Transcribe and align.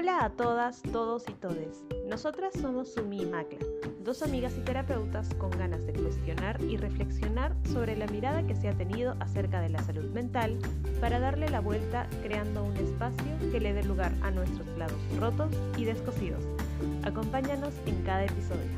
Hola 0.00 0.24
a 0.24 0.30
todas, 0.30 0.80
todos 0.80 1.28
y 1.28 1.32
todes. 1.32 1.84
Nosotras 2.06 2.54
somos 2.58 2.94
Sumi 2.94 3.20
y 3.20 3.26
Macla, 3.26 3.58
dos 4.02 4.22
amigas 4.22 4.56
y 4.56 4.62
terapeutas 4.62 5.34
con 5.34 5.50
ganas 5.50 5.84
de 5.84 5.92
cuestionar 5.92 6.58
y 6.62 6.78
reflexionar 6.78 7.54
sobre 7.70 7.94
la 7.98 8.06
mirada 8.06 8.42
que 8.42 8.56
se 8.56 8.70
ha 8.70 8.72
tenido 8.72 9.14
acerca 9.20 9.60
de 9.60 9.68
la 9.68 9.82
salud 9.82 10.06
mental 10.12 10.58
para 11.02 11.20
darle 11.20 11.50
la 11.50 11.60
vuelta 11.60 12.08
creando 12.22 12.64
un 12.64 12.74
espacio 12.78 13.26
que 13.52 13.60
le 13.60 13.74
dé 13.74 13.82
lugar 13.82 14.10
a 14.22 14.30
nuestros 14.30 14.66
lados 14.78 14.98
rotos 15.18 15.52
y 15.76 15.84
descosidos. 15.84 16.42
Acompáñanos 17.04 17.74
en 17.84 18.02
cada 18.02 18.24
episodio. 18.24 18.70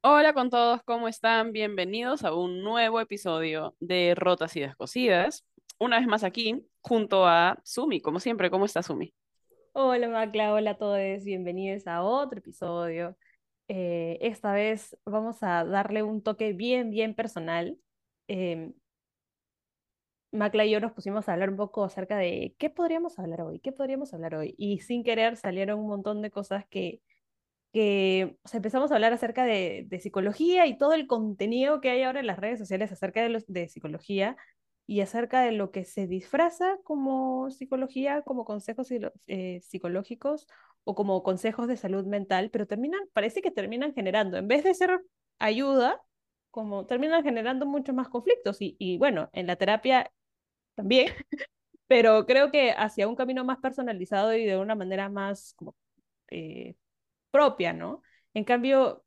Hola 0.00 0.32
con 0.34 0.50
todos, 0.50 0.82
¿cómo 0.82 1.06
están? 1.06 1.52
Bienvenidos 1.52 2.24
a 2.24 2.34
un 2.34 2.64
nuevo 2.64 2.98
episodio 2.98 3.76
de 3.78 4.16
Rotas 4.16 4.56
y 4.56 4.60
Descosidas 4.60 5.44
una 5.84 5.98
vez 5.98 6.06
más 6.06 6.24
aquí 6.24 6.66
junto 6.80 7.26
a 7.26 7.60
Sumi, 7.62 8.00
como 8.00 8.18
siempre. 8.18 8.50
¿Cómo 8.50 8.64
está 8.64 8.82
Sumi? 8.82 9.14
Hola 9.72 10.08
Macla, 10.08 10.52
hola 10.52 10.72
a 10.72 10.78
todos, 10.78 11.24
bienvenidos 11.24 11.86
a 11.86 12.02
otro 12.02 12.38
episodio. 12.38 13.16
Eh, 13.68 14.18
esta 14.20 14.52
vez 14.52 14.96
vamos 15.04 15.42
a 15.42 15.64
darle 15.64 16.02
un 16.02 16.22
toque 16.22 16.52
bien, 16.52 16.90
bien 16.90 17.14
personal. 17.14 17.78
Eh, 18.28 18.72
Macla 20.32 20.64
y 20.64 20.70
yo 20.70 20.80
nos 20.80 20.92
pusimos 20.92 21.28
a 21.28 21.34
hablar 21.34 21.50
un 21.50 21.56
poco 21.56 21.84
acerca 21.84 22.16
de 22.16 22.54
qué 22.58 22.70
podríamos 22.70 23.18
hablar 23.18 23.42
hoy, 23.42 23.60
qué 23.60 23.72
podríamos 23.72 24.12
hablar 24.14 24.34
hoy. 24.34 24.54
Y 24.58 24.80
sin 24.80 25.04
querer 25.04 25.36
salieron 25.36 25.78
un 25.78 25.88
montón 25.88 26.22
de 26.22 26.30
cosas 26.30 26.66
que, 26.68 27.00
que 27.72 28.36
empezamos 28.52 28.90
a 28.90 28.94
hablar 28.94 29.12
acerca 29.12 29.44
de, 29.44 29.86
psicología 30.00 30.66
y 30.66 30.78
todo 30.78 30.94
el 30.94 31.06
contenido 31.06 31.80
que 31.80 31.90
hay 31.90 32.02
ahora 32.02 32.20
en 32.20 32.26
las 32.26 32.38
redes 32.38 32.58
sociales 32.58 32.90
acerca 32.90 33.28
de 33.28 33.68
psicología 33.68 34.36
y 34.86 35.00
acerca 35.00 35.40
de 35.42 35.52
lo 35.52 35.70
que 35.70 35.84
se 35.84 36.06
disfraza 36.06 36.76
como 36.84 37.50
psicología, 37.50 38.22
como 38.22 38.44
consejos 38.44 38.88
eh, 39.26 39.60
psicológicos 39.62 40.46
o 40.84 40.94
como 40.94 41.22
consejos 41.22 41.68
de 41.68 41.76
salud 41.76 42.04
mental, 42.06 42.50
pero 42.50 42.66
terminan, 42.66 43.00
parece 43.12 43.40
que 43.42 43.50
terminan 43.50 43.94
generando, 43.94 44.36
en 44.36 44.48
vez 44.48 44.64
de 44.64 44.74
ser 44.74 45.00
ayuda, 45.38 46.00
como 46.50 46.86
terminan 46.86 47.22
generando 47.24 47.66
muchos 47.66 47.94
más 47.94 48.08
conflictos. 48.08 48.60
Y, 48.60 48.76
y 48.78 48.98
bueno, 48.98 49.30
en 49.32 49.46
la 49.46 49.56
terapia 49.56 50.10
también, 50.74 51.08
pero 51.86 52.26
creo 52.26 52.50
que 52.50 52.72
hacia 52.72 53.08
un 53.08 53.16
camino 53.16 53.44
más 53.44 53.58
personalizado 53.58 54.34
y 54.34 54.44
de 54.46 54.58
una 54.58 54.74
manera 54.74 55.08
más 55.08 55.54
como, 55.56 55.74
eh, 56.30 56.76
propia, 57.32 57.72
¿no? 57.74 58.02
En 58.34 58.44
cambio, 58.44 59.04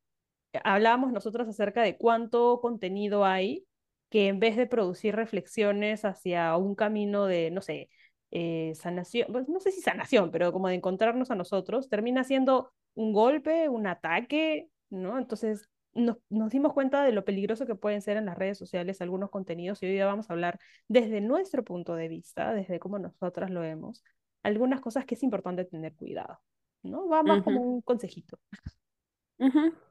hablábamos 0.64 1.14
nosotros 1.14 1.48
acerca 1.50 1.84
de 1.84 1.98
cuánto 1.98 2.62
contenido 2.62 3.26
hay 3.26 3.67
que 4.10 4.28
en 4.28 4.40
vez 4.40 4.56
de 4.56 4.68
producir 4.68 5.16
reflexiones 5.16 6.06
hacia 6.06 6.56
un 6.58 6.76
camino 6.76 7.26
de, 7.26 7.52
no 7.52 7.62
sé, 7.62 7.90
eh, 8.32 8.74
sanación, 8.76 9.28
pues, 9.32 9.48
no 9.50 9.60
sé 9.60 9.72
si 9.72 9.82
sanación, 9.82 10.32
pero 10.32 10.52
como 10.52 10.68
de 10.68 10.76
encontrarnos 10.76 11.32
a 11.32 11.36
nosotros, 11.36 11.90
termina 11.90 12.24
siendo 12.24 12.72
un 12.96 13.14
golpe, 13.14 13.70
un 13.70 13.88
ataque, 13.88 14.70
¿no? 14.90 15.18
Entonces 15.18 15.70
nos, 15.94 16.18
nos, 16.30 16.50
dimos 16.50 16.74
cuenta 16.74 17.04
de 17.04 17.12
lo 17.12 17.26
peligroso 17.26 17.66
que 17.66 17.76
pueden 17.76 18.02
ser 18.02 18.18
en 18.18 18.26
las 18.26 18.38
redes 18.38 18.58
sociales 18.58 19.02
algunos 19.02 19.30
contenidos 19.30 19.82
y 19.82 19.88
hoy 19.88 19.94
día 19.94 20.06
vamos 20.06 20.30
a 20.30 20.34
hablar 20.34 20.60
desde 20.88 21.22
nuestro 21.22 21.64
punto 21.64 21.96
de 21.96 22.08
vista, 22.08 22.54
desde 22.54 22.80
cómo 22.80 23.00
nosotras 23.00 23.50
lo 23.50 23.62
vemos, 23.62 24.04
algunas 24.44 24.80
cosas 24.82 25.06
que 25.06 25.16
es 25.16 25.24
importante 25.24 25.66
tener 25.66 25.96
cuidado, 25.96 26.40
¿no? 26.84 27.08
Va 27.08 27.24
más 27.24 27.44
como 27.44 27.62
un 27.62 27.82
consejito. 27.82 28.40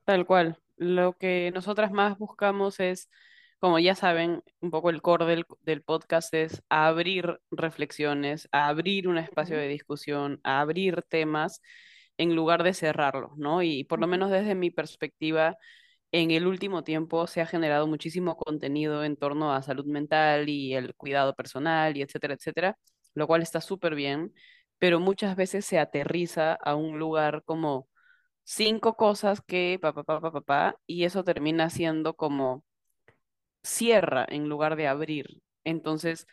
Tal 0.05 0.27
cual. 0.27 0.59
Lo 0.77 1.15
que 1.15 1.51
nosotras 1.55 1.91
más 1.93 2.19
buscamos 2.19 2.81
es 2.81 3.09
como 3.59 3.79
ya 3.79 3.95
saben, 3.95 4.43
un 4.61 4.71
poco 4.71 4.91
el 4.91 5.03
core 5.03 5.27
del, 5.27 5.45
del 5.63 5.83
podcast 5.83 6.33
es 6.35 6.63
abrir 6.69 7.41
reflexiones, 7.51 8.49
abrir 8.53 9.09
un 9.09 9.19
espacio 9.19 9.57
de 9.57 9.69
discusión, 9.69 10.41
abrir 10.45 11.03
temas 11.09 11.61
en 12.19 12.35
lugar 12.37 12.63
de 12.63 12.75
cerrarlos, 12.75 13.37
¿no? 13.37 13.63
Y 13.63 13.85
por 13.85 14.01
lo 14.01 14.07
menos 14.07 14.31
desde 14.31 14.55
mi 14.55 14.71
perspectiva, 14.71 15.57
en 16.13 16.31
el 16.31 16.47
último 16.47 16.85
tiempo 16.85 17.27
se 17.27 17.41
ha 17.41 17.47
generado 17.47 17.87
muchísimo 17.87 18.37
contenido 18.37 19.05
en 19.05 19.17
torno 19.17 19.53
a 19.53 19.63
salud 19.63 19.87
mental 19.87 20.49
y 20.49 20.75
el 20.75 20.95
cuidado 20.95 21.35
personal 21.35 21.97
y 21.97 22.03
etcétera, 22.03 22.35
etcétera, 22.35 22.79
lo 23.15 23.27
cual 23.27 23.43
está 23.43 23.61
súper 23.61 23.95
bien, 23.95 24.33
pero 24.79 25.01
muchas 25.01 25.37
veces 25.37 25.65
se 25.67 25.79
aterriza 25.79 26.55
a 26.55 26.75
un 26.77 26.99
lugar 26.99 27.43
como 27.45 27.89
cinco 28.45 28.97
cosas 28.97 29.41
que 29.47 29.79
papá, 29.81 30.05
papá, 30.05 30.33
papá, 30.33 30.77
y 30.87 31.05
eso 31.05 31.25
termina 31.25 31.71
siendo 31.71 32.15
como 32.17 32.65
cierra 33.67 34.27
en 34.29 34.49
lugar 34.49 34.77
de 34.77 34.87
abrir. 34.87 35.43
Entonces, 35.65 36.27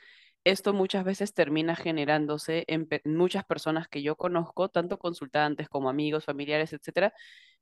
esto 0.44 0.74
muchas 0.74 1.04
veces 1.06 1.34
termina 1.34 1.76
generándose 1.76 2.66
en, 2.68 2.88
muchas 3.06 3.46
personas 3.46 3.88
que 3.88 4.02
yo 4.04 4.16
conozco, 4.16 4.70
tanto 4.70 5.00
consultantes 5.00 5.70
como 5.70 5.90
amigos, 5.90 6.26
familiares, 6.26 6.74
etcétera, 6.74 7.14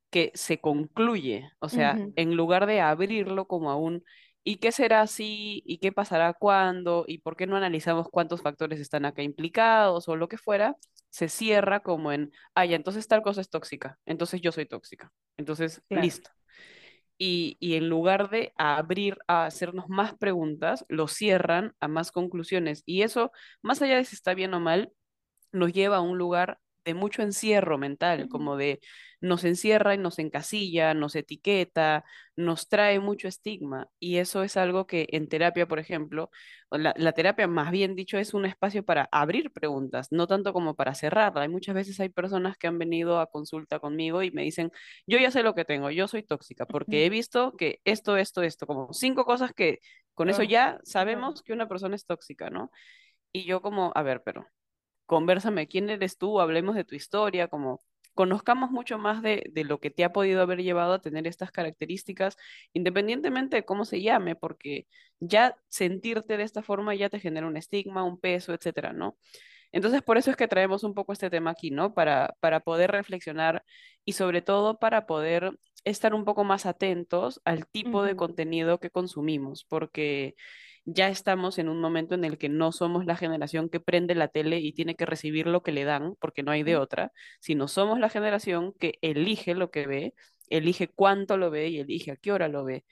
que 0.09 0.31
se 0.35 0.59
concluye, 0.59 1.49
o 1.59 1.69
sea, 1.69 1.97
en 2.15 2.35
lugar 2.35 2.65
de 2.65 2.81
abrirlo 2.81 3.47
como 3.47 3.71
a 3.71 3.77
un 3.77 4.03
¿y 4.43 4.57
qué 4.57 4.71
será 4.71 5.01
así? 5.01 5.61
¿y 5.65 5.77
qué 5.77 5.91
pasará 5.91 6.33
cuándo? 6.33 7.05
¿y 7.07 7.19
por 7.19 7.37
qué 7.37 7.47
no 7.47 7.55
analizamos 7.55 8.09
cuántos 8.09 8.41
factores 8.41 8.79
están 8.79 9.05
acá 9.05 9.21
implicados 9.21 10.09
o 10.09 10.15
lo 10.15 10.27
que 10.27 10.37
fuera? 10.37 10.75
Se 11.09 11.29
cierra 11.29 11.81
como 11.81 12.11
en, 12.11 12.31
ah, 12.55 12.65
ya, 12.65 12.75
entonces 12.75 13.07
tal 13.07 13.21
cosa 13.21 13.41
es 13.41 13.49
tóxica, 13.49 13.99
entonces 14.05 14.41
yo 14.41 14.51
soy 14.51 14.65
tóxica, 14.65 15.11
entonces 15.37 15.81
listo 15.89 16.31
y, 17.23 17.57
en 17.75 17.87
lugar 17.87 18.31
de 18.31 18.51
abrir 18.57 19.19
a 19.27 19.45
hacernos 19.45 19.89
más 19.89 20.15
preguntas, 20.15 20.85
lo 20.89 21.07
cierran 21.07 21.75
a 21.79 21.87
más 21.87 22.11
conclusiones. 22.11 22.81
Y 22.87 23.03
eso, 23.03 23.31
más 23.61 23.81
allá 23.83 23.97
de 23.97 24.05
si 24.05 24.15
está 24.15 24.33
bien 24.33 24.55
o 24.55 24.59
mal, 24.59 24.91
nos 25.51 25.73
lleva 25.73 25.97
a 25.97 26.01
un 26.01 26.17
lugar 26.17 26.60
de 26.85 26.93
mucho 26.93 27.21
encierro 27.21 27.77
mental, 27.77 28.27
como 28.29 28.57
de 28.57 28.79
nos 29.21 29.43
encierra 29.43 29.93
y 29.93 29.97
nos 29.99 30.17
encasilla, 30.19 30.93
nos 30.95 31.15
etiqueta, 31.15 32.03
nos 32.35 32.67
trae 32.67 32.99
mucho 32.99 33.27
estigma. 33.27 33.87
Y 33.99 34.17
eso 34.17 34.43
es 34.43 34.57
algo 34.57 34.87
que 34.87 35.07
en 35.11 35.29
terapia, 35.29 35.67
por 35.67 35.77
ejemplo, 35.79 36.31
la, 36.71 36.93
la, 36.97 37.11
terapia 37.11 37.47
más 37.47 37.71
bien 37.71 37.95
dicho 37.95 38.17
es 38.17 38.33
un 38.33 38.45
espacio 38.45 38.83
para 38.83 39.07
abrir 39.11 39.51
preguntas, 39.51 40.07
no 40.11 40.25
tanto 40.27 40.53
como 40.53 40.75
para 40.75 40.95
cerrarla. 40.95 41.43
Hay 41.43 41.49
muchas 41.49 41.75
veces 41.75 41.99
hay 41.99 42.09
personas 42.09 42.57
que 42.57 42.67
han 42.67 42.79
venido 42.79 43.19
a 43.19 43.27
consulta 43.27 43.79
conmigo 43.79 44.23
y 44.23 44.31
me 44.31 44.43
dicen, 44.43 44.71
yo 45.05 45.19
ya 45.19 45.29
sé 45.31 45.43
lo 45.43 45.53
que 45.53 45.65
tengo, 45.65 45.91
yo 45.91 46.07
soy 46.07 46.23
tóxica, 46.23 46.65
porque 46.65 47.05
he 47.05 47.09
visto 47.09 47.55
que 47.57 47.79
esto, 47.85 48.17
esto, 48.17 48.41
esto, 48.41 48.65
como 48.65 48.91
cinco 48.93 49.25
cosas 49.25 49.53
que 49.53 49.79
con 50.13 50.29
eso 50.29 50.43
ya 50.43 50.79
sabemos 50.83 51.41
que 51.43 51.53
una 51.53 51.67
persona 51.67 51.95
es 51.95 52.05
tóxica, 52.05 52.49
¿no? 52.49 52.71
Y 53.33 53.45
yo 53.45 53.61
como, 53.61 53.91
a 53.95 54.03
ver, 54.03 54.21
pero 54.23 54.47
conversame, 55.11 55.67
quién 55.67 55.89
eres 55.89 56.17
tú, 56.17 56.39
hablemos 56.39 56.73
de 56.73 56.85
tu 56.85 56.95
historia, 56.95 57.49
como 57.49 57.81
conozcamos 58.13 58.71
mucho 58.71 58.97
más 58.97 59.21
de, 59.21 59.43
de, 59.51 59.65
lo 59.65 59.81
que 59.81 59.89
te 59.89 60.05
ha 60.05 60.13
podido 60.13 60.41
haber 60.41 60.63
llevado 60.63 60.93
a 60.93 61.01
tener 61.01 61.27
estas 61.27 61.51
características, 61.51 62.37
independientemente 62.71 63.57
de 63.57 63.65
cómo 63.65 63.83
se 63.83 64.01
llame, 64.01 64.37
porque 64.37 64.87
ya 65.19 65.57
sentirte 65.67 66.37
de 66.37 66.43
esta 66.43 66.63
forma 66.63 66.95
ya 66.95 67.09
te 67.09 67.19
genera 67.19 67.45
un 67.45 67.57
estigma, 67.57 68.05
un 68.05 68.21
peso, 68.21 68.53
etcétera, 68.53 68.93
¿no? 68.93 69.17
Entonces, 69.73 70.01
por 70.01 70.17
eso 70.17 70.31
es 70.31 70.37
que 70.37 70.47
traemos 70.47 70.85
un 70.85 70.93
poco 70.93 71.11
este 71.11 71.29
tema 71.29 71.51
aquí, 71.51 71.71
¿no? 71.71 71.93
Para, 71.93 72.37
para 72.39 72.61
poder 72.61 72.91
reflexionar 72.91 73.65
y 74.05 74.13
sobre 74.13 74.41
todo 74.41 74.79
para 74.79 75.05
poder 75.07 75.51
estar 75.83 76.13
un 76.13 76.23
poco 76.23 76.45
más 76.45 76.65
atentos 76.65 77.41
al 77.43 77.67
tipo 77.67 77.99
uh 77.99 78.01
-huh. 78.03 78.05
de 78.05 78.15
contenido 78.15 78.79
que 78.79 78.91
consumimos, 78.91 79.65
porque 79.65 80.35
ya 80.85 81.09
estamos 81.09 81.59
en 81.59 81.69
un 81.69 81.79
momento 81.81 82.15
en 82.15 82.25
el 82.25 82.37
que 82.37 82.49
no 82.49 82.71
somos 82.71 83.05
la 83.05 83.15
generación 83.15 83.69
que 83.69 83.79
prende 83.79 84.15
la 84.15 84.27
tele 84.29 84.59
y 84.59 84.73
tiene 84.73 84.95
que 84.95 85.05
recibir 85.05 85.47
lo 85.47 85.63
que 85.63 85.71
le 85.71 85.83
dan, 85.85 86.15
porque 86.19 86.43
no 86.43 86.51
hay 86.51 86.63
de 86.63 86.77
otra, 86.77 87.11
sino 87.39 87.67
somos 87.67 87.99
la 87.99 88.09
generación 88.09 88.73
que 88.79 88.97
elige 89.01 89.53
lo 89.55 89.71
que 89.71 89.87
ve, 89.87 90.13
elige 90.49 90.87
cuánto 90.87 91.37
lo 91.37 91.51
ve 91.51 91.69
y 91.69 91.79
elige 91.79 92.11
a 92.11 92.15
qué 92.17 92.31
hora 92.31 92.47
lo 92.47 92.63
ve. 92.65 92.83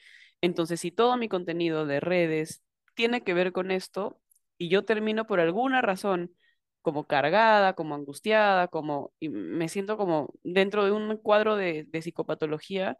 Entonces, 0.41 0.79
si 0.79 0.91
todo 0.91 1.17
mi 1.17 1.27
contenido 1.29 1.85
de 1.85 1.99
redes 1.99 2.63
tiene 2.95 3.23
que 3.23 3.33
ver 3.33 3.51
con 3.51 3.71
esto 3.71 4.19
y 4.57 4.69
yo 4.69 4.85
termino 4.85 5.25
por 5.27 5.39
alguna 5.39 5.81
razón 5.81 6.35
como 6.81 7.07
cargada, 7.07 7.73
como 7.73 7.95
angustiada, 7.95 8.67
como 8.67 9.13
y 9.19 9.29
me 9.29 9.67
siento 9.69 9.97
como 9.97 10.33
dentro 10.43 10.85
de 10.85 10.91
un 10.91 11.17
cuadro 11.17 11.55
de, 11.55 11.85
de 11.89 12.01
psicopatología, 12.01 12.97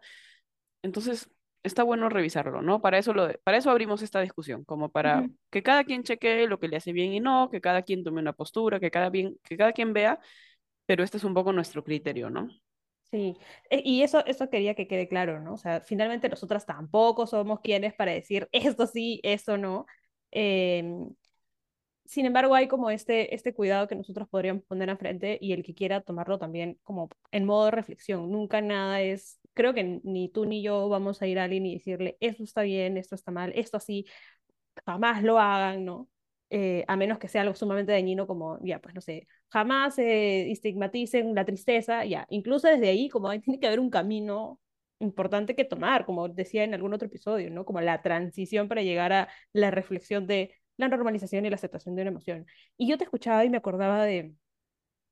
entonces 0.82 1.30
está 1.64 1.84
bueno 1.84 2.10
revisarlo, 2.10 2.62
¿no? 2.62 2.82
Para 2.82 2.98
eso, 2.98 3.14
lo, 3.14 3.30
para 3.44 3.58
eso 3.58 3.70
abrimos 3.70 4.02
esta 4.02 4.22
discusión, 4.22 4.64
como 4.64 4.90
para 4.90 5.22
uh 5.22 5.24
-huh. 5.26 5.36
que 5.50 5.64
cada 5.64 5.84
quien 5.84 6.04
chequee 6.04 6.48
lo 6.48 6.60
que 6.60 6.68
le 6.68 6.78
hace 6.78 6.94
bien 6.94 7.14
y 7.14 7.20
no, 7.20 7.50
que 7.50 7.62
cada 7.62 7.82
quien 7.84 8.04
tome 8.04 8.22
una 8.22 8.34
postura, 8.34 8.80
que 8.80 8.92
cada, 8.92 9.10
bien, 9.10 9.38
que 9.44 9.58
cada 9.58 9.74
quien 9.74 9.94
vea, 9.94 10.20
pero 10.86 11.04
este 11.04 11.18
es 11.18 11.24
un 11.24 11.34
poco 11.34 11.54
nuestro 11.54 11.84
criterio, 11.84 12.30
¿no? 12.30 12.50
Sí, 13.12 13.36
e, 13.70 13.82
y 13.84 14.04
eso, 14.04 14.24
eso 14.26 14.50
quería 14.50 14.76
que 14.76 14.88
quede 14.88 15.08
claro, 15.08 15.40
¿no? 15.40 15.54
O 15.56 15.58
sea, 15.58 15.82
finalmente 15.82 16.30
nosotras 16.30 16.66
tampoco 16.66 17.26
somos 17.28 17.60
quienes 17.62 17.94
para 17.94 18.12
decir 18.12 18.48
esto 18.78 18.88
sí, 18.88 19.20
eso 19.24 19.58
no. 19.58 19.86
Eh, 20.32 20.84
sin 22.06 22.26
embargo, 22.26 22.56
hay 22.56 22.68
como 22.68 22.90
este, 22.90 23.36
este 23.36 23.54
cuidado 23.54 23.88
que 23.88 23.96
nosotros 23.96 24.28
podríamos 24.30 24.64
poner 24.64 24.90
enfrente 24.90 25.38
y 25.40 25.54
el 25.54 25.64
que 25.64 25.76
quiera 25.76 26.02
tomarlo 26.02 26.40
también 26.40 26.80
como 26.84 27.10
en 27.32 27.46
modo 27.46 27.66
de 27.66 27.72
reflexión. 27.72 28.32
Nunca 28.32 28.62
nada 28.62 29.02
es, 29.02 29.39
creo 29.60 29.74
que 29.74 30.00
ni 30.04 30.30
tú 30.30 30.46
ni 30.46 30.64
yo 30.64 30.90
vamos 30.90 31.22
a 31.22 31.28
ir 31.28 31.40
a 31.40 31.44
alguien 31.46 31.66
y 31.66 31.76
decirle, 31.76 32.18
esto 32.22 32.44
está 32.44 32.62
bien, 32.64 32.98
esto 32.98 33.16
está 33.16 33.32
mal, 33.32 33.52
esto 33.56 33.78
así, 33.78 34.06
jamás 34.86 35.24
lo 35.24 35.40
hagan, 35.40 35.86
¿no? 35.86 36.10
eh, 36.50 36.84
a 36.88 36.96
menos 36.96 37.20
que 37.20 37.28
sea 37.28 37.42
algo 37.42 37.56
sumamente 37.56 37.92
dañino 37.92 38.28
como, 38.28 38.60
ya, 38.64 38.80
pues 38.80 38.96
no 38.96 39.02
sé, 39.02 39.28
jamás 39.50 39.96
se 39.96 40.52
estigmaticen 40.52 41.36
la 41.36 41.46
tristeza, 41.46 42.06
ya, 42.06 42.26
incluso 42.30 42.68
desde 42.68 42.90
ahí, 42.90 43.10
como 43.10 43.30
tiene 43.42 43.60
que 43.60 43.68
haber 43.68 43.80
un 43.80 43.90
camino 43.90 44.60
importante 45.00 45.56
que 45.56 45.66
tomar, 45.66 46.06
como 46.06 46.28
decía 46.30 46.64
en 46.64 46.74
algún 46.74 46.94
otro 46.94 47.08
episodio, 47.08 47.50
¿no? 47.52 47.66
Como 47.66 47.82
la 47.82 48.02
transición 48.02 48.68
para 48.68 48.82
llegar 48.82 49.14
a 49.14 49.30
la 49.54 49.72
reflexión 49.72 50.28
de 50.28 50.54
la 50.78 50.90
normalización 50.90 51.46
y 51.46 51.50
la 51.50 51.56
aceptación 51.56 51.96
de 51.96 52.02
una 52.04 52.12
emoción. 52.12 52.46
Y 52.78 52.88
yo 52.90 52.98
te 52.98 53.06
escuchaba 53.06 53.46
y 53.46 53.50
me 53.50 53.58
acordaba 53.58 54.04
de 54.06 54.34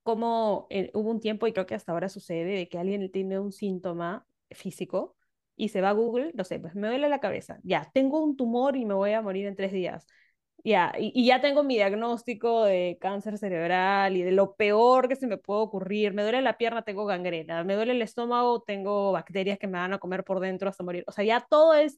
cómo 0.04 0.68
eh, 0.70 0.92
hubo 0.94 1.12
un 1.12 1.20
tiempo, 1.22 1.48
y 1.48 1.54
creo 1.54 1.66
que 1.66 1.76
hasta 1.76 1.92
ahora 1.92 2.10
sucede, 2.10 2.46
de 2.58 2.70
que 2.70 2.80
alguien 2.80 3.12
tiene 3.12 3.40
un 3.40 3.52
síntoma 3.52 4.26
físico 4.52 5.16
y 5.56 5.70
se 5.70 5.82
va 5.82 5.90
a 5.90 5.94
Google, 5.94 6.32
no 6.36 6.44
sé, 6.44 6.60
pues 6.60 6.76
me 6.76 6.88
duele 6.88 7.10
la 7.10 7.20
cabeza, 7.20 7.60
ya, 7.64 7.90
tengo 7.94 8.24
un 8.24 8.38
tumor 8.38 8.76
y 8.76 8.86
me 8.86 8.94
voy 8.94 9.14
a 9.14 9.22
morir 9.22 9.48
en 9.48 9.56
tres 9.56 9.72
días 9.72 10.08
ya, 10.64 10.94
y, 10.98 11.26
ya 11.26 11.40
tengo 11.42 11.64
mi 11.64 11.76
diagnóstico 11.76 12.66
de 12.66 12.98
cáncer 13.00 13.38
cerebral 13.38 14.18
y 14.18 14.24
de 14.24 14.32
lo 14.32 14.56
peor 14.56 15.08
que 15.08 15.16
se 15.16 15.28
me 15.28 15.38
puede 15.38 15.62
ocurrir. 15.62 16.14
Me 16.14 16.24
duele 16.24 16.42
la 16.42 16.58
pierna, 16.58 16.82
tengo 16.84 17.06
gangrena. 17.06 17.64
Me 17.64 17.76
duele 17.76 17.94
el 17.94 18.02
estómago, 18.02 18.62
tengo 18.64 19.12
bacterias 19.14 19.58
que 19.60 19.68
me 19.68 19.78
van 19.78 19.94
a 19.94 20.00
comer 20.00 20.24
por 20.24 20.40
dentro 20.40 20.70
hasta 20.70 20.84
morir. 20.84 21.04
O 21.08 21.12
sea, 21.12 21.24
ya 21.24 21.46
todo 21.50 21.74
es 21.74 21.98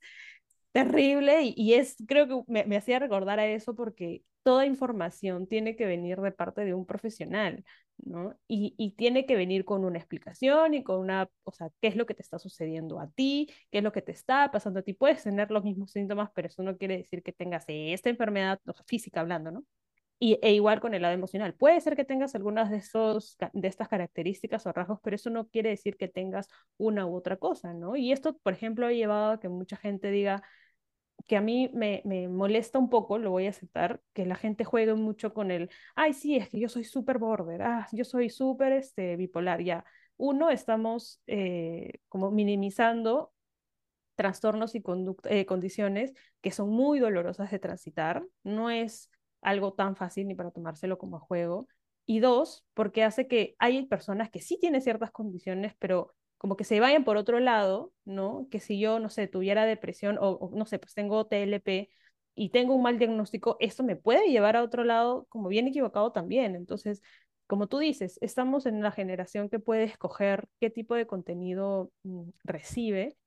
terrible 0.72 1.42
y, 1.44 1.74
es, 1.74 1.96
creo 2.08 2.28
que 2.28 2.44
me, 2.52 2.66
me 2.66 2.78
hacía 2.78 3.00
recordar 3.00 3.40
a 3.40 3.48
eso 3.48 3.76
porque 3.76 4.24
toda 4.44 4.66
información 4.66 5.48
tiene 5.48 5.76
que 5.76 5.86
venir 5.86 6.20
de 6.22 6.32
parte 6.32 6.66
de 6.66 6.74
un 6.74 6.86
profesional. 6.86 7.64
¿no? 8.06 8.36
Y, 8.48 8.76
y, 8.78 8.92
tiene 8.92 9.26
que 9.26 9.36
venir 9.36 9.66
con 9.66 9.84
una 9.86 9.98
explicación 9.98 10.74
y 10.74 10.84
con 10.84 11.00
una, 11.00 11.30
o 11.44 11.52
sea, 11.52 11.70
qué 11.82 11.90
es 11.90 11.96
lo 11.96 12.06
que 12.06 12.14
te 12.14 12.22
está 12.22 12.40
sucediendo 12.40 13.00
a 13.00 13.10
ti, 13.10 13.50
qué 13.72 13.80
es 13.80 13.84
lo 13.84 13.92
que 13.92 14.02
te 14.02 14.12
está 14.12 14.52
pasando 14.52 14.80
a 14.80 14.84
ti. 14.84 14.94
Puedes 14.94 15.24
tener 15.24 15.52
los 15.52 15.64
mismos 15.64 15.92
síntomas, 15.92 16.30
pero 16.34 16.48
eso 16.48 16.64
no 16.64 16.78
quiere 16.78 16.98
decir 16.98 17.24
que 17.24 17.34
tengas 17.34 17.66
esta 17.68 18.10
enfermedad 18.10 18.60
o 18.66 18.74
sea, 18.74 18.86
física 18.88 19.20
hablando, 19.20 19.52
¿no? 19.52 19.66
Y, 20.22 20.38
e 20.42 20.54
igual 20.54 20.82
con 20.82 20.94
el 20.94 21.02
lado 21.02 21.14
emocional. 21.14 21.54
Puede 21.54 21.80
ser 21.80 21.96
que 21.96 22.04
tengas 22.04 22.36
algunas 22.36 22.70
de, 22.70 22.78
esos, 22.78 23.38
de 23.54 23.68
estas 23.68 23.88
características 23.88 24.66
o 24.68 24.74
rasgos, 24.74 25.00
pero 25.02 25.16
eso 25.16 25.30
no 25.30 25.48
quiere 25.48 25.70
decir 25.70 25.96
que 25.96 26.10
tengas 26.10 26.50
una 26.78 27.06
u 27.06 27.16
otra 27.16 27.38
cosa, 27.38 27.74
¿no? 27.74 27.96
Y 27.96 28.12
esto, 28.12 28.38
por 28.38 28.52
ejemplo, 28.54 28.86
ha 28.86 28.92
llevado 28.92 29.32
a 29.32 29.40
que 29.40 29.48
mucha 29.48 29.78
gente 29.78 30.12
diga, 30.12 30.44
que 31.28 31.38
a 31.38 31.42
mí 31.42 31.70
me, 31.74 32.02
me, 32.06 32.28
molesta 32.28 32.80
un 32.80 32.90
poco, 32.90 33.18
lo 33.18 33.32
voy 33.32 33.46
a 33.48 33.52
aceptar, 33.52 34.02
que 34.14 34.26
la 34.26 34.36
gente 34.36 34.64
juegue 34.64 34.94
mucho 34.96 35.34
con 35.34 35.52
el, 35.52 35.70
ay, 35.96 36.14
sí, 36.14 36.36
es 36.36 36.50
que 36.50 36.60
yo 36.60 36.70
soy 36.70 36.84
súper 36.84 37.18
border, 37.20 37.62
ah, 37.62 37.88
yo 37.92 38.04
soy 38.04 38.30
súper 38.30 38.74
este, 38.74 39.16
bipolar, 39.16 39.62
ya. 39.62 39.86
Uno, 40.18 40.50
estamos 40.50 41.22
eh, 41.28 42.00
como 42.10 42.32
minimizando 42.32 43.32
trastornos 44.16 44.76
y 44.76 44.84
eh, 45.30 45.46
condiciones 45.46 46.14
que 46.42 46.52
son 46.52 46.70
muy 46.70 47.00
dolorosas 47.00 47.52
de 47.52 47.60
transitar, 47.60 48.26
no 48.44 48.70
es 48.70 49.10
algo 49.42 49.74
tan 49.74 49.96
fácil 49.96 50.28
ni 50.28 50.36
para 50.36 50.52
tomárselo 50.52 50.98
como 50.98 51.20
juego. 51.20 51.68
Y 52.06 52.20
dos, 52.20 52.66
porque 52.74 53.04
hace 53.04 53.28
que 53.28 53.56
hay 53.60 53.86
personas 53.86 54.30
que 54.30 54.42
sí 54.42 54.58
tienen 54.60 54.82
ciertas 54.82 55.12
condiciones, 55.12 55.74
pero 55.80 56.16
como 56.40 56.56
que 56.56 56.64
se 56.64 56.80
vayan 56.80 57.04
por 57.04 57.18
otro 57.18 57.40
lado, 57.40 57.94
¿no? 58.06 58.48
Que 58.50 58.60
si 58.60 58.80
yo, 58.80 59.00
no 59.00 59.10
sé, 59.10 59.28
tuviera 59.28 59.66
depresión 59.66 60.18
o, 60.20 60.52
no 60.54 60.66
sé, 60.66 60.80
pues 60.80 60.94
tengo 60.94 61.28
TLP 61.28 61.90
y 62.34 62.50
tengo 62.50 62.74
un 62.76 62.84
mal 62.84 62.98
diagnóstico, 62.98 63.58
esto 63.60 63.84
me 63.84 63.96
puede 63.98 64.30
llevar 64.30 64.56
a 64.56 64.64
otro 64.64 64.84
lado 64.86 65.26
como 65.30 65.50
bien 65.50 65.68
equivocado 65.68 66.12
también. 66.12 66.56
Entonces, 66.56 67.02
como 67.48 67.68
tú 67.68 67.80
dices, 67.80 68.18
estamos 68.22 68.66
en 68.66 68.82
la 68.82 68.92
generación 68.92 69.50
que 69.50 69.60
puede 69.60 69.84
escoger 69.84 70.48
qué 70.60 70.70
tipo 70.70 70.96
de 70.96 71.08
contenido 71.08 71.92
mm, 72.04 72.30
recibe 72.44 73.18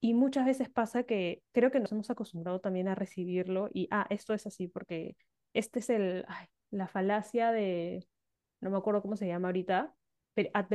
y 0.00 0.14
muchas 0.14 0.46
veces 0.46 0.68
pasa 0.70 1.04
que 1.04 1.42
creo 1.52 1.70
que 1.70 1.80
nos 1.80 1.92
hemos 1.92 2.10
acostumbrado 2.10 2.60
también 2.60 2.88
a 2.88 2.94
recibirlo 2.94 3.68
y, 3.72 3.88
ah, 3.90 4.06
esto 4.10 4.34
es 4.34 4.46
así 4.46 4.68
porque 4.68 5.16
este 5.58 5.80
es 5.80 5.90
el, 5.90 6.24
la 6.70 6.86
falacia 6.88 7.52
de, 7.52 8.06
no 8.60 8.70
me 8.70 8.76
acuerdo 8.76 9.02
cómo 9.02 9.16
se 9.16 9.26
llama 9.26 9.48
ahorita, 9.48 9.94
ad 10.52 10.66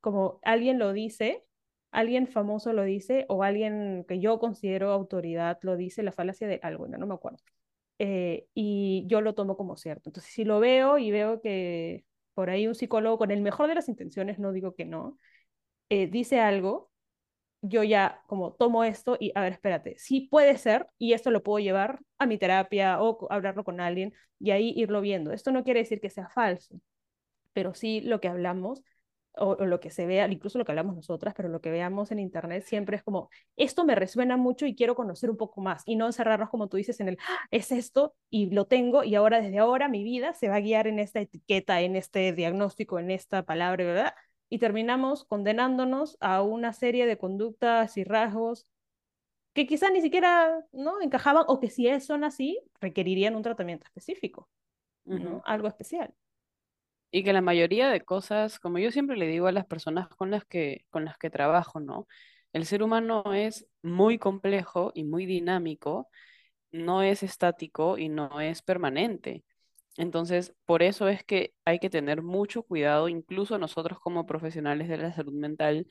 como 0.00 0.38
alguien 0.42 0.78
lo 0.78 0.92
dice, 0.92 1.44
alguien 1.90 2.26
famoso 2.26 2.72
lo 2.72 2.82
dice 2.82 3.24
o 3.28 3.42
alguien 3.42 4.04
que 4.06 4.20
yo 4.20 4.38
considero 4.38 4.92
autoridad 4.92 5.58
lo 5.62 5.76
dice, 5.76 6.02
la 6.02 6.12
falacia 6.12 6.46
de 6.46 6.60
algo, 6.62 6.86
no, 6.88 7.06
me 7.06 7.14
acuerdo. 7.14 7.38
Eh, 7.98 8.46
y 8.54 9.04
yo 9.06 9.20
lo 9.20 9.34
tomo 9.34 9.56
como 9.56 9.76
cierto. 9.76 10.10
Entonces, 10.10 10.32
si 10.32 10.44
lo 10.44 10.60
veo 10.60 10.98
y 10.98 11.10
veo 11.10 11.40
que 11.40 12.04
por 12.34 12.50
ahí 12.50 12.66
un 12.66 12.74
psicólogo 12.74 13.18
con 13.18 13.30
el 13.30 13.40
mejor 13.40 13.68
de 13.68 13.76
las 13.76 13.88
intenciones, 13.88 14.38
no 14.38 14.52
digo 14.52 14.74
que 14.74 14.84
no, 14.84 15.18
eh, 15.88 16.08
dice 16.08 16.40
algo, 16.40 16.90
yo 17.66 17.82
ya 17.82 18.22
como 18.26 18.52
tomo 18.52 18.84
esto 18.84 19.16
y, 19.18 19.32
a 19.34 19.42
ver, 19.42 19.52
espérate, 19.54 19.96
sí 19.98 20.28
puede 20.30 20.58
ser 20.58 20.86
y 20.98 21.14
esto 21.14 21.30
lo 21.30 21.42
puedo 21.42 21.58
llevar 21.64 22.00
a 22.18 22.26
mi 22.26 22.38
terapia 22.38 23.00
o 23.00 23.26
hablarlo 23.30 23.64
con 23.64 23.80
alguien 23.80 24.12
y 24.38 24.50
ahí 24.50 24.72
irlo 24.76 25.00
viendo. 25.00 25.32
Esto 25.32 25.50
no 25.50 25.64
quiere 25.64 25.80
decir 25.80 26.00
que 26.00 26.10
sea 26.10 26.28
falso, 26.28 26.78
pero 27.52 27.74
sí 27.74 28.00
lo 28.02 28.20
que 28.20 28.28
hablamos 28.28 28.82
o, 29.36 29.56
lo 29.64 29.80
que 29.80 29.90
se 29.90 30.06
vea, 30.06 30.28
incluso 30.28 30.58
lo 30.58 30.64
que 30.64 30.72
hablamos 30.72 30.94
nosotras, 30.94 31.34
pero 31.36 31.48
lo 31.48 31.60
que 31.60 31.70
veamos 31.70 32.10
en 32.12 32.18
internet 32.18 32.64
siempre 32.64 32.96
es 32.96 33.02
como, 33.02 33.30
esto 33.56 33.84
me 33.84 33.94
resuena 33.94 34.36
mucho 34.36 34.66
y 34.66 34.76
quiero 34.76 34.94
conocer 34.94 35.30
un 35.30 35.36
poco 35.36 35.60
más 35.60 35.82
y 35.86 35.96
no 35.96 36.06
encerrarnos 36.06 36.50
como 36.50 36.68
tú 36.68 36.76
dices 36.76 37.00
en 37.00 37.08
el, 37.08 37.18
ah, 37.28 37.38
es 37.50 37.72
esto 37.72 38.14
y 38.30 38.50
lo 38.50 38.66
tengo 38.66 39.04
y 39.04 39.14
ahora 39.14 39.40
desde 39.40 39.58
ahora 39.58 39.88
mi 39.88 40.04
vida 40.04 40.34
se 40.34 40.48
va 40.48 40.56
a 40.56 40.60
guiar 40.60 40.86
en 40.86 40.98
esta 40.98 41.20
etiqueta, 41.20 41.80
en 41.80 41.96
este 41.96 42.32
diagnóstico, 42.32 42.98
en 42.98 43.10
esta 43.10 43.42
palabra, 43.44 43.84
¿verdad? 43.84 44.14
Y 44.54 44.58
terminamos 44.60 45.24
condenándonos 45.24 46.16
a 46.20 46.40
una 46.42 46.72
serie 46.72 47.06
de 47.06 47.18
conductas 47.18 47.96
y 47.96 48.04
rasgos 48.04 48.68
que 49.52 49.66
quizá 49.66 49.90
ni 49.90 50.00
siquiera 50.00 50.64
no 50.70 51.02
encajaban 51.02 51.42
o 51.48 51.58
que 51.58 51.70
si 51.70 51.88
son 51.98 52.22
así 52.22 52.60
requerirían 52.80 53.34
un 53.34 53.42
tratamiento 53.42 53.84
específico, 53.86 54.48
¿no? 55.06 55.42
Algo 55.44 55.66
especial. 55.66 56.14
Y 57.10 57.24
que 57.24 57.32
la 57.32 57.40
mayoría 57.40 57.90
de 57.90 58.02
cosas, 58.02 58.60
como 58.60 58.78
yo 58.78 58.92
siempre 58.92 59.16
le 59.16 59.26
digo 59.26 59.48
a 59.48 59.52
las 59.52 59.66
personas 59.66 60.06
con 60.06 60.30
las 60.30 60.44
que, 60.44 60.86
con 60.90 61.04
las 61.04 61.18
que 61.18 61.30
trabajo, 61.30 61.80
¿no? 61.80 62.06
El 62.52 62.64
ser 62.64 62.84
humano 62.84 63.34
es 63.34 63.66
muy 63.82 64.20
complejo 64.20 64.92
y 64.94 65.02
muy 65.02 65.26
dinámico, 65.26 66.08
no 66.70 67.02
es 67.02 67.24
estático 67.24 67.98
y 67.98 68.08
no 68.08 68.40
es 68.40 68.62
permanente. 68.62 69.42
Entonces, 69.96 70.54
por 70.66 70.82
eso 70.82 71.08
es 71.08 71.24
que 71.24 71.54
hay 71.64 71.78
que 71.78 71.90
tener 71.90 72.22
mucho 72.22 72.62
cuidado, 72.62 73.08
incluso 73.08 73.58
nosotros 73.58 73.98
como 74.00 74.26
profesionales 74.26 74.88
de 74.88 74.98
la 74.98 75.12
salud 75.12 75.34
mental, 75.34 75.86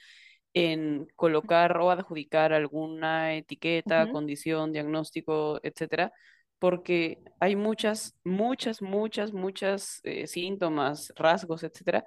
en 0.54 1.08
colocar 1.16 1.78
o 1.78 1.90
adjudicar 1.92 2.54
alguna 2.54 3.36
etiqueta, 3.36 4.10
condición, 4.12 4.72
diagnóstico, 4.72 5.60
etcétera, 5.64 6.12
porque 6.60 7.20
hay 7.40 7.56
muchas, 7.56 8.18
muchas, 8.24 8.82
muchas, 8.82 9.34
muchas 9.34 10.00
eh, 10.04 10.28
síntomas, 10.28 11.12
rasgos, 11.16 11.64
etcétera, 11.64 12.04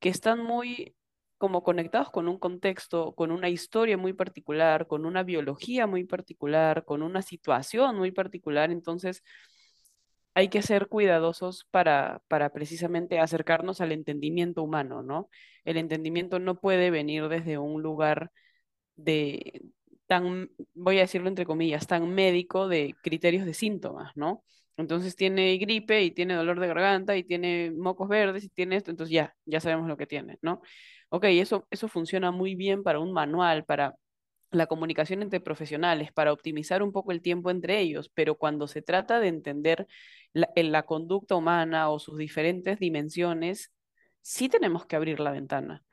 que 0.00 0.08
están 0.10 0.42
muy 0.42 0.94
como 1.38 1.62
conectados 1.62 2.10
con 2.10 2.28
un 2.28 2.38
contexto, 2.38 3.14
con 3.14 3.30
una 3.32 3.48
historia 3.48 3.96
muy 3.96 4.12
particular, 4.12 4.86
con 4.88 5.06
una 5.06 5.22
biología 5.22 5.86
muy 5.86 6.04
particular, 6.04 6.84
con 6.84 7.02
una 7.02 7.22
situación 7.22 7.96
muy 7.96 8.10
particular. 8.12 8.70
Entonces, 8.72 9.22
hay 10.38 10.48
que 10.50 10.62
ser 10.62 10.86
cuidadosos 10.86 11.66
para, 11.72 12.22
para 12.28 12.50
precisamente 12.50 13.18
acercarnos 13.18 13.80
al 13.80 13.90
entendimiento 13.90 14.62
humano, 14.62 15.02
¿no? 15.02 15.28
El 15.64 15.78
entendimiento 15.78 16.38
no 16.38 16.60
puede 16.60 16.90
venir 16.92 17.26
desde 17.28 17.58
un 17.58 17.82
lugar 17.82 18.30
de, 18.94 19.62
tan, 20.06 20.48
voy 20.74 20.98
a 20.98 21.00
decirlo 21.02 21.28
entre 21.28 21.44
comillas, 21.44 21.88
tan 21.88 22.08
médico 22.14 22.68
de 22.68 22.94
criterios 23.02 23.46
de 23.46 23.54
síntomas, 23.54 24.12
¿no? 24.16 24.44
Entonces 24.76 25.16
tiene 25.16 25.56
gripe 25.58 26.02
y 26.04 26.12
tiene 26.12 26.34
dolor 26.36 26.60
de 26.60 26.68
garganta 26.68 27.16
y 27.16 27.24
tiene 27.24 27.72
mocos 27.72 28.08
verdes 28.08 28.44
y 28.44 28.48
tiene 28.48 28.76
esto, 28.76 28.92
entonces 28.92 29.12
ya, 29.12 29.34
ya 29.44 29.58
sabemos 29.60 29.88
lo 29.88 29.96
que 29.96 30.06
tiene, 30.06 30.38
¿no? 30.40 30.62
Ok, 31.08 31.24
eso, 31.24 31.66
eso 31.70 31.88
funciona 31.88 32.30
muy 32.30 32.54
bien 32.54 32.84
para 32.84 33.00
un 33.00 33.12
manual, 33.12 33.64
para 33.64 33.96
la 34.50 34.66
comunicación 34.66 35.22
entre 35.22 35.40
profesionales, 35.40 36.12
para 36.12 36.32
optimizar 36.32 36.82
un 36.82 36.92
poco 36.92 37.12
el 37.12 37.22
tiempo 37.22 37.50
entre 37.50 37.80
ellos, 37.80 38.10
pero 38.14 38.36
cuando 38.36 38.66
se 38.68 38.82
trata 38.82 39.20
de 39.20 39.28
entender 39.28 39.86
la, 40.32 40.48
la 40.56 40.84
conducta 40.84 41.34
humana 41.36 41.90
o 41.90 41.98
sus 41.98 42.16
diferentes 42.18 42.78
dimensiones, 42.78 43.72
sí 44.22 44.48
tenemos 44.48 44.86
que 44.86 44.96
abrir 44.96 45.20
la 45.20 45.32
ventana 45.32 45.84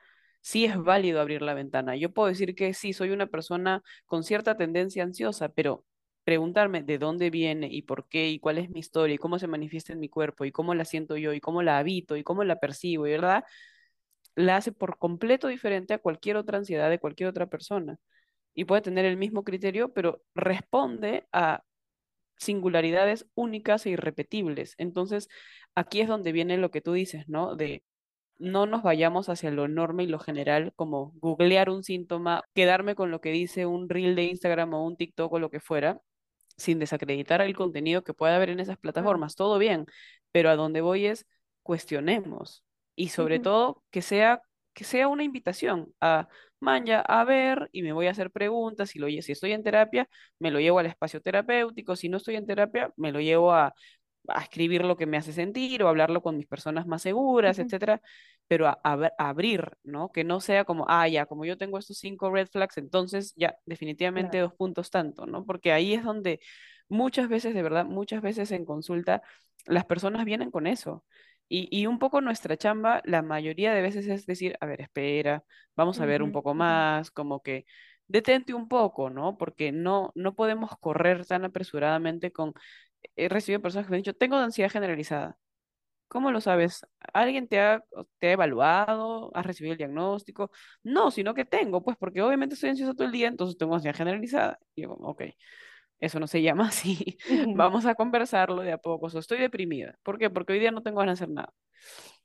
sí 0.45 0.65
es 0.65 0.77
válido 0.77 1.21
abrir 1.21 1.41
la 1.41 1.55
ventana. 1.55 1.95
Yo 1.95 2.12
puedo 2.13 2.27
decir 2.29 2.53
que 2.55 2.74
sí, 2.75 2.93
soy 2.93 3.09
una 3.09 3.25
persona 3.27 3.81
con 4.05 4.24
cierta 4.24 4.55
tendencia 4.55 5.03
ansiosa, 5.03 5.50
pero 5.50 5.85
preguntarme 6.24 6.83
de 6.83 7.00
dónde 7.00 7.31
viene 7.31 7.67
y 7.71 7.81
por 7.81 8.07
qué 8.07 8.29
y 8.29 8.39
cuál 8.39 8.59
es 8.59 8.69
mi 8.69 8.79
historia 8.79 9.15
y 9.15 9.17
cómo 9.17 9.39
se 9.39 9.47
manifiesta 9.47 9.93
en 9.93 10.00
mi 10.00 10.07
cuerpo 10.09 10.45
y 10.45 10.51
cómo 10.51 10.75
la 10.75 10.85
siento 10.85 11.17
yo 11.17 11.33
y 11.33 11.41
cómo 11.41 11.63
la 11.63 11.79
habito 11.79 12.15
y 12.15 12.24
cómo 12.24 12.43
la 12.43 12.59
percibo, 12.59 13.03
¿verdad? 13.03 13.43
La 14.35 14.57
hace 14.57 14.71
por 14.71 14.97
completo 14.97 15.47
diferente 15.47 15.93
a 15.93 16.00
cualquier 16.00 16.38
otra 16.38 16.57
ansiedad 16.59 16.89
de 16.89 17.00
cualquier 17.00 17.29
otra 17.29 17.47
persona. 17.47 17.97
Y 18.55 18.65
puede 18.65 18.81
tener 18.81 19.05
el 19.05 19.17
mismo 19.17 19.43
criterio, 19.43 19.93
pero 19.93 20.24
responde 20.33 21.27
a 21.31 21.63
singularidades 22.38 23.27
únicas 23.35 23.85
e 23.85 23.91
irrepetibles. 23.91 24.75
Entonces, 24.77 25.27
aquí 25.75 26.01
es 26.01 26.07
donde 26.07 26.31
viene 26.31 26.57
lo 26.57 26.71
que 26.71 26.81
tú 26.81 26.93
dices, 26.93 27.27
¿no? 27.27 27.55
De 27.55 27.83
no 28.38 28.65
nos 28.65 28.83
vayamos 28.83 29.29
hacia 29.29 29.51
lo 29.51 29.65
enorme 29.65 30.03
y 30.03 30.07
lo 30.07 30.19
general, 30.19 30.74
como 30.75 31.12
googlear 31.15 31.69
un 31.69 31.83
síntoma, 31.83 32.43
quedarme 32.53 32.95
con 32.95 33.12
lo 33.12 33.21
que 33.21 33.31
dice 33.31 33.65
un 33.65 33.89
reel 33.89 34.15
de 34.15 34.24
Instagram 34.24 34.74
o 34.74 34.85
un 34.85 34.97
TikTok 34.97 35.31
o 35.31 35.39
lo 35.39 35.50
que 35.50 35.59
fuera, 35.59 36.01
sin 36.57 36.79
desacreditar 36.79 37.41
el 37.41 37.55
contenido 37.55 38.03
que 38.03 38.13
pueda 38.13 38.35
haber 38.35 38.50
en 38.50 38.59
esas 38.59 38.77
plataformas, 38.77 39.35
todo 39.35 39.57
bien, 39.57 39.85
pero 40.31 40.50
a 40.50 40.55
donde 40.55 40.81
voy 40.81 41.05
es 41.05 41.27
cuestionemos 41.63 42.63
y 42.95 43.09
sobre 43.09 43.39
todo 43.39 43.83
que 43.91 44.01
sea 44.01 44.41
que 44.75 44.86
sea 44.86 45.10
una 45.10 45.24
invitación 45.25 45.94
a 46.01 46.29
manja 46.62 47.01
a 47.01 47.25
ver 47.25 47.70
y 47.74 47.84
me 47.84 47.94
voy 47.94 48.08
a 48.08 48.12
hacer 48.12 48.32
preguntas, 48.32 48.91
si 48.91 49.00
lo 49.00 49.08
si 49.10 49.34
estoy 49.34 49.53
en 49.53 49.63
terapia, 49.63 50.10
me 50.39 50.51
lo 50.51 50.60
llevo 50.62 50.79
al 50.79 50.88
espacio 50.88 51.22
terapéutico, 51.22 51.98
si 51.98 52.10
no 52.10 52.17
estoy 52.17 52.38
en 52.38 52.48
terapia, 52.48 52.94
me 52.98 53.13
lo 53.13 53.22
llevo 53.22 53.53
a 53.53 53.75
a 54.27 54.41
escribir 54.41 54.84
lo 54.84 54.98
que 54.98 55.05
me 55.05 55.17
hace 55.17 55.34
sentir 55.34 55.84
o 55.84 55.88
hablarlo 55.89 56.22
con 56.22 56.38
mis 56.38 56.48
personas 56.48 56.88
más 56.88 57.03
seguras, 57.03 57.60
ujú, 57.60 57.62
etcétera, 57.62 58.01
pero 58.48 58.67
a, 58.67 58.79
a 58.84 58.96
ver- 58.96 59.13
a 59.20 59.29
abrir, 59.29 59.72
¿no? 59.84 60.12
Que 60.12 60.24
no 60.24 60.39
sea 60.41 60.65
como, 60.65 60.86
ah, 60.89 61.08
ya, 61.08 61.25
como 61.27 61.46
yo 61.46 61.58
tengo 61.58 61.77
estos 61.77 61.98
cinco 62.00 62.32
red 62.32 62.48
flags, 62.48 62.77
entonces 62.77 63.34
ya, 63.36 63.55
definitivamente 63.65 64.38
Claro. 64.38 64.39
dos 64.39 64.53
puntos 64.55 64.89
tanto, 64.89 65.25
¿no? 65.27 65.46
Porque 65.46 65.72
ahí 65.72 65.94
es 65.94 66.03
donde 66.03 66.39
muchas 66.89 67.29
veces, 67.29 67.53
de 67.53 67.62
verdad, 67.63 67.86
muchas 67.86 68.22
veces 68.22 68.51
en 68.51 68.65
consulta, 68.65 69.22
las 69.65 69.86
personas 69.86 70.25
vienen 70.25 70.51
con 70.51 70.67
eso. 70.67 71.05
Y, 71.48 71.68
y 71.72 71.86
un 71.88 72.00
poco 72.00 72.22
nuestra 72.22 72.58
chamba, 72.58 73.02
la 73.06 73.22
mayoría 73.22 73.74
de 73.74 73.82
veces 73.82 74.08
es 74.08 74.25
decir, 74.25 74.58
a 74.62 74.66
ver, 74.66 74.82
espera, 74.82 75.44
vamos 75.75 76.00
a 76.00 76.06
ver 76.06 76.24
un 76.24 76.32
poco 76.32 76.54
más, 76.56 77.12
como 77.12 77.42
que 77.44 77.66
detente 78.08 78.54
un 78.54 78.68
poco, 78.68 79.10
¿no? 79.10 79.38
Porque 79.38 79.72
no, 79.72 80.12
no 80.16 80.36
podemos 80.36 80.72
correr 80.80 81.25
tan 81.25 81.46
apresuradamente 81.46 82.32
con 82.32 82.54
he 83.16 83.30
recibido 83.30 83.62
personas 83.62 83.86
que 83.88 83.92
me 83.92 83.98
han 83.98 84.04
dicho, 84.04 84.16
tengo 84.16 84.38
ansiedad 84.38 84.72
generalizada. 84.72 85.38
¿Cómo 86.08 86.32
lo 86.32 86.40
sabes? 86.42 86.86
¿Alguien 87.14 87.48
te 87.48 87.60
ha, 87.60 87.84
te 88.20 88.28
ha 88.30 88.32
evaluado? 88.34 89.32
¿Has 89.36 89.46
recibido 89.46 89.74
el 89.74 89.78
diagnóstico? 89.78 90.52
No, 90.84 91.12
sino 91.12 91.34
que 91.34 91.46
tengo, 91.46 91.84
pues 91.84 91.98
porque 91.98 92.22
obviamente 92.22 92.56
estoy 92.56 92.70
ansiosa 92.72 92.94
todo 92.94 93.06
el 93.08 93.12
día, 93.14 93.28
entonces 93.28 93.58
tengo 93.58 93.75
ansiedad 93.75 93.96
generalizada. 93.98 94.60
Y 94.75 94.84
yo, 94.84 94.94
ok, 94.94 95.24
eso 96.00 96.20
no 96.20 96.28
se 96.28 96.42
llama 96.42 96.68
así. 96.70 97.18
Vamos 97.56 97.86
a 97.86 97.96
conversarlo 97.96 98.62
de 98.62 98.72
a 98.74 98.78
poco. 98.78 99.08
O 99.08 99.10
sea, 99.10 99.20
estoy 99.20 99.40
deprimida. 99.40 99.98
¿Por 100.04 100.18
qué? 100.20 100.30
Porque 100.30 100.54
hoy 100.54 100.60
día 100.60 100.72
no 100.72 100.84
tengo 100.84 101.00
ganas 101.00 101.20
de 101.20 101.25
hacer 101.25 101.34
nada. 101.34 101.54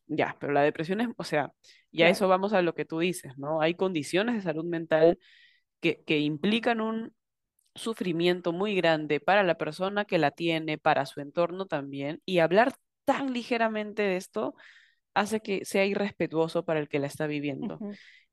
Ya, 0.06 0.36
pero 0.40 0.52
la 0.52 0.62
depresión 0.62 1.00
es, 1.00 1.08
o 1.16 1.24
sea, 1.24 1.52
ya 1.92 2.08
Claro. 2.08 2.10
eso 2.10 2.26
vamos 2.28 2.52
a 2.52 2.62
lo 2.62 2.74
que 2.74 2.84
tú 2.84 2.98
dices, 2.98 3.38
¿no? 3.38 3.60
Hay 3.60 3.74
condiciones 3.74 4.34
de 4.36 4.42
salud 4.42 4.64
mental 4.64 5.18
que, 5.80 6.02
que 6.04 6.20
implican 6.20 6.80
un 6.80 7.14
sufrimiento 7.74 8.52
muy 8.52 8.74
grande 8.76 9.20
para 9.20 9.42
la 9.44 9.56
persona 9.56 10.04
que 10.04 10.18
la 10.18 10.32
tiene, 10.32 10.78
para 10.78 11.06
su 11.06 11.20
entorno 11.20 11.66
también, 11.66 12.22
y 12.26 12.40
hablar 12.40 12.74
tan 13.04 13.32
ligeramente 13.32 14.02
de 14.02 14.16
esto 14.16 14.54
hace 15.14 15.40
que 15.40 15.64
sea 15.64 15.84
irrespetuoso 15.84 16.64
para 16.64 16.80
el 16.80 16.88
que 16.88 16.98
la 16.98 17.06
está 17.06 17.26
viviendo. 17.26 17.78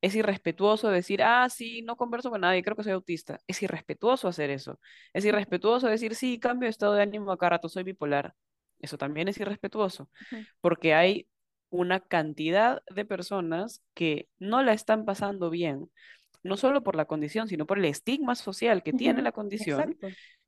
Es 0.01 0.15
irrespetuoso 0.15 0.89
decir, 0.89 1.24
ah, 1.24 1.48
sí, 1.50 1.81
no 1.81 1.96
converso 1.96 2.29
con 2.29 2.41
nadie, 2.41 2.63
creo 2.63 2.75
que 2.75 2.84
soy 2.84 2.93
autista. 2.93 3.39
Es 3.48 3.62
irrespetuoso 3.63 4.27
hacer 4.27 4.50
eso. 4.50 4.79
Es 5.13 5.25
irrespetuoso 5.25 5.88
decir, 5.88 6.15
sí, 6.15 6.39
cambio 6.39 6.67
de 6.67 6.72
estado 6.72 6.93
de 6.93 7.01
ánimo 7.01 7.31
a 7.31 7.38
cada 7.38 7.51
rato, 7.51 7.69
soy 7.69 7.84
bipolar. 7.84 8.34
Eso 8.79 8.98
también 8.98 9.27
es 9.27 9.39
irrespetuoso, 9.39 10.10
porque 10.62 10.93
hay 10.93 11.27
una 11.69 12.00
cantidad 12.00 12.84
de 12.93 13.05
personas 13.05 13.81
que 13.93 14.29
no 14.39 14.62
la 14.62 14.74
están 14.74 15.03
pasando 15.03 15.50
bien, 15.50 15.89
no 16.43 16.57
solo 16.57 16.84
por 16.84 16.96
la 16.96 17.05
condición, 17.05 17.48
sino 17.48 17.65
por 17.65 17.79
el 17.79 17.86
estigma 17.86 18.36
social 18.36 18.84
que 18.84 18.93
tiene 18.93 19.22
la 19.22 19.31
condición 19.31 19.81
Exacto. 19.81 20.07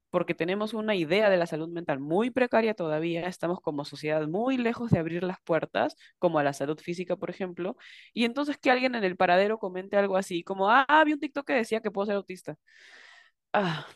Porque 0.09 0.33
tenemos 0.35 0.73
una 0.73 0.95
idea 0.95 1.29
de 1.29 1.37
la 1.37 1.47
salud 1.47 1.69
mental 1.69 1.99
muy 1.99 2.29
precaria 2.31 2.73
todavía, 2.73 3.27
estamos 3.27 3.61
como 3.61 3.85
sociedad 3.85 4.27
muy 4.27 4.57
lejos 4.57 4.91
de 4.91 4.99
abrir 4.99 5.23
las 5.23 5.37
puertas, 5.43 5.95
como 6.19 6.39
a 6.39 6.43
la 6.43 6.53
salud 6.53 6.79
física, 6.79 7.15
por 7.15 7.29
ejemplo, 7.29 7.75
y 8.13 8.25
entonces 8.25 8.57
que 8.57 8.71
alguien 8.71 8.95
en 8.95 9.03
el 9.03 9.15
paradero 9.17 9.57
comente 9.59 9.97
algo 9.97 10.17
así, 10.17 10.43
como, 10.43 10.69
ah, 10.69 11.03
vi 11.05 11.13
un 11.13 11.19
TikTok 11.19 11.45
que 11.47 11.53
decía 11.53 11.81
que 11.81 11.91
puedo 11.91 12.07
ser 12.07 12.15
autista. 12.15 12.55
Ah, 13.53 13.87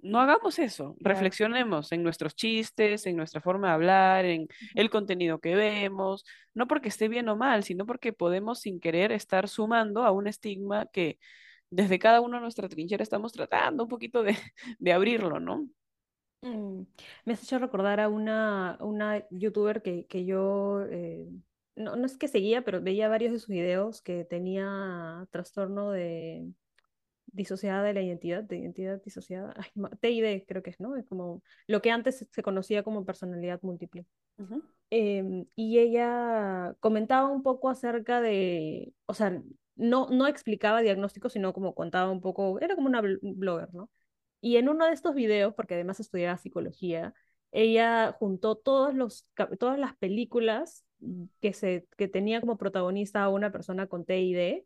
no 0.00 0.20
hagamos 0.20 0.58
eso, 0.58 0.96
Claro. 1.02 1.04
reflexionemos 1.04 1.92
en 1.92 2.02
nuestros 2.02 2.34
chistes, 2.34 3.06
en 3.06 3.16
nuestra 3.16 3.40
forma 3.40 3.68
de 3.68 3.74
hablar, 3.74 4.24
en 4.26 4.48
el 4.74 4.90
contenido 4.90 5.40
que 5.40 5.54
vemos, 5.56 6.24
no 6.54 6.66
porque 6.68 6.88
esté 6.88 7.08
bien 7.08 7.28
o 7.28 7.36
mal, 7.36 7.64
sino 7.64 7.86
porque 7.86 8.12
podemos 8.12 8.60
sin 8.60 8.80
querer 8.80 9.12
estar 9.12 9.48
sumando 9.48 10.04
a 10.04 10.12
un 10.12 10.26
estigma 10.26 10.86
que 10.92 11.18
desde 11.70 11.98
cada 11.98 12.20
uno 12.20 12.36
de 12.36 12.42
nuestra 12.42 12.68
trinchera 12.68 13.02
estamos 13.02 13.32
tratando 13.32 13.84
un 13.84 13.88
poquito 13.88 14.22
de, 14.22 14.36
de 14.78 14.92
abrirlo, 14.92 15.40
¿no? 15.40 15.68
Mm, 16.42 16.82
Me 17.24 17.32
has 17.34 17.42
hecho 17.42 17.58
recordar 17.58 18.00
a 18.00 18.08
una, 18.08 18.78
una 18.80 19.26
youtuber 19.30 19.82
que, 19.82 20.06
que 20.06 20.24
yo, 20.24 20.82
eh, 20.90 21.28
no, 21.76 21.96
no 21.96 22.06
es 22.06 22.16
que 22.16 22.28
seguía, 22.28 22.62
pero 22.64 22.80
veía 22.82 23.08
varios 23.08 23.32
de 23.32 23.38
sus 23.38 23.48
videos 23.48 24.00
que 24.02 24.24
tenía 24.24 25.26
trastorno 25.30 25.90
de 25.90 26.52
disociada 27.32 27.84
de 27.84 27.94
la 27.94 28.02
identidad, 28.02 28.44
de 28.44 28.58
identidad 28.58 29.02
disociada, 29.02 29.54
ay, 29.56 29.70
TID 30.00 30.46
creo 30.48 30.62
que 30.62 30.70
es, 30.70 30.80
¿no? 30.80 30.96
Es 30.96 31.06
como 31.06 31.42
lo 31.68 31.82
que 31.82 31.90
antes 31.90 32.26
se 32.30 32.42
conocía 32.42 32.82
como 32.84 33.04
personalidad 33.06 33.60
múltiple. 33.62 34.06
Em, 34.90 35.46
y 35.54 35.78
ella 35.78 36.76
comentaba 36.80 37.28
un 37.28 37.42
poco 37.44 37.68
acerca 37.68 38.20
de, 38.20 38.94
o 39.06 39.14
sea, 39.14 39.42
no, 39.80 40.08
no 40.10 40.26
explicaba 40.28 40.82
diagnósticos, 40.82 41.32
sino 41.34 41.52
como 41.52 41.74
contaba 41.74 42.10
un 42.10 42.20
poco, 42.20 42.60
era 42.60 42.74
como 42.76 42.88
una 42.88 43.02
bl- 43.02 43.18
blogger, 43.22 43.74
¿no? 43.74 43.90
Y 44.40 44.56
en 44.56 44.68
uno 44.68 44.86
de 44.86 44.92
estos 44.92 45.14
videos, 45.14 45.54
porque 45.54 45.74
además 45.74 46.00
estudiaba 46.00 46.38
psicología, 46.38 47.14
ella 47.52 48.12
juntó 48.18 48.56
todos 48.56 48.94
los, 48.94 49.26
todas 49.58 49.78
las 49.78 49.96
películas 49.96 50.84
que, 51.40 51.52
se, 51.52 51.86
que 51.96 52.08
tenía 52.08 52.40
como 52.40 52.56
protagonista 52.58 53.22
a 53.24 53.28
una 53.30 53.50
persona 53.52 53.86
con 53.86 54.04
TID, 54.04 54.64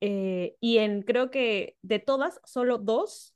eh, 0.00 0.56
y 0.60 0.78
en 0.78 1.02
creo 1.02 1.30
que 1.30 1.76
de 1.82 1.98
todas, 2.00 2.40
solo 2.44 2.78
dos 2.78 3.34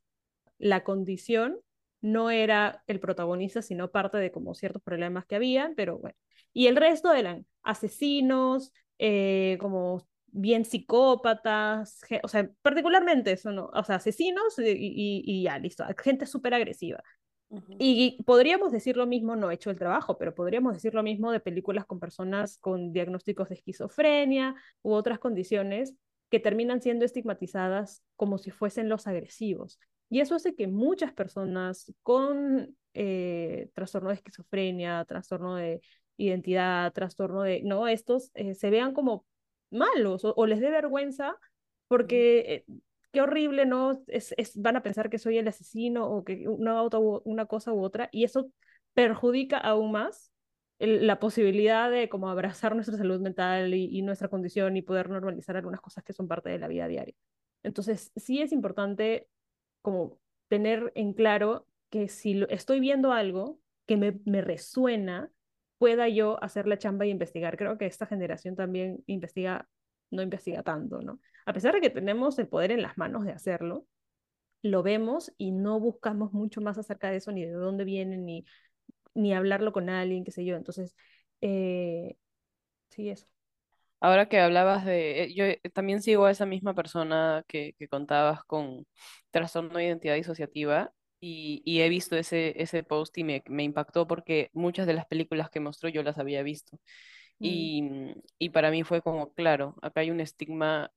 la 0.59 0.85
condición 0.85 1.59
no 2.01 2.31
era 2.31 2.83
el 2.87 3.01
protagonista, 3.01 3.63
sino 3.63 3.91
parte 3.91 4.19
de 4.19 4.31
como 4.33 4.55
ciertos 4.55 4.83
problemas 4.83 5.27
que 5.27 5.37
había, 5.37 5.73
pero 5.77 5.99
bueno. 5.99 6.17
Y 6.53 6.67
el 6.69 6.77
resto 6.77 7.13
eran 7.13 7.47
asesinos, 7.63 8.73
eh, 8.99 9.59
como 9.61 10.07
bien 10.37 10.64
psicópatas, 10.64 12.00
o 12.23 12.28
sea, 12.28 12.49
particularmente 12.62 13.33
eso, 13.33 13.52
¿no? 13.52 13.71
O 13.73 13.85
sea, 13.85 13.97
asesinos 13.97 14.59
y, 14.59 14.71
y, 14.71 15.23
y 15.25 15.43
ya, 15.45 15.59
listo, 15.59 15.85
gente 15.99 16.26
súper 16.26 16.55
agresiva. 16.55 17.02
Y 17.78 18.23
podríamos 18.25 18.73
decir 18.73 18.97
lo 18.97 19.07
mismo, 19.07 19.37
no 19.37 19.50
he 19.50 19.55
hecho 19.55 19.71
el 19.71 19.78
trabajo, 19.78 20.19
pero 20.19 20.35
podríamos 20.35 20.75
decir 20.75 20.95
lo 20.95 21.05
mismo 21.05 21.31
de 21.31 21.38
películas 21.38 21.87
con 21.87 22.00
personas 22.00 22.59
con 22.59 22.93
diagnósticos 22.93 23.49
de 23.49 23.55
esquizofrenia 23.55 24.57
u 24.83 24.93
otras 24.93 25.21
condiciones 25.21 25.95
que 26.28 26.40
terminan 26.40 26.83
siendo 26.83 27.05
estigmatizadas 27.05 28.02
como 28.16 28.38
si 28.38 28.50
fuesen 28.50 28.88
los 28.88 29.07
agresivos. 29.07 29.78
Y 30.11 30.21
eso 30.21 30.35
hace 30.35 30.57
que 30.57 30.66
muchas 30.66 31.12
personas 31.12 31.93
con 32.02 32.76
eh, 32.95 33.71
trastorno 33.75 34.09
de 34.09 34.16
esquizofrenia, 34.16 35.05
trastorno 35.05 35.55
de 35.55 35.81
identidad, 36.16 36.93
trastorno 36.93 37.43
de, 37.43 37.62
no, 37.62 37.87
estos 37.87 38.33
eh, 38.35 38.55
se 38.55 38.71
vean 38.71 38.93
como 38.93 39.25
malos 39.71 40.25
o, 40.25 40.35
o 40.37 40.47
les 40.47 40.61
dé 40.61 40.71
vergüenza 40.71 41.37
porque 41.89 42.39
eh, 42.39 42.65
qué 43.13 43.21
horrible, 43.23 43.67
¿no? 43.67 44.03
Es, 44.09 44.35
es, 44.37 44.61
van 44.61 44.77
a 44.77 44.83
pensar 44.83 45.09
que 45.11 45.19
soy 45.19 45.39
el 45.39 45.49
asesino 45.49 46.07
o 46.07 46.25
que 46.25 46.49
una, 46.49 46.83
otra, 46.83 47.01
una 47.01 47.47
cosa 47.47 47.73
u 47.73 47.83
otra, 47.83 48.09
y 48.13 48.25
eso 48.25 48.51
perjudica 48.95 49.59
aún 49.59 49.93
más 49.93 50.33
el, 50.79 51.07
la 51.07 51.19
posibilidad 51.19 51.91
de 51.91 52.09
como 52.09 52.29
abrazar 52.29 52.75
nuestra 52.75 52.97
salud 52.97 53.21
mental 53.21 53.75
y, 53.75 53.89
y, 53.91 54.03
nuestra 54.03 54.29
condición 54.29 54.77
y 54.77 54.83
poder 54.83 55.09
normalizar 55.09 55.57
algunas 55.57 55.81
cosas 55.81 56.05
que 56.05 56.13
son 56.13 56.29
parte 56.29 56.51
de 56.51 56.59
la 56.59 56.69
vida 56.69 56.89
diaria. 56.89 57.15
Entonces, 57.63 58.13
sí 58.17 58.43
es 58.43 58.53
importante 58.53 59.29
como 59.83 60.19
tener 60.49 60.93
en 60.95 61.13
claro 61.13 61.67
que 61.91 62.09
si 62.09 62.35
lo, 62.35 62.49
estoy 62.49 62.81
viendo 62.81 63.13
algo 63.13 63.59
que 63.87 63.97
me, 63.97 64.21
me 64.25 64.43
resuena, 64.43 65.31
pueda 65.78 66.09
yo 66.09 66.42
hacer 66.42 66.66
la 66.66 66.78
chamba 66.78 67.06
y 67.06 67.11
investigar. 67.11 67.56
Creo 67.56 67.78
que 67.78 67.87
esta 67.87 68.06
generación 68.06 68.56
también 68.56 69.02
investiga, 69.06 69.68
no 70.11 70.23
investiga 70.23 70.62
tanto, 70.62 71.00
¿no? 71.02 71.21
A 71.47 71.52
pesar 71.52 71.75
de 71.75 71.80
que 71.80 71.90
tenemos 71.90 72.38
el 72.38 72.49
poder 72.49 72.73
en 72.73 72.83
las 72.83 72.99
manos 72.99 73.25
de 73.25 73.33
hacerlo, 73.33 73.87
lo 74.62 74.83
vemos 74.83 75.33
y 75.38 75.52
no 75.52 75.80
buscamos 75.80 76.33
mucho 76.33 76.61
más 76.61 76.78
acerca 76.78 77.11
de 77.11 77.16
eso, 77.18 77.33
ni 77.33 77.45
de 77.45 77.52
dónde 77.52 77.85
viene, 77.85 78.16
ni, 78.16 78.45
ni 79.14 79.35
hablarlo 79.35 79.73
con 79.73 79.88
alguien, 79.88 80.25
qué 80.25 80.33
sé 80.33 80.45
yo. 80.45 80.56
Entonces, 80.56 80.97
eh, 81.40 82.16
sí, 82.90 83.11
eso. 83.11 83.26
Ahora 84.00 84.28
que 84.28 84.40
hablabas 84.40 84.85
de, 84.85 85.25
eh, 85.25 85.35
yo 85.35 85.45
eh, 85.45 85.61
también 85.73 86.02
sigo 86.02 86.26
a 86.26 86.30
esa 86.30 86.47
misma 86.47 86.75
persona 86.75 87.45
que, 87.49 87.75
que 87.78 87.88
contabas 87.88 88.45
con 88.45 88.87
trastorno 89.30 89.78
de 89.78 89.87
identidad 89.87 90.14
disociativa 90.14 90.92
y, 91.26 91.62
y 91.64 91.80
he 91.83 91.88
visto 91.88 92.16
ese, 92.16 92.61
ese 92.62 92.83
post 92.85 93.16
y 93.18 93.25
me, 93.25 93.42
me 93.49 93.64
impactó 93.64 94.06
porque 94.06 94.50
muchas 94.54 94.87
de 94.87 94.95
las 94.95 95.06
películas 95.06 95.50
que 95.50 95.61
mostró 95.61 95.88
yo 95.88 96.02
las 96.02 96.18
había 96.18 96.42
visto. 96.42 96.78
Mm, 97.40 97.71
Y, 97.71 97.83
mm, 97.83 98.14
y 98.38 98.50
para 98.50 98.71
mí 98.71 98.85
fue 98.85 99.02
como, 99.02 99.33
claro, 99.35 99.76
acá 99.83 100.00
hay 100.02 100.11
un 100.11 100.21
estigma 100.21 100.90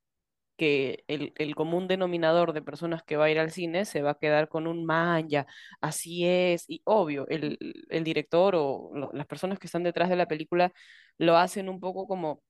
que 0.57 1.03
el, 1.07 1.33
el 1.37 1.55
común 1.55 1.87
denominador 1.87 2.53
de 2.53 2.61
personas 2.61 3.03
que 3.03 3.15
va 3.17 3.25
a 3.25 3.31
ir 3.31 3.39
al 3.39 3.51
cine 3.51 3.85
se 3.85 4.01
va 4.01 4.11
a 4.11 4.19
quedar 4.19 4.49
con 4.49 4.67
un 4.67 4.85
manja, 4.85 5.47
así 5.81 6.25
es, 6.27 6.65
y 6.67 6.81
obvio, 6.85 7.27
el, 7.29 7.57
el 7.89 8.03
director 8.03 8.55
o 8.57 8.91
lo- 8.93 9.11
las 9.13 9.25
personas 9.27 9.59
que 9.59 9.67
están 9.67 9.83
detrás 9.83 10.09
de 10.09 10.17
la 10.17 10.27
película 10.27 10.73
lo 11.17 11.37
hacen 11.37 11.69
un 11.69 11.79
poco 11.79 12.07
como 12.07 12.43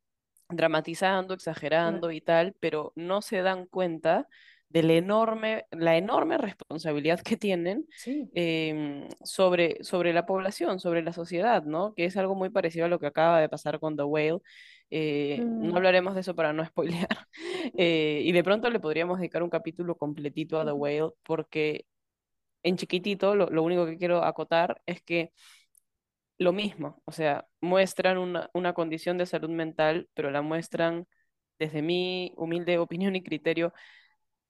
dramatizando, 0.50 1.34
exagerando 1.36 2.12
y 2.12 2.22
tal, 2.22 2.56
pero 2.60 2.94
no 2.96 3.22
se 3.22 3.42
dan 3.42 3.66
cuenta 3.68 4.28
del 4.70 4.92
enorme, 4.92 5.66
la 5.72 5.98
enorme 5.98 6.38
responsabilidad 6.38 7.22
que 7.22 7.38
tienen 7.38 7.88
Sí. 7.96 8.30
em, 8.34 9.08
sobre, 9.24 9.84
sobre 9.84 10.14
la 10.14 10.26
población, 10.26 10.80
sobre 10.80 11.02
la 11.04 11.14
sociedad, 11.14 11.64
¿no? 11.64 11.94
Que 11.96 12.06
es 12.06 12.18
algo 12.18 12.36
muy 12.36 12.50
parecido 12.50 12.86
a 12.86 12.90
lo 12.90 13.00
que 13.00 13.08
acaba 13.08 13.40
de 13.42 13.50
pasar 13.50 13.80
con 13.80 13.98
The 13.98 14.04
Whale. 14.04 14.40
Eh, 14.92 15.48
no 15.60 15.72
Mm, 15.72 15.76
hablaremos 15.76 16.14
de 16.16 16.22
eso 16.22 16.36
para 16.36 16.54
no 16.54 16.66
spoilear. 16.66 17.08
Eh, 17.78 18.22
y 18.26 18.32
de 18.32 18.44
pronto 18.44 18.70
le 18.70 18.80
podríamos 18.80 19.20
dedicar 19.20 19.44
un 19.44 19.50
capítulo 19.50 19.96
completito 19.98 20.60
a 20.60 20.66
The 20.66 20.72
Whale, 20.72 21.12
porque 21.24 21.86
en 22.64 22.78
chiquitito 22.78 23.36
lo, 23.36 23.48
lo 23.50 23.64
único 23.64 23.86
que 23.86 23.98
quiero 23.98 24.24
acotar 24.24 24.82
es 24.86 25.02
que 25.02 25.32
lo 26.38 26.54
mismo, 26.54 27.02
o 27.06 27.12
sea, 27.12 27.48
muestran 27.62 28.18
una, 28.18 28.50
una 28.54 28.74
condición 28.74 29.18
de 29.18 29.26
salud 29.26 29.50
mental, 29.50 30.10
pero 30.14 30.32
la 30.32 30.42
muestran 30.42 31.06
desde 31.60 31.82
mi 31.82 32.34
humilde 32.38 32.78
opinión 32.78 33.16
y 33.16 33.24
criterio 33.24 33.74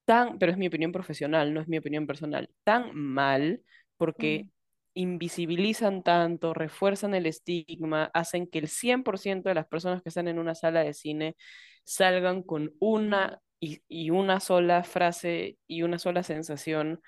tan, 0.10 0.40
pero 0.40 0.52
es 0.52 0.58
mi 0.58 0.66
opinión 0.68 0.92
profesional, 0.92 1.54
no 1.54 1.62
es 1.62 1.68
mi 1.68 1.78
opinión 1.78 2.08
personal, 2.08 2.50
tan 2.64 2.96
mal 2.96 3.62
porque 3.98 4.46
mm, 4.46 4.50
invisibilizan 4.96 6.02
tanto, 6.02 6.56
refuerzan 6.56 7.14
el 7.14 7.28
estigma, 7.28 8.10
hacen 8.16 8.48
que 8.48 8.58
el 8.58 8.68
100% 8.70 9.50
de 9.50 9.56
las 9.56 9.68
personas 9.68 10.02
que 10.02 10.10
están 10.10 10.28
en 10.28 10.40
una 10.40 10.56
sala 10.56 10.82
de 10.84 10.96
cine 10.96 11.36
salgan 11.84 12.42
con 12.42 12.74
una 12.80 13.40
y, 13.60 13.82
y 13.88 14.10
una 14.10 14.40
sola 14.40 14.84
frase 14.84 15.60
y 15.68 15.84
una 15.84 16.00
sola 16.00 16.24
sensación 16.24 17.02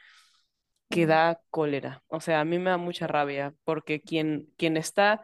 que 0.89 1.05
da 1.07 1.41
cólera. 1.49 2.03
O 2.07 2.19
sea, 2.21 2.41
a 2.41 2.45
mí 2.45 2.59
me 2.59 2.69
da 2.71 2.77
mucha 2.77 3.07
rabia 3.07 3.55
porque 3.63 4.01
quien, 4.01 4.47
quien 4.57 4.77
está, 4.77 5.21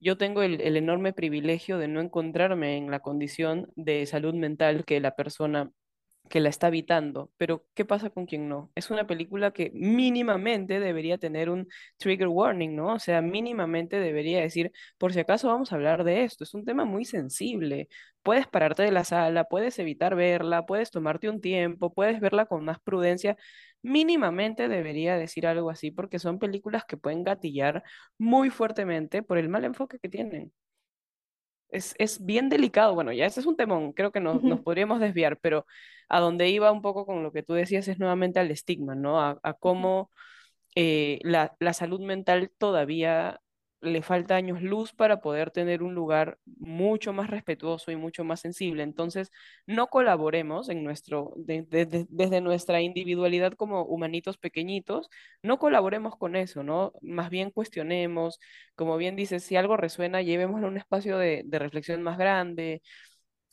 yo 0.00 0.18
tengo 0.18 0.42
el, 0.42 0.60
el 0.60 0.76
enorme 0.76 1.12
privilegio 1.12 1.78
de 1.78 1.88
no 1.88 2.00
encontrarme 2.00 2.76
en 2.76 2.90
la 2.90 3.00
condición 3.00 3.70
de 3.76 4.04
salud 4.06 4.34
mental 4.34 4.84
que 4.84 5.00
la 5.00 5.14
persona 5.16 5.70
que 6.28 6.40
la 6.40 6.48
está 6.48 6.68
habitando, 6.68 7.30
pero 7.36 7.64
¿qué 7.74 7.84
pasa 7.84 8.10
con 8.10 8.26
quien 8.26 8.48
no? 8.48 8.72
Es 8.74 8.90
una 8.90 9.06
película 9.06 9.52
que 9.52 9.70
mínimamente 9.74 10.80
debería 10.80 11.18
tener 11.18 11.50
un 11.50 11.68
trigger 11.98 12.28
warning, 12.28 12.74
¿no? 12.74 12.94
O 12.94 12.98
sea, 12.98 13.20
mínimamente 13.22 13.98
debería 14.00 14.40
decir, 14.40 14.72
por 14.98 15.12
si 15.12 15.20
acaso 15.20 15.48
vamos 15.48 15.72
a 15.72 15.76
hablar 15.76 16.02
de 16.04 16.24
esto, 16.24 16.44
es 16.44 16.54
un 16.54 16.64
tema 16.64 16.84
muy 16.84 17.04
sensible, 17.04 17.88
puedes 18.22 18.46
pararte 18.48 18.82
de 18.82 18.92
la 18.92 19.04
sala, 19.04 19.44
puedes 19.44 19.78
evitar 19.78 20.14
verla, 20.16 20.66
puedes 20.66 20.90
tomarte 20.90 21.28
un 21.28 21.40
tiempo, 21.40 21.92
puedes 21.94 22.20
verla 22.20 22.46
con 22.46 22.64
más 22.64 22.80
prudencia, 22.80 23.36
mínimamente 23.82 24.68
debería 24.68 25.16
decir 25.16 25.46
algo 25.46 25.70
así, 25.70 25.90
porque 25.90 26.18
son 26.18 26.38
películas 26.38 26.84
que 26.84 26.96
pueden 26.96 27.22
gatillar 27.24 27.82
muy 28.18 28.50
fuertemente 28.50 29.22
por 29.22 29.38
el 29.38 29.48
mal 29.48 29.64
enfoque 29.64 29.98
que 29.98 30.08
tienen. 30.08 30.52
Es, 31.68 31.94
es 31.98 32.24
bien 32.24 32.48
delicado. 32.48 32.94
Bueno, 32.94 33.12
ya 33.12 33.26
ese 33.26 33.40
es 33.40 33.46
un 33.46 33.56
temón, 33.56 33.92
creo 33.92 34.12
que 34.12 34.20
nos, 34.20 34.42
nos 34.44 34.60
podríamos 34.60 35.00
desviar, 35.00 35.38
pero 35.40 35.66
a 36.08 36.20
donde 36.20 36.48
iba 36.50 36.70
un 36.72 36.82
poco 36.82 37.04
con 37.06 37.22
lo 37.22 37.32
que 37.32 37.42
tú 37.42 37.54
decías 37.54 37.88
es 37.88 37.98
nuevamente 37.98 38.38
al 38.40 38.50
estigma, 38.50 38.94
¿no? 38.94 39.20
A, 39.20 39.38
a 39.42 39.54
cómo 39.54 40.10
eh, 40.76 41.20
la, 41.22 41.56
la 41.60 41.74
salud 41.74 42.00
mental 42.00 42.52
todavía 42.58 43.40
le 43.86 44.02
falta 44.02 44.36
años 44.36 44.62
luz 44.62 44.92
para 44.92 45.20
poder 45.20 45.50
tener 45.50 45.82
un 45.82 45.94
lugar 45.94 46.38
mucho 46.58 47.12
más 47.12 47.30
respetuoso 47.30 47.90
y 47.90 47.96
mucho 47.96 48.24
más 48.24 48.40
sensible. 48.40 48.82
Entonces, 48.82 49.30
no 49.66 49.88
colaboremos 49.88 50.68
en 50.68 50.84
nuestro, 50.84 51.32
de- 51.36 51.62
de- 51.62 51.86
de- 51.86 52.06
desde 52.08 52.40
nuestra 52.40 52.80
individualidad 52.82 53.52
como 53.54 53.82
humanitos 53.84 54.38
pequeñitos, 54.38 55.08
no 55.42 55.58
colaboremos 55.58 56.16
con 56.16 56.36
eso, 56.36 56.62
¿no? 56.62 56.92
Más 57.02 57.30
bien 57.30 57.50
cuestionemos, 57.50 58.40
como 58.74 58.96
bien 58.96 59.16
dices, 59.16 59.42
si 59.44 59.56
algo 59.56 59.76
resuena, 59.76 60.22
llevémoslo 60.22 60.66
a 60.66 60.70
un 60.70 60.76
espacio 60.78 61.18
de 61.18 61.58
reflexión 61.58 62.02
más 62.02 62.18
grande 62.18 62.82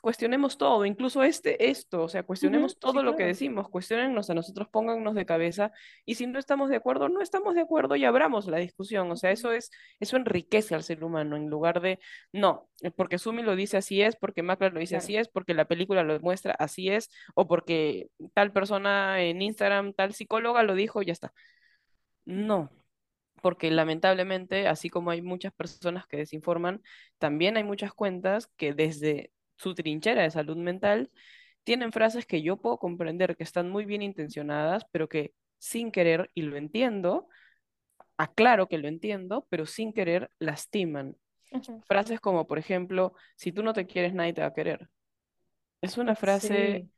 cuestionemos 0.02 0.58
todo, 0.58 0.86
incluso 0.86 1.24
este, 1.24 1.70
esto, 1.70 2.04
o 2.04 2.10
sea, 2.10 2.24
cuestionemos 2.24 2.74
Sí, 2.74 2.78
todo 2.80 3.04
lo 3.04 3.16
que 3.16 3.24
decimos, 3.24 3.70
cuestionennos 3.70 4.30
a 4.30 4.34
nosotros, 4.34 4.68
póngannos 4.70 5.16
de 5.16 5.26
cabeza, 5.26 5.72
y 6.06 6.16
si 6.16 6.28
no 6.28 6.40
estamos 6.40 6.70
de 6.70 6.78
acuerdo, 6.78 7.08
no 7.10 7.22
estamos 7.22 7.56
de 7.56 7.62
acuerdo 7.62 7.96
y 7.96 8.06
abramos 8.06 8.48
la 8.48 8.58
discusión, 8.58 9.10
o 9.12 9.16
sea, 9.16 9.32
eso 9.32 9.52
es, 9.52 9.72
eso 10.00 10.18
enriquece 10.18 10.76
al 10.76 10.84
ser 10.84 11.04
humano, 11.04 11.36
en 11.38 11.50
lugar 11.50 11.82
de, 11.82 12.00
no, 12.34 12.70
eh, 12.82 12.92
porque 12.92 13.20
Sumi 13.20 13.44
lo 13.44 13.56
dice 13.56 13.78
así 13.78 14.02
es, 14.02 14.16
porque 14.16 14.44
Macra 14.44 14.70
lo 14.70 14.80
dice 14.80 14.96
Claro. 14.96 15.04
así 15.04 15.16
es, 15.18 15.30
porque 15.30 15.54
la 15.54 15.66
película 15.66 16.04
lo 16.04 16.20
muestra 16.20 16.54
así 16.60 16.90
es, 16.90 17.10
o 17.36 17.48
porque 17.48 18.10
tal 18.34 18.52
persona 18.52 19.22
en 19.22 19.42
Instagram, 19.42 19.94
tal 19.94 20.14
psicóloga 20.14 20.64
lo 20.64 20.76
dijo, 20.76 21.02
ya 21.04 21.14
está. 21.14 21.34
No, 22.26 22.70
porque 23.42 23.72
lamentablemente, 23.72 24.68
así 24.68 24.90
como 24.90 25.12
hay 25.12 25.22
muchas 25.22 25.54
personas 25.54 26.08
que 26.08 26.18
desinforman, 26.18 26.82
también 27.18 27.58
hay 27.58 27.64
muchas 27.64 27.94
cuentas 27.94 28.48
que 28.58 28.74
desde 28.74 29.32
su 29.62 29.76
trinchera 29.76 30.24
de 30.24 30.32
salud 30.32 30.58
mental 30.58 31.12
tienen 31.64 31.92
frases 31.92 32.26
que 32.26 32.42
yo 32.42 32.58
puedo 32.58 32.78
comprender 32.78 33.36
que 33.38 33.44
están 33.44 33.70
muy 33.70 33.86
bien 33.86 34.02
intencionadas, 34.02 34.86
pero 34.92 35.08
que 35.08 35.34
sin 35.60 35.92
querer, 35.92 36.32
y 36.34 36.42
lo 36.42 36.58
entiendo, 36.58 37.28
aclaro 38.18 38.68
que 38.68 38.78
lo 38.80 38.88
entiendo, 38.88 39.46
pero 39.50 39.66
sin 39.66 39.94
querer 39.94 40.30
lastiman. 40.40 41.16
Frases 41.88 42.20
como, 42.20 42.48
por 42.48 42.58
ejemplo, 42.58 43.14
si 43.36 43.52
tú 43.52 43.62
no 43.62 43.74
te 43.74 43.86
quieres, 43.86 44.14
nadie 44.14 44.34
te 44.34 44.42
va 44.42 44.48
a 44.48 44.54
querer. 44.54 44.90
Es 45.82 45.98
una 45.98 46.16
frase, 46.16 46.80
Sí. 46.82 46.90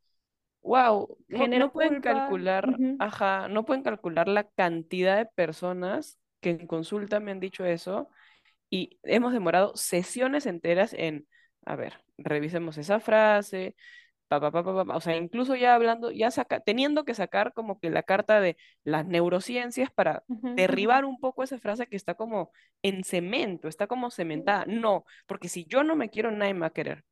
wow, 0.62 1.17
no, 1.30 1.71
pueden 1.71 1.95
culpa. 1.95 2.13
calcular, 2.13 2.78
ajá, 2.99 3.47
no 3.47 3.65
pueden 3.65 3.84
calcular 3.84 4.28
la 4.28 4.43
cantidad 4.43 5.17
de 5.17 5.26
personas 5.26 6.19
que 6.41 6.52
en 6.52 6.67
consulta 6.67 7.19
me 7.19 7.32
han 7.32 7.39
dicho 7.39 7.65
eso 7.65 8.10
y 8.69 8.99
hemos 9.04 9.34
demorado 9.34 9.76
sesiones 9.76 10.45
enteras 10.45 10.93
en, 10.93 11.28
a 11.65 11.76
ver, 11.76 12.02
revisemos 12.17 12.78
esa 12.78 12.99
frase, 12.99 13.76
pa, 14.28 14.39
pa, 14.41 14.52
pa, 14.52 14.63
pa, 14.63 14.76
pa, 14.76 14.86
pa, 14.86 14.95
o 14.97 15.02
sea, 15.02 15.15
incluso 15.17 15.56
ya 15.56 15.76
hablando, 15.76 16.12
ya 16.12 16.32
saca, 16.32 16.60
teniendo 16.62 17.06
que 17.06 17.15
sacar 17.15 17.54
como 17.54 17.80
que 17.80 17.89
la 17.89 18.04
carta 18.04 18.41
de 18.41 18.58
las 18.84 19.06
neurociencias 19.08 19.91
para 19.91 20.23
ujú, 20.28 20.47
ujú, 20.47 20.56
derribar 20.56 21.06
un 21.06 21.19
poco 21.19 21.43
esa 21.43 21.60
frase 21.60 21.88
que 21.88 21.95
está 21.97 22.15
como 22.15 22.52
en 22.84 23.04
cemento, 23.04 23.67
está 23.67 23.88
como 23.88 24.12
cementada. 24.12 24.65
No, 24.67 25.06
porque 25.28 25.49
si 25.49 25.65
yo 25.65 25.84
no 25.84 25.95
me 25.95 26.10
quiero, 26.10 26.32
nadie 26.32 26.54
me 26.54 26.62
va 26.62 26.67
a 26.67 26.69
querer. 26.73 27.06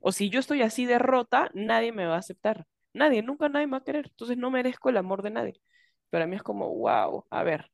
O 0.00 0.12
si 0.12 0.30
yo 0.30 0.40
estoy 0.40 0.62
así 0.62 0.86
de 0.86 0.98
rota, 0.98 1.50
nadie 1.54 1.92
me 1.92 2.06
va 2.06 2.16
a 2.16 2.18
aceptar. 2.18 2.66
Nadie, 2.94 3.22
nunca 3.22 3.48
nadie 3.48 3.66
me 3.66 3.72
va 3.72 3.78
a 3.78 3.84
querer. 3.84 4.06
Entonces 4.08 4.36
no 4.38 4.50
merezco 4.50 4.90
el 4.90 4.96
amor 4.98 5.22
de 5.22 5.30
nadie. 5.30 5.60
Para 6.10 6.26
mí 6.26 6.36
es 6.36 6.42
como, 6.42 6.68
wow, 6.76 7.26
a 7.30 7.42
ver, 7.44 7.70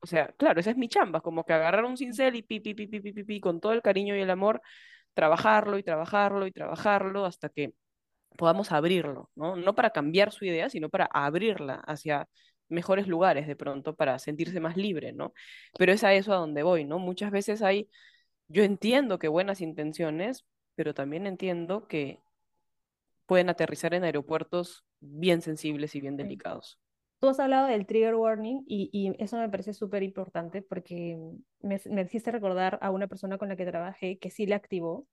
o 0.00 0.06
sea, 0.06 0.28
claro, 0.38 0.60
esa 0.60 0.70
es 0.70 0.76
mi 0.76 0.88
chamba, 0.88 1.20
como 1.20 1.44
que 1.44 1.52
agarrar 1.52 1.84
un 1.84 1.96
cincel 1.96 2.36
y 2.36 2.42
pi, 2.42 2.60
pi, 2.60 2.74
pi, 2.74 2.86
pi, 2.86 3.00
pi, 3.00 3.12
pi, 3.12 3.24
pi, 3.24 3.40
con 3.40 3.60
todo 3.60 3.72
el 3.72 3.82
cariño 3.82 4.16
y 4.16 4.20
el 4.20 4.30
amor, 4.30 4.62
trabajarlo 5.14 5.78
y 5.78 5.82
trabajarlo 5.82 6.46
y 6.46 6.52
trabajarlo 6.52 7.24
hasta 7.24 7.48
que 7.48 7.72
podamos 8.36 8.72
abrirlo, 8.72 9.30
¿no? 9.34 9.56
No 9.56 9.74
para 9.74 9.90
cambiar 9.90 10.32
su 10.32 10.44
idea, 10.44 10.70
sino 10.70 10.88
para 10.90 11.06
abrirla 11.06 11.76
hacia 11.86 12.28
mejores 12.68 13.08
lugares 13.08 13.46
de 13.46 13.56
pronto, 13.56 13.94
para 13.96 14.18
sentirse 14.18 14.60
más 14.60 14.76
libre, 14.76 15.12
¿no? 15.12 15.32
Pero 15.78 15.92
es 15.92 16.04
a 16.04 16.14
eso 16.14 16.32
a 16.32 16.36
donde 16.36 16.62
voy, 16.62 16.84
¿no? 16.84 16.98
Muchas 16.98 17.30
veces 17.30 17.62
hay, 17.62 17.88
yo 18.48 18.62
entiendo 18.62 19.18
que 19.18 19.28
buenas 19.28 19.60
intenciones, 19.60 20.46
pero 20.74 20.94
también 20.94 21.26
entiendo 21.26 21.88
que 21.88 22.20
pueden 23.26 23.50
aterrizar 23.50 23.94
en 23.94 24.04
aeropuertos 24.04 24.84
bien 25.00 25.42
sensibles 25.42 25.94
y 25.94 26.00
bien 26.00 26.16
delicados. 26.16 26.78
Tú 27.20 27.28
has 27.28 27.40
hablado 27.40 27.66
del 27.66 27.86
trigger 27.86 28.14
warning 28.14 28.62
y, 28.66 28.90
y 28.92 29.12
eso 29.22 29.36
me 29.38 29.48
parece 29.48 29.72
súper 29.74 30.04
importante 30.04 30.62
porque 30.62 31.18
me, 31.60 31.80
me 31.86 32.02
hiciste 32.02 32.30
recordar 32.30 32.78
a 32.80 32.90
una 32.90 33.08
persona 33.08 33.38
con 33.38 33.48
la 33.48 33.56
que 33.56 33.66
trabajé 33.66 34.18
que 34.18 34.30
sí 34.30 34.46
le 34.46 34.54
activó 34.54 35.06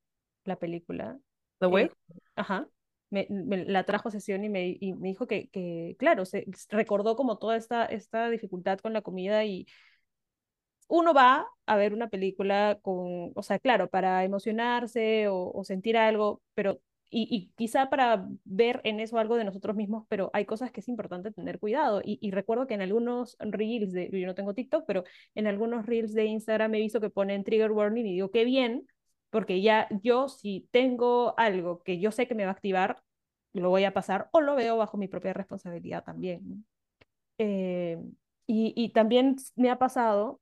la 0.44 0.58
película. 0.58 1.18
¿The 1.60 1.68
Eh, 1.68 1.68
Whale? 1.68 1.92
ajá. 2.36 2.68
Me, 3.10 3.28
me 3.30 3.66
la 3.66 3.86
trajo 3.86 4.10
a 4.10 4.12
sesión 4.12 4.44
y 4.44 4.50
me, 4.50 4.78
y 4.80 4.94
me 4.94 5.08
dijo 5.10 5.28
que, 5.28 5.48
que, 5.50 5.96
claro, 6.00 6.26
se 6.26 6.46
recordó 6.70 7.16
como 7.16 7.38
toda 7.38 7.56
esta, 7.56 7.86
esta 7.86 8.30
dificultad 8.30 8.80
con 8.80 8.94
la 8.94 9.02
comida 9.02 9.46
y 9.46 9.68
uno 10.88 11.14
va 11.14 11.48
a 11.66 11.76
ver 11.78 11.94
una 11.94 12.10
película 12.10 12.80
con, 12.82 13.32
o 13.36 13.44
sea, 13.44 13.60
claro, 13.60 13.90
para 13.90 14.24
emocionarse 14.24 15.28
o, 15.28 15.52
o 15.52 15.64
sentir 15.64 15.98
algo, 15.98 16.42
pero 16.54 16.80
y, 17.10 17.52
quizá 17.56 17.90
para 17.90 18.28
ver 18.44 18.82
en 18.84 19.00
eso 19.00 19.18
algo 19.18 19.36
de 19.36 19.44
nosotros 19.44 19.76
mismos, 19.76 20.06
pero 20.10 20.30
hay 20.34 20.46
cosas 20.46 20.72
que 20.72 20.82
es 20.82 20.88
importante 20.90 21.32
tener 21.32 21.60
cuidado. 21.60 22.02
Y, 22.04 22.32
recuerdo 22.32 22.68
que 22.68 22.74
en 22.74 22.82
algunos 22.82 23.38
reels, 23.40 23.92
de, 23.94 24.10
yo 24.12 24.28
no 24.28 24.36
tengo 24.36 24.54
TikTok, 24.54 24.86
pero 24.86 25.04
en 25.36 25.48
algunos 25.48 25.86
reels 25.86 26.14
de 26.14 26.26
Instagram 26.26 26.76
he 26.76 26.80
visto 26.80 27.02
que 27.02 27.10
ponen 27.10 27.44
trigger 27.44 27.72
warning 27.72 28.06
y 28.06 28.14
digo, 28.14 28.32
qué 28.32 28.46
bien, 28.46 28.88
porque 29.30 29.62
ya 29.62 29.88
yo 30.04 30.30
si 30.30 30.68
tengo 30.72 31.38
algo 31.38 31.82
que 31.84 32.00
yo 32.00 32.12
sé 32.12 32.28
que 32.28 32.36
me 32.36 32.44
va 32.44 32.52
a 32.52 32.54
activar, 32.54 33.02
lo 33.54 33.70
voy 33.70 33.86
a 33.86 33.94
pasar 33.94 34.30
o 34.34 34.42
lo 34.42 34.56
veo 34.56 34.78
bajo 34.78 34.98
mi 34.98 35.08
propia 35.08 35.34
responsabilidad 35.34 36.04
también. 36.04 36.66
Eh, 37.38 37.98
y 38.48 38.90
también 38.90 39.38
me 39.56 39.72
ha 39.72 39.80
pasado 39.80 40.40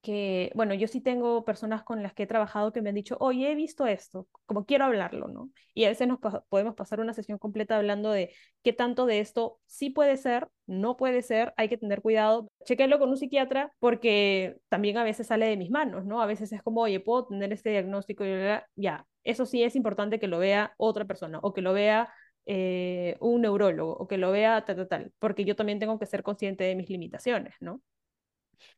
que, 0.00 0.50
bueno, 0.54 0.74
yo 0.74 0.88
sí 0.88 1.00
tengo 1.00 1.44
personas 1.44 1.82
con 1.82 2.02
las 2.02 2.14
que 2.14 2.22
he 2.22 2.26
trabajado 2.26 2.72
que 2.72 2.82
me 2.82 2.88
han 2.88 2.94
dicho, 2.94 3.16
oye, 3.20 3.52
he 3.52 3.54
visto 3.54 3.86
esto, 3.86 4.28
como 4.46 4.64
quiero 4.64 4.86
hablarlo, 4.86 5.28
¿no? 5.28 5.50
Y 5.74 5.84
a 5.84 5.88
veces 5.88 6.08
nos 6.08 6.18
podemos 6.48 6.74
pasar 6.74 7.00
una 7.00 7.12
sesión 7.12 7.38
completa 7.38 7.76
hablando 7.76 8.10
de 8.10 8.32
qué 8.62 8.72
tanto 8.72 9.06
de 9.06 9.20
esto 9.20 9.60
sí 9.66 9.90
puede 9.90 10.16
ser, 10.16 10.48
no 10.66 10.96
puede 10.96 11.22
ser, 11.22 11.52
hay 11.56 11.68
que 11.68 11.76
tener 11.76 12.00
cuidado. 12.02 12.50
Chequenlo 12.64 12.98
con 12.98 13.10
un 13.10 13.16
psiquiatra 13.16 13.72
porque 13.78 14.56
también 14.68 14.96
a 14.96 15.04
veces 15.04 15.26
sale 15.26 15.46
de 15.46 15.56
mis 15.56 15.70
manos, 15.70 16.06
¿no? 16.06 16.22
A 16.22 16.26
veces 16.26 16.52
es 16.52 16.62
como, 16.62 16.80
oye, 16.82 17.00
puedo 17.00 17.26
tener 17.26 17.52
este 17.52 17.70
diagnóstico 17.70 18.24
y 18.24 18.30
ya, 18.76 19.06
eso 19.24 19.46
sí 19.46 19.62
es 19.62 19.76
importante 19.76 20.18
que 20.18 20.28
lo 20.28 20.38
vea 20.38 20.74
otra 20.78 21.04
persona 21.04 21.38
o 21.42 21.52
que 21.52 21.60
lo 21.60 21.72
vea 21.72 22.12
eh, 22.46 23.16
un 23.20 23.42
neurólogo 23.42 23.92
o 23.92 24.08
que 24.08 24.18
lo 24.18 24.30
vea 24.32 24.64
tal, 24.64 24.76
tal, 24.76 24.88
tal, 24.88 25.12
porque 25.18 25.44
yo 25.44 25.56
también 25.56 25.78
tengo 25.78 25.98
que 25.98 26.06
ser 26.06 26.22
consciente 26.22 26.64
de 26.64 26.74
mis 26.74 26.88
limitaciones, 26.88 27.54
¿no? 27.60 27.82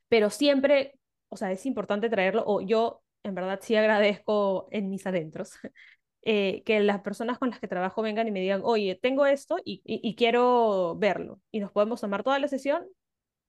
Pero 0.09 0.31
siempre, 0.31 0.99
o 1.33 1.37
sea, 1.37 1.51
es 1.51 1.65
importante 1.65 2.11
traerlo, 2.11 2.45
o 2.47 2.61
yo 2.61 3.03
en 3.23 3.35
verdad 3.35 3.59
sí 3.63 3.75
agradezco 3.75 4.69
en 4.71 4.91
mis 4.91 5.07
adentros 5.07 5.53
eh, 6.23 6.63
que 6.65 6.81
las 6.81 7.01
personas 7.01 7.39
con 7.39 7.51
las 7.51 7.59
que 7.59 7.69
trabajo 7.69 8.03
vengan 8.03 8.29
y 8.29 8.31
me 8.33 8.41
digan, 8.41 8.61
oye, 8.65 8.99
tengo 9.01 9.25
esto 9.25 9.57
y, 9.65 9.81
y, 9.85 10.01
y, 10.07 10.15
quiero 10.15 10.95
verlo. 10.99 11.41
Y 11.51 11.61
nos 11.61 11.73
podemos 11.73 12.01
tomar 12.03 12.23
toda 12.23 12.39
la 12.39 12.49
sesión 12.49 12.87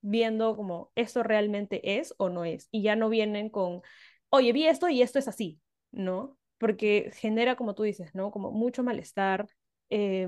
viendo 0.01 0.55
como 0.55 0.91
esto 0.95 1.23
realmente 1.23 1.99
es 1.99 2.13
o 2.17 2.29
no 2.29 2.45
es. 2.45 2.69
Y 2.71 2.83
ya 2.83 2.95
no 2.95 3.09
vienen 3.09 3.49
con, 3.49 3.81
oye, 4.29 4.53
vi 4.53 4.65
esto 4.67 4.87
y 4.89 5.01
esto 5.01 5.19
es 5.19 5.27
así, 5.27 5.59
¿no? 5.91 6.37
Porque 6.57 7.11
genera, 7.15 7.55
como 7.57 7.75
tú 7.75 7.83
dices, 7.83 8.15
¿no? 8.15 8.31
Como 8.31 8.51
mucho 8.51 8.83
malestar. 8.83 9.47
Eh, 9.89 10.27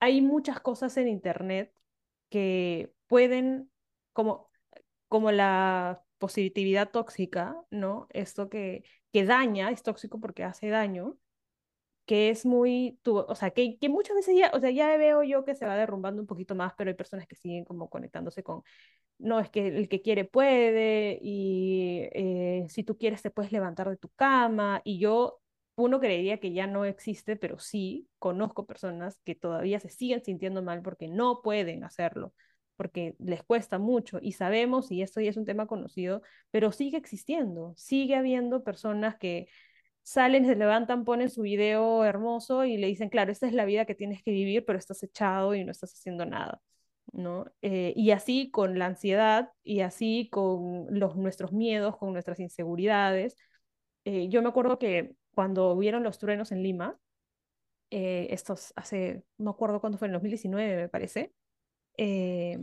hay 0.00 0.22
muchas 0.22 0.60
cosas 0.60 0.96
en 0.96 1.08
Internet 1.08 1.72
que 2.30 2.92
pueden, 3.08 3.70
como, 4.12 4.50
como 5.08 5.32
la 5.32 6.02
positividad 6.20 6.92
tóxica, 6.92 7.56
¿no? 7.72 8.08
Esto 8.12 8.50
que, 8.50 8.84
que 9.12 9.26
daña, 9.26 9.72
es 9.72 9.82
tóxico 9.82 10.20
porque 10.20 10.44
hace 10.44 10.68
daño, 10.70 11.18
que 12.06 12.30
es 12.30 12.44
muy, 12.46 12.98
tu, 13.02 13.18
o 13.18 13.34
sea, 13.36 13.50
que, 13.52 13.78
que 13.78 13.88
muchas 13.88 14.16
veces 14.16 14.36
ya, 14.36 14.50
o 14.54 14.60
sea, 14.60 14.70
ya 14.70 14.96
veo 14.96 15.22
yo 15.22 15.44
que 15.44 15.54
se 15.54 15.66
va 15.66 15.76
derrumbando 15.76 16.20
un 16.22 16.26
poquito 16.26 16.54
más, 16.56 16.72
pero 16.76 16.90
hay 16.90 16.96
personas 16.96 17.26
que 17.28 17.36
siguen 17.36 17.64
como 17.64 17.88
conectándose 17.88 18.42
con, 18.42 18.62
no, 19.18 19.40
es 19.40 19.50
que 19.50 19.68
el 19.68 19.88
que 19.88 20.02
quiere 20.02 20.24
puede, 20.24 21.18
y 21.22 22.08
eh, 22.12 22.66
si 22.68 22.84
tú 22.84 22.98
quieres 22.98 23.22
te 23.22 23.30
puedes 23.30 23.52
levantar 23.52 23.90
de 23.90 23.96
tu 23.96 24.08
cama, 24.10 24.82
y 24.84 24.98
yo, 24.98 25.40
uno 25.76 26.00
creería 26.00 26.38
que 26.40 26.52
ya 26.52 26.66
no 26.66 26.84
existe, 26.84 27.36
pero 27.36 27.58
sí, 27.58 28.08
conozco 28.18 28.66
personas 28.66 29.18
que 29.24 29.34
todavía 29.34 29.80
se 29.80 29.90
siguen 29.90 30.24
sintiendo 30.24 30.62
mal 30.62 30.82
porque 30.82 31.08
no 31.08 31.42
pueden 31.42 31.84
hacerlo, 31.84 32.34
porque 32.80 33.14
les 33.18 33.42
cuesta 33.42 33.78
mucho, 33.78 34.20
y 34.22 34.32
sabemos, 34.32 34.90
y 34.90 35.02
esto 35.02 35.20
ya 35.20 35.28
es 35.28 35.36
un 35.36 35.44
tema 35.44 35.66
conocido, 35.66 36.22
pero 36.50 36.72
sigue 36.72 36.96
existiendo, 36.96 37.74
sigue 37.76 38.16
habiendo 38.16 38.64
personas 38.64 39.18
que 39.18 39.48
salen, 40.02 40.46
se 40.46 40.56
levantan, 40.56 41.04
ponen 41.04 41.28
su 41.28 41.42
video 41.42 42.06
hermoso 42.06 42.64
y 42.64 42.78
le 42.78 42.86
dicen, 42.86 43.10
claro, 43.10 43.32
esta 43.32 43.46
es 43.46 43.52
la 43.52 43.66
vida 43.66 43.84
que 43.84 43.94
tienes 43.94 44.22
que 44.22 44.30
vivir, 44.30 44.64
pero 44.64 44.78
estás 44.78 45.02
echado 45.02 45.54
y 45.54 45.62
no 45.62 45.72
estás 45.72 45.92
haciendo 45.92 46.24
nada. 46.24 46.62
¿no? 47.12 47.44
Eh, 47.60 47.92
y 47.96 48.12
así 48.12 48.50
con 48.50 48.78
la 48.78 48.86
ansiedad 48.86 49.50
y 49.62 49.80
así 49.80 50.30
con 50.32 50.86
los, 50.90 51.16
nuestros 51.16 51.52
miedos, 51.52 51.98
con 51.98 52.14
nuestras 52.14 52.40
inseguridades. 52.40 53.36
Eh, 54.06 54.28
yo 54.30 54.40
me 54.40 54.48
acuerdo 54.48 54.78
que 54.78 55.14
cuando 55.34 55.72
hubieron 55.72 56.02
los 56.02 56.18
truenos 56.18 56.50
en 56.50 56.62
Lima, 56.62 56.98
eh, 57.90 58.28
estos 58.30 58.72
hace, 58.76 59.22
no 59.36 59.50
acuerdo 59.50 59.80
cuándo 59.82 59.98
fue, 59.98 60.08
en 60.08 60.12
2019 60.14 60.76
me 60.76 60.88
parece, 60.88 61.34
eh, 61.96 62.58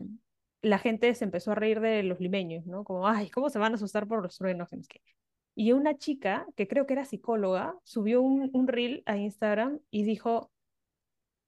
la 0.62 0.80
gente 0.80 1.14
se 1.16 1.26
empezó 1.26 1.52
a 1.52 1.56
reír 1.56 1.80
de 1.80 2.04
los 2.04 2.20
limeños, 2.20 2.66
¿no? 2.66 2.84
Como, 2.84 3.08
ay, 3.08 3.30
¿cómo 3.30 3.50
se 3.50 3.60
van 3.60 3.74
a 3.74 3.76
asustar 3.76 4.08
por 4.08 4.22
los 4.22 4.38
truenos? 4.38 4.70
Y 5.56 5.72
una 5.72 5.98
chica, 5.98 6.46
que 6.56 6.68
creo 6.68 6.86
que 6.86 6.94
era 6.94 7.06
psicóloga, 7.06 7.76
subió 7.84 8.22
un, 8.22 8.50
un 8.54 8.68
reel 8.68 9.04
a 9.06 9.18
Instagram 9.18 9.80
y 9.90 10.04
dijo, 10.04 10.52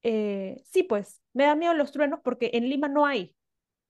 eh, 0.04 0.62
sí, 0.66 0.84
pues, 0.84 1.22
me 1.34 1.44
da 1.46 1.56
miedo 1.56 1.74
los 1.74 1.92
truenos 1.92 2.20
porque 2.24 2.52
en 2.54 2.70
Lima 2.70 2.88
no 2.88 3.06
hay. 3.06 3.36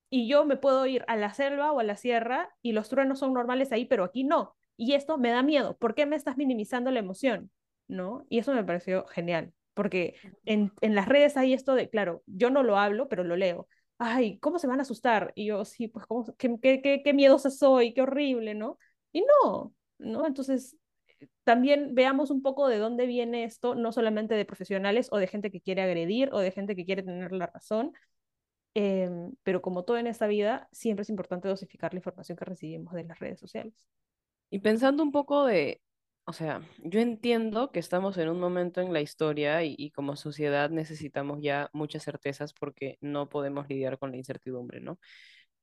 Y 0.09 0.27
yo 0.27 0.45
me 0.45 0.57
puedo 0.57 0.85
ir 0.87 1.05
a 1.07 1.15
la 1.17 1.33
selva 1.33 1.71
o 1.71 1.79
a 1.79 1.83
la 1.83 1.95
sierra 1.95 2.49
y 2.61 2.73
los 2.73 2.89
truenos 2.89 3.19
son 3.19 3.33
normales 3.33 3.71
ahí, 3.71 3.85
pero 3.85 4.03
aquí 4.03 4.23
no. 4.23 4.55
Y 4.77 4.93
esto 4.93 5.17
me 5.17 5.29
da 5.31 5.43
miedo. 5.43 5.77
¿Por 5.77 5.95
qué 5.95 6.05
me 6.05 6.15
estás 6.15 6.37
minimizando 6.37 6.91
la 6.91 6.99
emoción? 6.99 7.51
¿No? 7.87 8.25
Y 8.29 8.39
eso 8.39 8.53
me 8.53 8.63
pareció 8.63 9.05
genial, 9.07 9.53
porque 9.73 10.15
en, 10.45 10.71
en 10.81 10.95
las 10.95 11.07
redes 11.07 11.37
hay 11.37 11.53
esto 11.53 11.75
de, 11.75 11.89
claro, 11.89 12.23
yo 12.27 12.49
no 12.49 12.63
lo 12.63 12.77
hablo, 12.77 13.09
pero 13.09 13.23
lo 13.23 13.35
leo. 13.35 13.67
Ay, 14.01 14.39
¿cómo 14.39 14.59
se 14.59 14.67
van 14.67 14.79
a 14.79 14.83
asustar? 14.83 15.33
Y 15.35 15.47
yo, 15.47 15.65
sí, 15.65 15.89
pues, 15.89 16.05
¿cómo, 16.05 16.25
qué, 16.37 16.57
qué, 16.61 17.01
qué, 17.03 17.13
miedosa 17.13 17.49
soy, 17.51 17.93
qué 17.93 18.01
horrible, 18.01 18.55
¿no? 18.55 18.79
Y 19.11 19.21
no, 19.43 19.73
¿no? 19.97 20.25
Entonces, 20.25 20.77
también 21.43 21.95
veamos 21.95 22.31
un 22.31 22.41
poco 22.41 22.67
de 22.69 22.77
dónde 22.77 23.07
viene 23.07 23.43
esto, 23.43 23.75
no 23.75 23.91
solamente 23.91 24.35
de 24.35 24.45
profesionales 24.45 25.09
o 25.11 25.17
de 25.17 25.27
gente 25.27 25.51
que 25.51 25.61
quiere 25.61 25.81
agredir 25.81 26.29
o 26.33 26.39
de 26.39 26.51
gente 26.51 26.75
que 26.75 26.85
quiere 26.85 27.03
tener 27.03 27.31
la 27.33 27.47
razón, 27.47 27.93
eh, 28.75 29.09
pero 29.43 29.61
como 29.61 29.83
todo 29.83 29.97
en 29.97 30.07
esta 30.07 30.27
vida, 30.27 30.69
siempre 30.71 31.03
es 31.03 31.09
importante 31.09 31.47
dosificar 31.49 31.93
la 31.93 31.99
información 31.99 32.37
que 32.37 32.45
recibimos 32.45 32.93
de 32.93 33.03
las 33.05 33.19
redes 33.19 33.39
sociales. 33.39 33.73
Y 34.49 34.59
pensando 34.59 35.03
un 35.03 35.11
poco 35.11 35.45
de, 35.45 35.81
o 36.29 36.33
sea, 36.33 36.61
yo 36.83 36.99
entiendo 36.99 37.71
que 37.71 37.79
estamos 37.79 38.17
en 38.17 38.29
un 38.29 38.39
momento 38.39 38.81
en 38.81 38.93
la 38.93 39.01
historia 39.01 39.63
y, 39.63 39.75
y 39.77 39.89
como 39.91 40.15
sociedad 40.15 40.69
necesitamos 40.69 41.39
ya 41.41 41.69
muchas 41.73 42.03
certezas 42.03 42.53
porque 42.53 42.97
no 43.01 43.29
podemos 43.29 43.67
lidiar 43.67 43.97
con 43.97 44.11
la 44.11 44.17
incertidumbre, 44.17 44.79
¿no? 44.79 44.99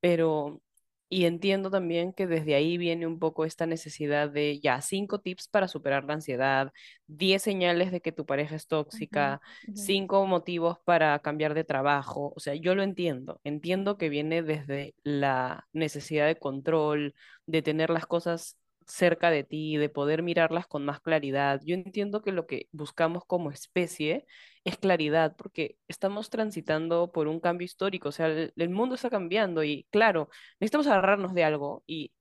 Pero 0.00 0.61
y 1.09 1.26
entiendo 1.26 1.70
también 1.70 2.12
que 2.12 2.26
desde 2.26 2.57
ahí 2.57 2.79
viene 2.79 3.07
un 3.07 3.20
poco 3.20 3.44
esta 3.44 3.66
necesidad 3.66 4.29
de 4.29 4.59
ya 4.61 4.81
cinco 4.81 5.20
tips 5.20 5.46
para 5.48 5.68
superar 5.68 6.05
la 6.05 6.14
ansiedad, 6.14 6.72
diez 7.07 7.42
señales 7.42 7.92
de 7.92 8.00
que 8.00 8.11
tu 8.11 8.26
pareja 8.26 8.57
es 8.57 8.66
tóxica, 8.66 9.40
uh 9.68 9.70
-huh. 9.70 9.76
cinco 9.76 10.26
motivos 10.26 10.79
para 10.85 11.18
cambiar 11.20 11.55
de 11.55 11.62
trabajo. 11.64 12.33
O 12.35 12.40
sea, 12.40 12.55
yo 12.57 12.74
lo 12.74 12.83
entiendo. 12.83 13.40
Entiendo 13.44 13.98
que 13.98 14.09
viene 14.09 14.42
desde 14.42 14.94
la 15.05 15.68
necesidad 15.72 16.26
de 16.26 16.37
control, 16.38 17.14
de 17.46 17.62
tener 17.62 17.90
las 17.90 18.07
cosas 18.07 18.59
cerca 18.87 19.31
de 19.31 19.44
ti, 19.44 19.77
de 19.77 19.88
poder 19.88 20.22
mirarlas 20.22 20.66
con 20.66 20.85
más 20.85 21.01
claridad. 21.01 21.61
Yo 21.64 21.75
entiendo 21.75 22.22
que 22.22 22.33
lo 22.33 22.46
que 22.46 22.68
buscamos 22.72 23.25
como 23.27 23.51
especie 23.51 24.27
es 24.64 24.79
claridad, 24.79 25.37
porque 25.37 25.77
estamos 25.88 26.31
transitando 26.31 27.11
por 27.12 27.29
un 27.29 27.40
cambio 27.40 27.64
histórico, 27.64 28.09
o 28.11 28.12
sea, 28.12 28.27
el, 28.29 28.53
el 28.57 28.70
mundo 28.70 28.94
está 28.94 29.11
cambiando 29.11 29.64
y 29.64 29.87
claro, 29.90 30.29
necesitamos 30.61 30.87
agarrarnos 30.87 31.35
de 31.35 31.44
algo 31.44 31.83
y 31.87 32.12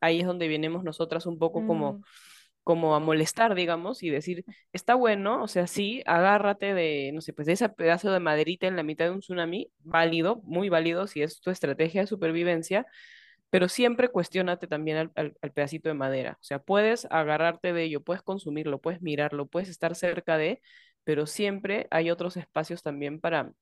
ahí 0.00 0.20
es 0.20 0.26
donde 0.26 0.48
venimos 0.48 0.84
nosotras 0.84 1.26
un 1.26 1.38
poco 1.38 1.66
como... 1.66 1.94
Mm. 1.94 2.02
como 2.62 2.96
a 2.96 3.00
molestar, 3.00 3.54
digamos, 3.54 4.02
y 4.02 4.10
decir, 4.10 4.44
está 4.72 4.96
bueno, 4.96 5.40
o 5.42 5.46
sea, 5.48 5.68
sí, 5.68 6.02
agárrate 6.04 6.74
de, 6.74 7.12
no 7.14 7.20
sé, 7.20 7.32
pues 7.32 7.46
de 7.46 7.52
ese 7.52 7.68
pedazo 7.68 8.10
de 8.10 8.18
maderita 8.20 8.66
en 8.66 8.74
la 8.74 8.82
mitad 8.82 9.04
de 9.04 9.12
un 9.12 9.20
tsunami, 9.20 9.70
válido, 9.84 10.42
muy 10.44 10.68
válido 10.68 11.06
si 11.06 11.22
es 11.22 11.40
tu 11.40 11.50
estrategia 11.50 12.00
de 12.00 12.06
supervivencia, 12.08 12.86
pero 13.50 13.68
siempre 13.68 14.08
cuestionate 14.08 14.66
también 14.66 14.96
al, 14.98 15.12
al, 15.14 15.36
al, 15.40 15.52
pedacito 15.52 15.88
de 15.88 15.94
madera. 15.94 16.38
O 16.40 16.44
sea, 16.44 16.58
puedes 16.60 17.06
agarrarte 17.10 17.72
de 17.72 17.84
ello, 17.84 18.02
puedes 18.02 18.22
consumirlo, 18.22 18.80
puedes 18.80 19.02
mirarlo, 19.02 19.46
puedes 19.46 19.68
estar 19.68 19.94
cerca 19.94 20.36
de, 20.36 20.60
pero 21.04 21.26
siempre 21.26 21.86
hay 21.90 22.10
otros 22.10 22.36
espacios 22.36 22.82
también 22.82 23.20
para, 23.20 23.52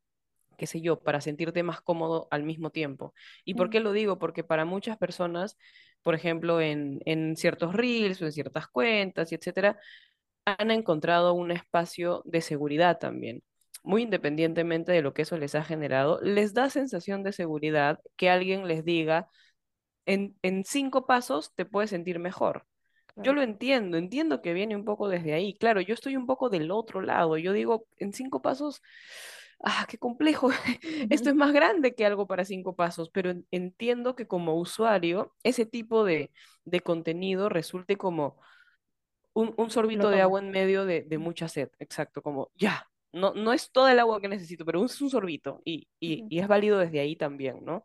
qué 0.58 0.66
sé 0.66 0.80
yo, 0.80 1.00
para 1.00 1.20
sentirte 1.20 1.62
más 1.62 1.80
cómodo 1.82 2.28
al 2.30 2.44
mismo 2.44 2.70
tiempo. 2.70 3.14
¿Y 3.44 3.54
por 3.54 3.70
qué 3.70 3.80
lo 3.80 3.92
digo? 3.92 4.18
Porque 4.18 4.44
para 4.44 4.64
muchas 4.64 4.96
personas, 4.98 5.56
por 6.02 6.14
ejemplo, 6.14 6.60
en, 6.60 7.00
en 7.06 7.36
ciertos 7.36 7.74
reels 7.74 8.22
o 8.22 8.26
en 8.26 8.32
ciertas 8.32 8.68
cuentas 8.68 9.32
y 9.32 9.34
etcétera, 9.36 9.78
han 10.44 10.70
encontrado 10.70 11.34
un 11.34 11.50
espacio 11.50 12.22
de 12.26 12.40
seguridad 12.40 12.98
también 12.98 13.42
muy 13.84 14.02
independientemente 14.02 14.92
de 14.92 15.02
lo 15.02 15.12
que 15.14 15.22
eso 15.22 15.36
les 15.38 15.54
ha 15.54 15.62
generado, 15.62 16.18
les 16.22 16.54
da 16.54 16.70
sensación 16.70 17.22
de 17.22 17.32
seguridad 17.32 18.00
que 18.16 18.30
alguien 18.30 18.66
les 18.66 18.84
diga, 18.84 19.28
en, 20.06 20.36
en 20.42 20.64
cinco 20.64 21.06
pasos 21.06 21.54
te 21.54 21.64
puedes 21.64 21.90
sentir 21.90 22.18
mejor. 22.18 22.66
Claro. 23.14 23.26
Yo 23.26 23.32
lo 23.32 23.42
entiendo, 23.42 23.96
entiendo 23.96 24.42
que 24.42 24.52
viene 24.52 24.74
un 24.76 24.84
poco 24.84 25.08
desde 25.08 25.34
ahí. 25.34 25.54
Claro, 25.54 25.80
yo 25.80 25.94
estoy 25.94 26.16
un 26.16 26.26
poco 26.26 26.48
del 26.50 26.70
otro 26.70 27.00
lado. 27.00 27.36
Yo 27.38 27.52
digo, 27.52 27.86
en 27.98 28.12
cinco 28.12 28.42
pasos, 28.42 28.82
ah, 29.62 29.86
qué 29.88 29.98
complejo. 29.98 30.50
Esto 31.10 31.30
es 31.30 31.34
más 31.36 31.52
grande 31.52 31.94
que 31.94 32.06
algo 32.06 32.26
para 32.26 32.44
cinco 32.44 32.74
pasos, 32.74 33.10
pero 33.10 33.32
entiendo 33.50 34.16
que 34.16 34.26
como 34.26 34.54
usuario, 34.56 35.34
ese 35.42 35.66
tipo 35.66 36.04
de, 36.04 36.32
de 36.64 36.80
contenido 36.80 37.48
resulte 37.48 37.96
como 37.96 38.40
un, 39.32 39.54
un 39.56 39.70
sorbito 39.70 40.10
de 40.10 40.20
agua 40.20 40.40
en 40.40 40.50
medio 40.50 40.84
de, 40.84 41.02
de, 41.02 41.18
mucha 41.18 41.48
sed. 41.48 41.70
Exacto, 41.78 42.22
como 42.22 42.50
ya. 42.54 42.88
No, 43.12 43.32
no 43.32 43.52
es 43.52 43.70
toda 43.70 43.92
el 43.92 44.00
agua 44.00 44.20
que 44.20 44.26
necesito, 44.28 44.64
pero 44.64 44.84
es 44.84 45.00
un 45.00 45.08
sorbito 45.08 45.60
y, 45.64 45.88
y, 46.00 46.26
y 46.28 46.40
es 46.40 46.48
válido 46.48 46.78
desde 46.78 46.98
ahí 46.98 47.14
también, 47.14 47.64
¿no? 47.64 47.84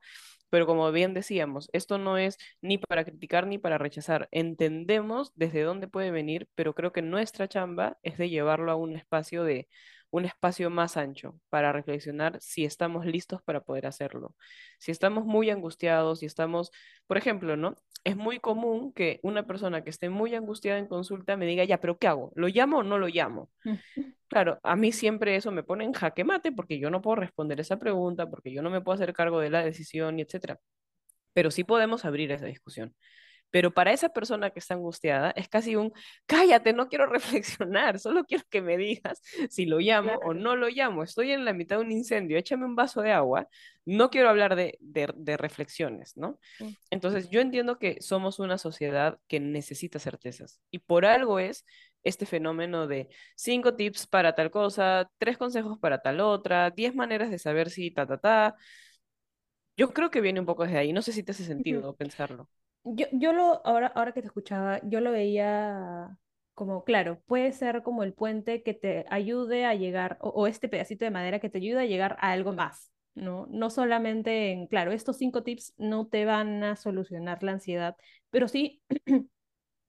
Pero 0.49 0.65
como 0.67 0.91
bien 0.91 1.13
decíamos, 1.13 1.69
esto 1.73 1.97
no 1.97 2.17
es 2.17 2.37
ni 2.61 2.77
para 2.77 3.05
criticar 3.05 3.47
ni 3.47 3.57
para 3.57 3.77
rechazar. 3.77 4.27
Entendemos 4.31 5.31
desde 5.35 5.61
dónde 5.63 5.87
puede 5.87 6.11
venir, 6.11 6.47
pero 6.55 6.73
creo 6.75 6.91
que 6.93 7.01
nuestra 7.01 7.47
chamba 7.47 7.97
es 8.03 8.17
de 8.17 8.29
llevarlo 8.29 8.71
a 8.71 8.75
un 8.75 8.95
espacio 8.95 9.43
de 9.43 9.67
un 10.11 10.25
espacio 10.25 10.69
más 10.69 10.97
ancho 10.97 11.39
para 11.49 11.71
reflexionar 11.71 12.37
si 12.41 12.65
estamos 12.65 13.05
listos 13.05 13.41
para 13.43 13.61
poder 13.61 13.85
hacerlo. 13.87 14.35
Si 14.79 14.91
estamos 14.91 15.25
muy 15.25 15.49
angustiados, 15.49 16.19
si 16.19 16.25
estamos, 16.25 16.71
por 17.07 17.17
ejemplo, 17.17 17.57
¿no? 17.57 17.75
Es 18.03 18.15
muy 18.15 18.39
común 18.39 18.93
que 18.93 19.19
una 19.23 19.45
persona 19.45 19.83
que 19.83 19.89
esté 19.89 20.09
muy 20.09 20.33
angustiada 20.35 20.79
en 20.79 20.87
consulta 20.87 21.37
me 21.37 21.45
diga, 21.45 21.63
ya, 21.63 21.79
pero 21.79 21.97
¿qué 21.97 22.07
hago? 22.07 22.31
¿Lo 22.35 22.47
llamo 22.47 22.79
o 22.79 22.83
no 22.83 22.97
lo 22.97 23.07
llamo? 23.07 23.49
Claro, 24.27 24.59
a 24.63 24.75
mí 24.75 24.91
siempre 24.91 25.35
eso 25.35 25.51
me 25.51 25.63
pone 25.63 25.83
en 25.85 25.93
jaque 25.93 26.23
mate 26.23 26.51
porque 26.51 26.79
yo 26.79 26.89
no 26.89 27.01
puedo 27.01 27.15
responder 27.15 27.59
esa 27.59 27.79
pregunta, 27.79 28.29
porque 28.29 28.53
yo 28.53 28.61
no 28.61 28.69
me 28.69 28.81
puedo 28.81 28.95
hacer 28.95 29.13
cargo 29.13 29.39
de 29.39 29.49
la 29.49 29.63
decisión 29.63 30.19
y 30.19 30.21
etcétera. 30.21 30.59
Pero 31.33 31.51
sí 31.51 31.63
podemos 31.63 32.05
abrir 32.05 32.31
esa 32.31 32.45
discusión. 32.45 32.95
Pero 33.51 33.73
para 33.73 33.91
esa 33.91 34.09
persona 34.09 34.51
que 34.51 34.59
está 34.59 34.75
angustiada 34.75 35.31
es 35.31 35.49
casi 35.49 35.75
un, 35.75 35.91
cállate, 36.25 36.73
no 36.73 36.87
quiero 36.87 37.05
reflexionar, 37.07 37.99
solo 37.99 38.23
quiero 38.25 38.43
que 38.49 38.61
me 38.61 38.77
digas 38.77 39.21
si 39.49 39.65
lo 39.65 39.79
llamo 39.79 40.13
o 40.23 40.33
no 40.33 40.55
lo 40.55 40.69
llamo. 40.69 41.03
Estoy 41.03 41.31
en 41.31 41.45
la 41.45 41.53
mitad 41.53 41.77
de 41.77 41.83
un 41.83 41.91
incendio, 41.91 42.37
échame 42.37 42.65
un 42.65 42.75
vaso 42.75 43.01
de 43.01 43.11
agua. 43.11 43.47
No 43.85 44.09
quiero 44.09 44.29
hablar 44.29 44.55
de, 44.55 44.77
de, 44.81 45.11
de 45.15 45.37
reflexiones, 45.37 46.15
¿no? 46.15 46.39
Entonces, 46.91 47.29
yo 47.29 47.41
entiendo 47.41 47.79
que 47.79 48.01
somos 48.01 48.39
una 48.39 48.57
sociedad 48.57 49.19
que 49.27 49.39
necesita 49.39 49.99
certezas 49.99 50.61
y 50.69 50.79
por 50.79 51.05
algo 51.05 51.39
es 51.39 51.65
este 52.03 52.25
fenómeno 52.25 52.87
de 52.87 53.09
cinco 53.35 53.75
tips 53.75 54.07
para 54.07 54.33
tal 54.35 54.51
cosa, 54.51 55.09
tres 55.17 55.37
consejos 55.37 55.77
para 55.79 56.01
tal 56.01 56.21
otra, 56.21 56.69
diez 56.71 56.95
maneras 56.95 57.29
de 57.31 57.39
saber 57.39 57.69
si 57.69 57.91
ta, 57.91 58.05
ta, 58.07 58.17
ta. 58.17 58.55
Yo 59.77 59.93
creo 59.93 60.11
que 60.11 60.21
viene 60.21 60.39
un 60.39 60.45
poco 60.45 60.63
desde 60.63 60.77
ahí. 60.77 60.93
No 60.93 61.01
sé 61.01 61.11
si 61.13 61.23
te 61.23 61.31
hace 61.31 61.43
sentido 61.45 61.95
pensarlo. 61.95 62.49
Yo, 62.83 63.05
yo 63.11 63.33
lo, 63.33 63.65
ahora, 63.65 63.87
ahora 63.87 64.13
que 64.13 64.21
te 64.21 64.27
escuchaba, 64.27 64.79
yo 64.83 64.99
lo 65.01 65.11
veía 65.11 66.17
como, 66.53 66.83
claro, 66.83 67.21
puede 67.25 67.51
ser 67.53 67.83
como 67.83 68.03
el 68.03 68.13
puente 68.13 68.63
que 68.63 68.73
te 68.73 69.05
ayude 69.09 69.65
a 69.65 69.75
llegar, 69.75 70.17
o, 70.21 70.29
o 70.29 70.47
este 70.47 70.69
pedacito 70.69 71.05
de 71.05 71.11
madera 71.11 71.39
que 71.39 71.49
te 71.49 71.59
ayude 71.59 71.81
a 71.81 71.85
llegar 71.85 72.17
a 72.19 72.31
algo 72.31 72.53
más, 72.53 72.91
¿no? 73.15 73.47
No 73.49 73.69
solamente 73.69 74.51
en, 74.51 74.67
claro, 74.67 74.91
estos 74.91 75.17
cinco 75.17 75.43
tips 75.43 75.73
no 75.77 76.07
te 76.07 76.25
van 76.25 76.63
a 76.63 76.75
solucionar 76.75 77.43
la 77.43 77.51
ansiedad, 77.53 77.95
pero 78.29 78.47
sí 78.47 78.81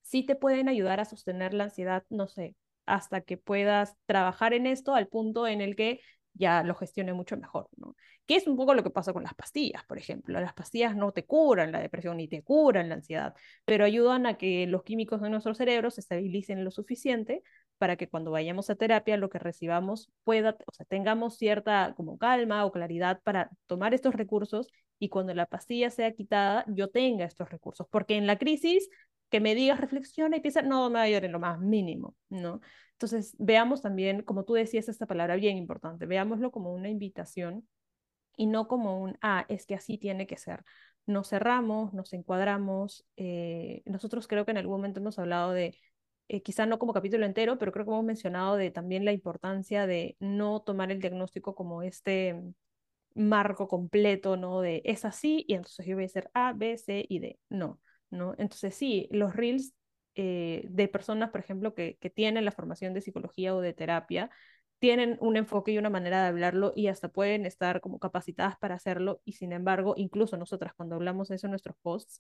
sí 0.03 0.25
te 0.25 0.37
pueden 0.37 0.69
ayudar 0.69 1.01
a 1.01 1.05
sostener 1.05 1.55
la 1.55 1.65
ansiedad, 1.65 2.05
no 2.11 2.27
sé, 2.29 2.57
hasta 2.87 3.21
que 3.23 3.37
puedas 3.37 3.97
trabajar 4.07 4.53
en 4.55 4.67
esto 4.67 4.95
al 4.95 5.09
punto 5.09 5.47
en 5.47 5.61
el 5.61 5.77
que 5.77 6.01
ya 6.35 6.63
lo 6.63 6.75
gestione 6.75 7.13
mucho 7.13 7.37
mejor, 7.37 7.69
¿no? 7.77 7.97
Que 8.27 8.37
es 8.37 8.47
un 8.47 8.57
poco 8.57 8.75
lo 8.75 8.83
que 8.83 8.91
pasa 8.91 9.13
con 9.13 9.23
las 9.23 9.35
pastillas, 9.35 9.85
por 9.85 9.99
ejemplo. 9.99 10.41
Las 10.41 10.55
pastillas 10.55 10.97
no 10.97 11.13
te 11.13 11.27
curan 11.27 11.73
la 11.73 11.81
depresión 11.81 12.17
ni 12.17 12.29
te 12.29 12.43
curan 12.43 12.89
la 12.89 12.97
ansiedad, 12.97 13.35
pero 13.65 13.85
ayudan 13.85 14.27
a 14.27 14.39
que 14.39 14.67
los 14.67 14.83
químicos 14.83 15.21
de 15.21 15.31
nuestro 15.31 15.55
cerebro 15.55 15.91
se 15.91 16.01
estabilicen 16.01 16.65
lo 16.65 16.71
suficiente 16.71 17.43
para 17.79 17.97
que 17.97 18.09
cuando 18.09 18.31
vayamos 18.31 18.69
a 18.71 18.77
terapia 18.77 19.17
lo 19.17 19.31
que 19.31 19.39
recibamos 19.39 20.11
pueda, 20.25 20.57
o 20.67 20.73
sea, 20.73 20.87
tengamos 20.87 21.37
cierta 21.39 21.95
como 21.97 22.19
calma 22.19 22.65
o 22.65 22.73
claridad 22.73 23.21
para 23.23 23.51
tomar 23.67 23.95
estos 23.95 24.15
recursos 24.15 24.69
y 24.99 25.09
cuando 25.09 25.35
la 25.35 25.47
pastilla 25.47 25.91
sea 25.91 26.13
quitada 26.13 26.65
yo 26.69 26.89
tenga 26.91 27.25
estos 27.25 27.51
recursos, 27.51 27.87
porque 27.91 28.17
en 28.17 28.27
la 28.27 28.39
crisis 28.39 28.89
que 29.31 29.41
me 29.41 29.55
digas, 29.55 29.81
reflexiona 29.81 30.37
y 30.37 30.41
piensa, 30.41 30.63
no 30.63 30.91
me 30.91 30.95
va 30.95 31.01
a 31.01 31.05
ayudar 31.05 31.25
en 31.25 31.33
lo 31.33 31.39
más 31.41 31.59
mínimo, 31.61 32.17
¿no? 32.29 32.61
Entonces, 33.01 33.35
veamos 33.39 33.81
también, 33.83 34.23
como 34.23 34.45
tú 34.45 34.53
decías, 34.55 34.89
esta 34.91 35.07
palabra 35.07 35.37
bien 35.37 35.57
importante, 35.57 36.05
veámoslo 36.07 36.51
como 36.51 36.75
una 36.75 36.91
invitación 36.91 37.67
y 38.37 38.47
no 38.47 38.69
como 38.69 39.01
un, 39.01 39.19
ah, 39.23 39.47
es 39.49 39.67
que 39.67 39.75
así 39.75 39.99
tiene 39.99 40.27
que 40.27 40.37
ser. 40.37 40.65
Nos 41.07 41.29
cerramos, 41.31 41.95
nos 41.95 42.13
encuadramos. 42.13 43.07
Eh, 43.17 43.83
nosotros 43.87 44.29
creo 44.29 44.45
que 44.45 44.53
en 44.53 44.59
algún 44.59 44.77
momento 44.77 45.01
hemos 45.01 45.19
hablado 45.19 45.53
de, 45.53 45.79
eh, 46.29 46.43
quizá 46.43 46.67
no 46.67 46.79
como 46.79 46.93
capítulo 46.93 47.27
entero, 47.27 47.59
pero 47.59 47.73
creo 47.73 47.85
que 47.87 47.91
hemos 47.93 48.05
mencionado 48.05 48.57
de 48.57 48.71
también 48.71 49.05
la 49.05 49.13
importancia 49.13 49.87
de 49.87 50.17
no 50.21 50.61
tomar 50.63 50.91
el 50.93 51.01
diagnóstico 51.01 51.55
como 51.55 51.83
este 51.83 52.37
marco 53.15 53.69
completo, 53.69 54.37
¿no? 54.37 54.61
De 54.61 54.83
es 54.85 55.05
así 55.05 55.45
y 55.49 55.55
entonces 55.55 55.87
yo 55.87 55.97
voy 55.97 56.05
a 56.05 56.07
hacer 56.07 56.31
A, 56.35 56.53
B, 56.53 56.77
C 56.79 57.05
y 57.09 57.19
D. 57.19 57.39
No, 57.49 57.81
¿no? 58.11 58.35
Entonces 58.39 58.75
sí, 58.75 59.09
los 59.11 59.35
reels 59.35 59.75
eh, 60.23 60.67
de 60.69 60.87
personas, 60.87 61.31
por 61.31 61.41
ejemplo, 61.41 61.75
que, 61.75 61.97
que 61.99 62.11
tienen 62.11 62.45
la 62.45 62.53
formación 62.53 62.93
de 62.93 63.01
psicología 63.01 63.55
o 63.55 63.63
de 63.63 63.73
terapia, 63.73 64.31
tienen 64.79 65.17
un 65.21 65.39
enfoque 65.39 65.73
y 65.73 65.79
una 65.79 65.89
manera 65.89 66.21
de 66.23 66.29
hablarlo 66.29 66.73
y 66.77 66.89
hasta 66.89 67.09
pueden 67.09 67.47
estar 67.47 67.81
como 67.81 67.99
capacitadas 67.99 68.59
para 68.59 68.75
hacerlo 68.75 69.23
y 69.25 69.33
sin 69.33 69.53
embargo, 69.53 69.95
incluso 69.97 70.37
nosotras 70.37 70.75
cuando 70.75 70.97
hablamos 70.97 71.31
eso 71.31 71.47
en 71.47 71.53
nuestros 71.53 71.77
posts, 71.81 72.19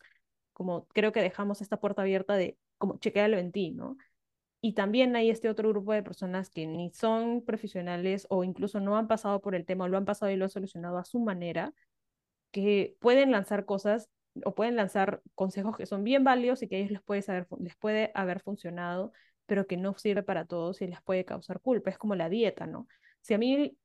como 0.55 0.87
creo 0.89 1.13
que 1.13 1.21
dejamos 1.21 1.61
esta 1.61 1.79
puerta 1.79 2.03
abierta 2.03 2.37
de 2.37 2.57
como 2.79 2.99
chequealo 2.99 3.37
en 3.37 3.53
ti, 3.53 3.73
¿no? 3.73 3.99
Y 4.63 4.73
también 4.75 5.15
hay 5.17 5.31
este 5.31 5.51
otro 5.51 5.69
grupo 5.69 5.93
de 5.93 6.03
personas 6.03 6.49
que 6.49 6.67
ni 6.67 6.91
son 6.91 7.43
profesionales 7.45 8.27
o 8.31 8.45
incluso 8.45 8.81
no 8.81 8.97
han 8.97 9.09
pasado 9.09 9.43
por 9.43 9.55
el 9.55 9.67
tema 9.67 9.85
o 9.85 9.89
lo 9.89 9.99
han 9.99 10.07
pasado 10.07 10.33
y 10.33 10.37
lo 10.37 10.45
han 10.47 10.51
solucionado 10.51 10.97
a 10.99 11.05
su 11.05 11.21
manera, 11.21 11.75
que 12.51 12.97
pueden 13.01 13.31
lanzar 13.33 13.67
cosas 13.67 14.09
o 14.45 14.55
pueden 14.55 14.77
lanzar 14.77 15.23
consejos 15.35 15.77
que 15.77 15.87
son 15.87 16.05
bien 16.05 16.25
válidos 16.25 16.63
y 16.63 16.69
que 16.69 16.77
a 16.77 16.79
ellos 16.79 16.93
les 16.93 17.03
puede, 17.03 17.23
saber, 17.23 17.47
les 17.59 17.77
puede 17.77 18.11
haber 18.15 18.41
funcionado, 18.41 19.13
pero 19.47 19.67
que 19.67 19.77
no 19.77 19.97
sirve 19.99 20.23
para 20.23 20.45
todos 20.47 20.81
y 20.83 20.87
les 20.87 21.03
puede 21.03 21.25
causar 21.25 21.61
culpa. 21.61 21.91
Es 21.91 21.99
como 21.99 22.15
la 22.15 22.29
dieta, 22.29 22.67
¿no? 22.67 22.87
Si 23.21 23.35
a 23.35 23.39
mí 23.39 23.77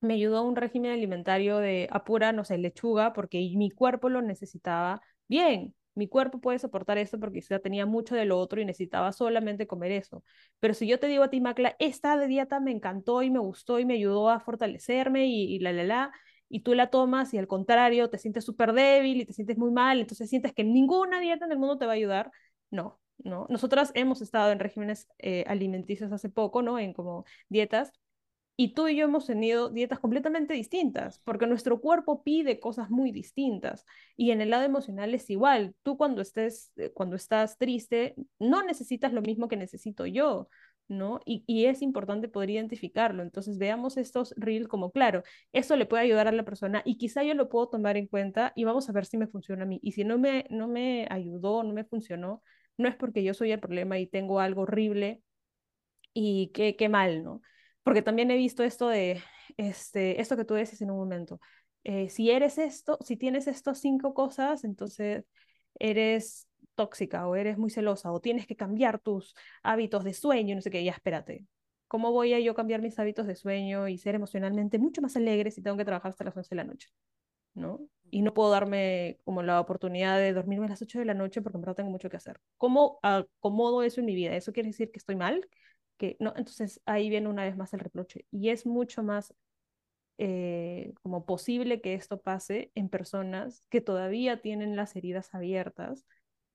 me 0.00 0.14
ayudó 0.14 0.42
un 0.42 0.56
régimen 0.56 0.92
alimentario 0.92 1.58
de 1.58 1.88
apura, 1.90 2.32
no 2.32 2.44
sé, 2.44 2.58
lechuga, 2.58 3.12
porque 3.12 3.38
mi 3.56 3.70
cuerpo 3.70 4.08
lo 4.08 4.22
necesitaba. 4.22 5.00
Bien, 5.28 5.74
mi 5.94 6.08
cuerpo 6.08 6.40
puede 6.40 6.58
soportar 6.58 6.98
esto 6.98 7.18
porque 7.18 7.38
quizá 7.40 7.58
tenía 7.58 7.86
mucho 7.86 8.14
de 8.14 8.24
lo 8.24 8.38
otro 8.38 8.60
y 8.60 8.64
necesitaba 8.64 9.12
solamente 9.12 9.66
comer 9.66 9.92
eso. 9.92 10.24
Pero 10.60 10.74
si 10.74 10.86
yo 10.86 10.98
te 10.98 11.06
digo 11.06 11.24
a 11.24 11.30
ti, 11.30 11.40
Macla, 11.40 11.76
esta 11.78 12.18
dieta 12.26 12.60
me 12.60 12.72
encantó 12.72 13.22
y 13.22 13.30
me 13.30 13.38
gustó 13.38 13.78
y 13.78 13.86
me 13.86 13.94
ayudó 13.94 14.28
a 14.28 14.40
fortalecerme 14.40 15.26
y 15.26 15.58
la, 15.60 15.72
la, 15.72 15.84
la, 15.84 16.12
y 16.48 16.60
tú 16.60 16.74
la 16.74 16.90
tomas 16.90 17.34
y 17.34 17.38
al 17.38 17.46
contrario 17.48 18.10
te 18.10 18.18
sientes 18.18 18.44
súper 18.44 18.72
débil 18.72 19.20
y 19.22 19.26
te 19.26 19.32
sientes 19.32 19.58
muy 19.58 19.70
mal, 19.72 20.00
entonces 20.00 20.28
sientes 20.30 20.52
que 20.52 20.64
ninguna 20.64 21.20
dieta 21.20 21.44
en 21.46 21.52
el 21.52 21.58
mundo 21.58 21.78
te 21.78 21.86
va 21.86 21.92
a 21.92 21.96
ayudar, 21.96 22.30
no. 22.70 23.00
No, 23.18 23.46
nosotras 23.48 23.92
hemos 23.94 24.20
estado 24.22 24.50
en 24.50 24.58
regímenes 24.58 25.06
eh, 25.18 25.44
alimenticios 25.46 26.10
hace 26.10 26.28
poco, 26.30 26.62
¿no? 26.62 26.80
En 26.80 26.92
como 26.92 27.24
dietas, 27.48 27.92
y 28.56 28.74
tú 28.74 28.86
y 28.86 28.96
yo 28.96 29.04
hemos 29.06 29.26
tenido 29.26 29.68
dietas 29.68 29.98
completamente 29.98 30.54
distintas, 30.54 31.18
porque 31.24 31.46
nuestro 31.46 31.80
cuerpo 31.80 32.22
pide 32.22 32.60
cosas 32.60 32.88
muy 32.88 33.10
distintas. 33.10 33.84
Y 34.16 34.30
en 34.30 34.40
el 34.40 34.50
lado 34.50 34.62
emocional 34.64 35.12
es 35.14 35.28
igual. 35.28 35.74
Tú 35.82 35.96
cuando 35.96 36.22
estés, 36.22 36.72
eh, 36.76 36.92
cuando 36.94 37.16
estás 37.16 37.58
triste, 37.58 38.14
no 38.38 38.62
necesitas 38.62 39.12
lo 39.12 39.22
mismo 39.22 39.48
que 39.48 39.56
necesito 39.56 40.06
yo, 40.06 40.48
¿no? 40.88 41.20
Y, 41.24 41.44
y 41.46 41.66
es 41.66 41.82
importante 41.82 42.28
poder 42.28 42.50
identificarlo. 42.50 43.22
Entonces 43.22 43.58
veamos 43.58 43.96
estos 43.96 44.34
reels 44.36 44.68
como, 44.68 44.90
claro, 44.92 45.22
esto 45.52 45.76
le 45.76 45.86
puede 45.86 46.04
ayudar 46.04 46.28
a 46.28 46.32
la 46.32 46.44
persona 46.44 46.82
y 46.84 46.96
quizá 46.98 47.22
yo 47.24 47.34
lo 47.34 47.48
puedo 47.48 47.68
tomar 47.68 47.96
en 47.96 48.06
cuenta 48.06 48.52
y 48.56 48.64
vamos 48.64 48.88
a 48.88 48.92
ver 48.92 49.06
si 49.06 49.16
me 49.16 49.26
funciona 49.26 49.64
a 49.64 49.66
mí. 49.66 49.80
Y 49.82 49.92
si 49.92 50.04
no 50.04 50.18
me, 50.18 50.46
no 50.50 50.68
me 50.68 51.06
ayudó, 51.10 51.62
no 51.62 51.72
me 51.72 51.84
funcionó, 51.84 52.42
no 52.76 52.88
es 52.88 52.96
porque 52.96 53.22
yo 53.24 53.34
soy 53.34 53.52
el 53.52 53.60
problema 53.60 53.98
y 53.98 54.06
tengo 54.06 54.40
algo 54.40 54.62
horrible 54.62 55.22
y 56.12 56.50
qué, 56.54 56.76
qué 56.76 56.88
mal, 56.88 57.24
¿no? 57.24 57.42
Porque 57.82 58.02
también 58.02 58.30
he 58.30 58.36
visto 58.36 58.62
esto 58.64 58.88
de, 58.88 59.22
este, 59.56 60.20
esto 60.20 60.36
que 60.36 60.44
tú 60.44 60.54
dices 60.54 60.80
en 60.82 60.90
un 60.90 60.98
momento. 60.98 61.40
Eh, 61.84 62.08
si 62.08 62.30
eres 62.30 62.58
esto, 62.58 62.98
si 63.02 63.16
tienes 63.16 63.46
estas 63.46 63.80
cinco 63.80 64.14
cosas, 64.14 64.64
entonces 64.64 65.24
eres 65.78 66.48
tóxica 66.74 67.26
o 67.28 67.36
eres 67.36 67.58
muy 67.58 67.70
celosa 67.70 68.12
o 68.12 68.20
tienes 68.20 68.46
que 68.46 68.56
cambiar 68.56 68.98
tus 68.98 69.34
hábitos 69.62 70.04
de 70.04 70.14
sueño, 70.14 70.54
no 70.54 70.60
sé 70.62 70.70
qué, 70.70 70.84
ya 70.84 70.92
espérate. 70.92 71.46
¿Cómo 71.88 72.12
voy 72.12 72.34
a 72.34 72.40
yo 72.40 72.54
cambiar 72.54 72.82
mis 72.82 72.98
hábitos 72.98 73.26
de 73.26 73.36
sueño 73.36 73.88
y 73.88 73.98
ser 73.98 74.14
emocionalmente 74.14 74.78
mucho 74.78 75.00
más 75.02 75.16
alegre 75.16 75.50
si 75.50 75.62
tengo 75.62 75.76
que 75.76 75.84
trabajar 75.84 76.10
hasta 76.10 76.24
las 76.24 76.36
11 76.36 76.50
de 76.50 76.56
la 76.56 76.64
noche? 76.64 76.88
¿no? 77.54 77.80
Y 78.10 78.22
no 78.22 78.34
puedo 78.34 78.50
darme 78.50 79.18
como 79.24 79.42
la 79.42 79.60
oportunidad 79.60 80.18
de 80.18 80.32
dormirme 80.32 80.66
a 80.66 80.70
las 80.70 80.82
8 80.82 80.98
de 80.98 81.04
la 81.04 81.14
noche 81.14 81.42
porque 81.42 81.56
en 81.56 81.62
verdad 81.62 81.76
tengo 81.76 81.90
mucho 81.90 82.10
que 82.10 82.16
hacer. 82.16 82.40
¿Cómo 82.58 82.98
acomodo 83.02 83.82
eso 83.82 84.00
en 84.00 84.06
mi 84.06 84.14
vida? 84.14 84.36
¿Eso 84.36 84.52
quiere 84.52 84.68
decir 84.68 84.90
que 84.90 84.98
estoy 84.98 85.16
mal? 85.16 85.48
Que 85.96 86.16
no, 86.20 86.32
entonces 86.36 86.80
ahí 86.84 87.08
viene 87.08 87.28
una 87.28 87.44
vez 87.44 87.56
más 87.56 87.72
el 87.72 87.80
reproche. 87.80 88.26
Y 88.30 88.50
es 88.50 88.66
mucho 88.66 89.02
más 89.02 89.34
eh, 90.18 90.92
como 91.02 91.24
posible 91.26 91.80
que 91.80 91.94
esto 91.94 92.20
pase 92.20 92.70
en 92.74 92.88
personas 92.88 93.66
que 93.70 93.80
todavía 93.80 94.40
tienen 94.40 94.76
las 94.76 94.94
heridas 94.96 95.34
abiertas 95.34 96.04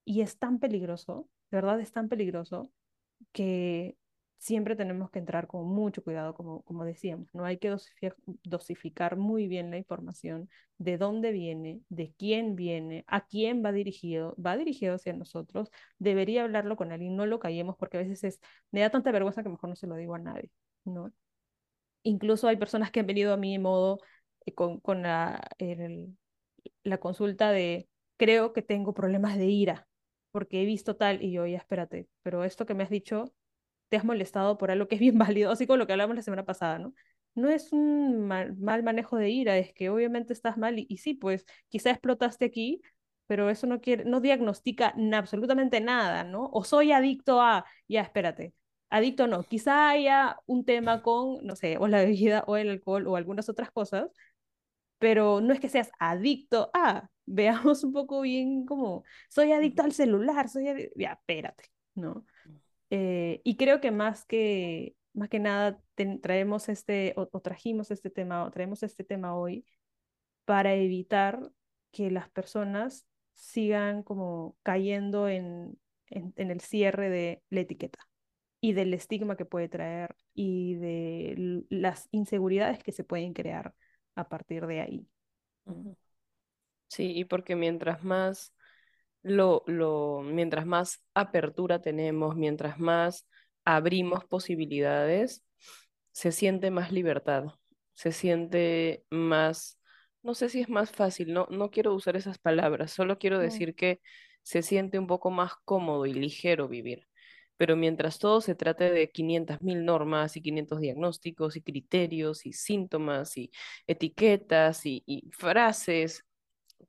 y 0.06 0.22
es 0.22 0.38
tan 0.38 0.60
peligroso, 0.60 1.30
de 1.52 1.58
verdad 1.58 1.80
es 1.80 1.92
tan 1.92 2.10
peligroso 2.10 2.72
que 3.34 3.98
siempre 4.38 4.76
tenemos 4.76 5.12
que 5.12 5.20
entrar 5.20 5.48
con 5.48 5.68
mucho 5.68 6.04
cuidado, 6.04 6.34
como, 6.34 6.64
como 6.64 6.86
decíamos, 6.86 7.28
¿no? 7.34 7.46
Hay 7.46 7.58
que 7.58 7.70
dosificar, 7.70 8.16
dosificar 8.44 9.18
muy 9.18 9.48
bien 9.48 9.70
la 9.72 9.78
información, 9.78 10.50
de 10.78 10.98
dónde 10.98 11.32
viene, 11.34 11.82
de 11.90 12.14
quién 12.18 12.56
viene, 12.56 13.04
a 13.08 13.26
quién 13.28 13.64
va 13.66 13.72
dirigido, 13.74 14.36
va 14.44 14.58
dirigido 14.58 14.96
hacia 14.96 15.14
nosotros, 15.14 15.70
debería 16.00 16.44
hablarlo 16.44 16.78
con 16.78 16.92
alguien, 16.94 17.18
no 17.18 17.26
lo 17.26 17.40
callemos 17.40 17.76
porque 17.78 17.98
a 17.98 18.02
veces 18.02 18.24
es, 18.24 18.40
me 18.72 18.82
da 18.82 18.90
tanta 18.90 19.12
vergüenza 19.12 19.44
que 19.44 19.50
mejor 19.50 19.70
no 19.70 19.76
se 19.76 19.88
lo 19.88 19.96
digo 19.96 20.16
a 20.16 20.20
nadie, 20.20 20.50
¿no? 20.86 21.12
Incluso 22.04 22.48
hay 22.48 22.58
personas 22.58 22.92
que 22.92 23.02
han 23.02 23.08
venido 23.08 23.34
a 23.34 23.38
mí 23.38 23.60
modo 23.60 24.00
eh, 24.46 24.54
con, 24.54 24.80
con 24.80 25.04
la, 25.04 25.42
la 26.84 27.00
consulta 27.00 27.52
de, 27.52 27.90
creo 28.18 28.54
que 28.54 28.62
tengo 28.62 28.94
problemas 28.94 29.38
de 29.38 29.48
ira, 29.48 29.88
porque 30.32 30.62
he 30.62 30.66
visto 30.66 30.96
tal, 30.96 31.24
y 31.24 31.32
yo, 31.32 31.46
ya 31.46 31.58
espérate, 31.58 32.08
pero 32.24 32.44
esto 32.44 32.66
que 32.66 32.74
me 32.74 32.84
has 32.84 32.90
dicho 32.90 33.34
te 33.90 33.98
has 33.98 34.06
molestado 34.06 34.58
por 34.58 34.72
algo 34.72 34.88
que 34.88 34.96
es 34.96 35.02
bien 35.02 35.18
válido, 35.18 35.52
así 35.52 35.68
como 35.68 35.78
lo 35.78 35.88
que 35.88 35.94
hablamos 35.94 36.16
la 36.16 36.22
semana 36.22 36.46
pasada, 36.46 36.80
¿no? 36.80 36.94
No 37.36 37.50
es 37.50 37.72
un 37.74 38.28
mal, 38.28 38.58
mal 38.58 38.84
manejo 38.84 39.18
de 39.18 39.30
ira, 39.30 39.58
es 39.58 39.74
que 39.74 39.90
obviamente 39.90 40.34
estás 40.34 40.58
mal 40.58 40.80
y, 40.80 40.86
y, 40.90 40.98
sí, 40.98 41.14
pues 41.14 41.46
quizá 41.70 41.92
explotaste 41.92 42.46
aquí, 42.46 42.82
pero 43.28 43.50
eso 43.50 43.68
no 43.68 43.80
quiere, 43.82 44.06
no 44.06 44.22
diagnostica 44.22 44.94
absolutamente 45.14 45.82
nada, 45.82 46.24
¿no? 46.24 46.50
O 46.52 46.64
soy 46.64 46.92
adicto 46.92 47.42
a, 47.42 47.66
ya 47.88 48.02
espérate, 48.02 48.54
adicto 48.90 49.28
no, 49.28 49.44
quizá 49.44 49.90
haya 49.90 50.38
un 50.48 50.66
tema 50.66 51.02
con, 51.04 51.46
no 51.46 51.56
sé, 51.56 51.78
o 51.78 51.88
la 51.88 52.00
bebida 52.00 52.44
o 52.48 52.58
el 52.58 52.70
alcohol 52.70 53.08
o 53.08 53.16
algunas 53.16 53.48
otras 53.50 53.72
cosas, 53.72 54.12
pero 55.00 55.42
no 55.42 55.54
es 55.54 55.60
que 55.60 55.70
seas 55.70 55.92
adicto 56.00 56.70
a, 56.74 57.10
veamos 57.26 57.84
un 57.84 57.94
poco 57.94 58.22
bien 58.22 58.66
como, 58.66 59.04
soy 59.30 59.52
adicto 59.54 59.84
al 59.84 59.94
celular, 59.94 60.50
soy 60.50 60.68
adicto, 60.68 60.94
ya, 61.00 61.14
espérate, 61.14 61.66
¿no? 61.96 62.26
Eh, 62.92 63.42
y 63.44 63.56
creo 63.58 63.82
que 63.82 63.92
más 63.92 64.26
que, 64.26 64.96
más 65.14 65.30
que 65.30 65.40
nada 65.40 65.82
traemos 66.22 66.70
este, 66.70 67.14
o, 67.18 67.28
trajimos 67.40 67.92
este 67.92 68.10
tema, 68.10 68.46
o 68.46 68.52
traemos 68.52 68.84
este 68.84 69.04
tema 69.04 69.36
hoy 69.36 69.66
para 70.46 70.74
evitar 70.74 71.52
que 71.92 72.12
las 72.12 72.30
personas 72.30 73.06
sigan 73.34 74.04
como 74.04 74.58
cayendo 74.64 75.30
en, 75.30 75.80
en, 76.08 76.34
en 76.36 76.52
el 76.52 76.62
cierre 76.62 77.10
de 77.10 77.44
la 77.50 77.62
etiqueta 77.62 78.00
y 78.60 78.74
del 78.74 78.94
estigma 78.94 79.38
que 79.38 79.46
puede 79.46 79.70
traer 79.70 80.16
y 80.34 80.76
de 80.76 81.64
las 81.70 82.10
inseguridades 82.12 82.84
que 82.84 82.92
se 82.92 83.04
pueden 83.04 83.34
crear 83.34 83.74
a 84.20 84.30
partir 84.30 84.68
de 84.68 84.82
ahí. 84.82 85.10
Sí, 86.88 87.12
y 87.16 87.26
porque 87.26 87.56
mientras 87.56 88.04
más 88.04 88.54
lo, 89.24 89.64
lo, 89.68 90.22
mientras 90.24 90.68
más 90.68 91.04
apertura 91.16 91.82
tenemos, 91.82 92.38
mientras 92.38 92.80
más 92.80 93.28
abrimos 93.66 94.26
posibilidades, 94.26 95.46
se 96.14 96.34
siente 96.34 96.72
más 96.72 96.94
libertad, 96.94 97.46
se 97.96 98.14
siente 98.14 99.06
más, 99.12 99.80
no 100.24 100.36
sé 100.36 100.50
si 100.50 100.62
es 100.62 100.70
más 100.70 100.92
fácil, 100.92 101.34
no, 101.34 101.48
no 101.52 101.72
quiero 101.72 101.96
usar 101.96 102.18
esas 102.18 102.40
palabras, 102.40 102.92
solo 102.94 103.20
quiero 103.20 103.40
decir 103.40 103.76
que 103.76 104.02
se 104.44 104.64
siente 104.64 105.00
un 105.00 105.08
poco 105.08 105.32
más 105.32 105.54
cómodo 105.66 106.08
y 106.08 106.14
ligero 106.16 106.70
vivir. 106.70 107.09
Pero 107.60 107.78
mientras 107.78 108.20
todo 108.20 108.42
se 108.42 108.56
trate 108.56 108.92
de 108.92 109.12
500.000 109.12 109.86
normas 109.86 110.38
y 110.38 110.42
500 110.44 110.82
diagnósticos 110.82 111.58
y 111.58 111.64
criterios 111.64 112.48
y 112.48 112.54
síntomas 112.54 113.38
y 113.38 113.52
etiquetas 113.88 114.88
y, 114.88 115.04
y 115.08 115.30
frases, 115.34 116.26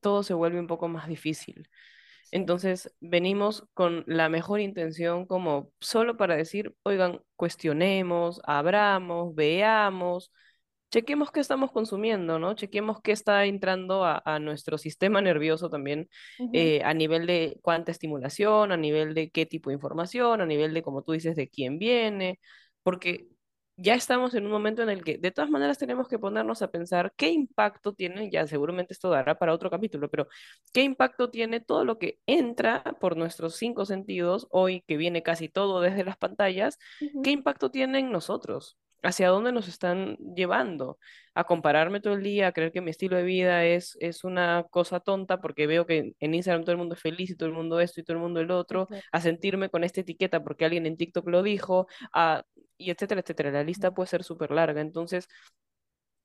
todo 0.01 0.23
se 0.23 0.35
vuelve 0.35 0.61
un 0.61 0.67
poco 0.67 0.89
más 0.89 1.09
difícil. 1.09 1.69
Entonces, 2.33 2.95
venimos 3.01 3.67
con 3.75 4.05
la 4.07 4.29
mejor 4.29 4.61
intención 4.61 5.27
como 5.27 5.73
solo 5.81 6.17
para 6.17 6.37
decir, 6.37 6.75
oigan, 6.85 7.21
cuestionemos, 7.37 8.41
abramos, 8.45 9.35
veamos, 9.35 10.33
chequemos 10.91 11.31
qué 11.31 11.41
estamos 11.41 11.71
consumiendo, 11.73 12.39
¿no? 12.39 12.55
Chequemos 12.55 13.01
qué 13.03 13.13
está 13.13 13.45
entrando 13.47 14.05
a, 14.05 14.39
nuestro 14.41 14.79
sistema 14.79 15.21
nervioso 15.21 15.71
también 15.71 16.09
eh, 16.53 16.83
a 16.85 16.95
nivel 16.95 17.27
de 17.27 17.59
cuánta 17.63 17.93
estimulación, 17.93 18.73
a 18.73 18.77
nivel 18.77 19.15
de 19.15 19.31
qué 19.31 19.47
tipo 19.47 19.71
de 19.71 19.75
información, 19.75 20.41
a 20.41 20.47
nivel 20.47 20.75
de, 20.75 20.83
como 20.83 21.03
tú 21.03 21.13
dices, 21.13 21.37
de 21.37 21.49
quién 21.49 21.79
viene, 21.79 22.41
porque 22.83 23.29
ya 23.77 23.95
estamos 23.95 24.35
en 24.35 24.45
un 24.45 24.53
momento 24.53 24.83
en 24.83 24.91
el 24.91 25.03
que 25.03 25.17
de 25.17 25.31
todas 25.31 25.51
maneras 25.51 25.79
tenemos 25.79 26.07
que 26.07 26.19
ponernos 26.19 26.61
a 26.63 26.71
pensar 26.71 27.13
qué 27.17 27.31
impacto 27.31 27.95
tiene, 27.95 28.31
ya 28.31 28.47
seguramente 28.47 28.93
esto 28.93 29.09
dará 29.11 29.39
para 29.39 29.55
otro 29.55 29.71
capítulo, 29.71 30.11
pero 30.11 30.29
qué 30.73 30.83
impacto 30.83 31.31
tiene 31.31 31.61
todo 31.61 31.85
lo 31.85 31.99
que 31.99 32.19
entra 32.27 32.83
por 33.01 33.17
nuestros 33.17 33.57
cinco 33.57 33.87
sentidos, 33.87 34.47
hoy 34.51 34.83
que 34.87 34.97
viene 34.97 35.23
casi 35.23 35.49
todo 35.49 35.81
desde 35.81 36.05
las 36.05 36.19
pantallas, 36.19 36.79
qué 37.23 37.31
impacto 37.31 37.71
tiene 37.71 38.01
en 38.01 38.13
nosotros, 38.13 38.77
hacia 39.03 39.29
dónde 39.29 39.53
nos 39.53 39.69
están 39.69 40.17
llevando, 40.35 40.99
a 41.35 41.45
compararme 41.45 42.01
todo 42.01 42.15
el 42.15 42.23
día, 42.23 42.49
a 42.49 42.53
creer 42.53 42.73
que 42.73 42.81
mi 42.81 42.91
estilo 42.91 43.17
de 43.17 43.23
vida 43.23 43.65
es, 43.65 43.97
es 44.01 44.25
una 44.25 44.65
cosa 44.71 45.01
tonta 45.01 45.41
porque 45.41 45.67
veo 45.67 45.87
que 45.87 46.15
en 46.19 46.35
Instagram 46.35 46.63
todo 46.65 46.73
el 46.73 46.79
mundo 46.79 46.95
es 46.95 47.01
feliz 47.01 47.31
y 47.31 47.37
todo 47.37 47.49
el 47.49 47.55
mundo 47.55 47.81
esto 47.81 48.01
y 48.01 48.05
todo 48.05 48.17
el 48.17 48.23
mundo 48.23 48.41
el 48.41 48.51
otro, 48.51 48.89
a 49.13 49.21
sentirme 49.21 49.71
con 49.71 49.85
esta 49.85 50.01
etiqueta 50.01 50.43
porque 50.43 50.65
alguien 50.65 50.87
en 50.87 50.97
TikTok 50.97 51.29
lo 51.29 51.43
dijo, 51.43 51.87
a, 52.13 52.45
y 52.77 52.91
etcétera, 52.91 53.21
etcétera. 53.21 53.51
La 53.51 53.65
lista 53.65 53.93
puede 53.95 54.09
ser 54.09 54.25
súper 54.25 54.51
larga, 54.51 54.81
entonces 54.81 55.29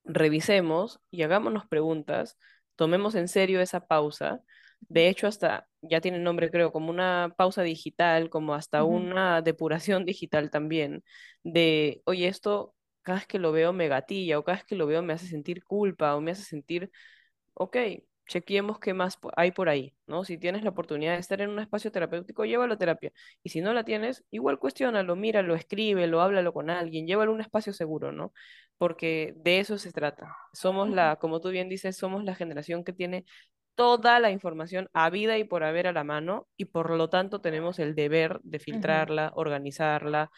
revisemos 0.03 0.99
y 1.11 1.23
hagámonos 1.23 1.65
preguntas, 1.67 2.37
tomemos 2.75 3.15
en 3.15 3.27
serio 3.27 3.61
esa 3.61 3.87
pausa. 3.87 4.41
De 4.89 5.09
hecho, 5.09 5.27
hasta 5.27 5.67
ya 5.81 6.01
tiene 6.01 6.19
nombre, 6.19 6.51
creo, 6.51 6.71
como 6.71 6.89
una 6.89 7.33
pausa 7.37 7.63
digital, 7.63 8.29
como 8.29 8.53
hasta 8.53 8.83
una 8.83 9.41
depuración 9.41 10.05
digital 10.05 10.49
también, 10.51 11.03
de, 11.43 12.01
oye, 12.05 12.27
esto 12.27 12.75
cada 13.01 13.19
vez 13.19 13.27
que 13.27 13.39
lo 13.39 13.51
veo 13.51 13.73
me 13.73 13.87
gatilla, 13.87 14.39
o 14.39 14.43
cada 14.43 14.57
vez 14.57 14.65
que 14.65 14.75
lo 14.75 14.87
veo 14.87 15.01
me 15.03 15.13
hace 15.13 15.27
sentir 15.27 15.63
culpa, 15.63 16.15
o 16.15 16.21
me 16.21 16.31
hace 16.31 16.43
sentir, 16.43 16.89
ok, 17.53 17.77
chequeemos 18.27 18.79
qué 18.79 18.93
más 18.93 19.17
hay 19.35 19.51
por 19.51 19.69
ahí, 19.69 19.95
¿no? 20.07 20.23
Si 20.25 20.37
tienes 20.37 20.63
la 20.63 20.71
oportunidad 20.71 21.13
de 21.13 21.19
estar 21.19 21.41
en 21.41 21.49
un 21.51 21.59
espacio 21.59 21.91
terapéutico, 21.91 22.45
llévalo 22.45 22.73
a 22.73 22.77
terapia. 22.77 23.11
Y 23.43 23.49
si 23.49 23.61
no 23.61 23.73
la 23.73 23.83
tienes, 23.83 24.23
igual 24.31 24.57
cuestiónalo, 24.59 25.15
míralo, 25.15 25.55
escríbelo, 25.55 26.21
háblalo 26.21 26.53
con 26.53 26.69
alguien, 26.69 27.05
llévalo 27.07 27.31
a 27.31 27.35
un 27.35 27.41
espacio 27.41 27.73
seguro, 27.73 28.11
¿no? 28.11 28.33
Porque 28.77 29.33
de 29.37 29.59
eso 29.59 29.77
se 29.77 29.91
trata. 29.91 30.35
Somos 30.53 30.89
la, 30.89 31.17
como 31.17 31.39
tú 31.39 31.49
bien 31.49 31.69
dices, 31.69 31.97
somos 31.97 32.23
la 32.23 32.35
generación 32.35 32.83
que 32.83 32.93
tiene 32.93 33.25
toda 33.75 34.19
la 34.19 34.31
información 34.31 34.89
a 34.93 35.09
vida 35.09 35.37
y 35.37 35.43
por 35.43 35.63
haber 35.63 35.87
a 35.87 35.93
la 35.93 36.03
mano 36.03 36.47
y 36.57 36.65
por 36.65 36.89
lo 36.91 37.09
tanto 37.09 37.41
tenemos 37.41 37.79
el 37.79 37.93
deber 37.93 38.39
de 38.43 38.59
filtrarla, 38.59 39.31
organizarla, 39.35 40.31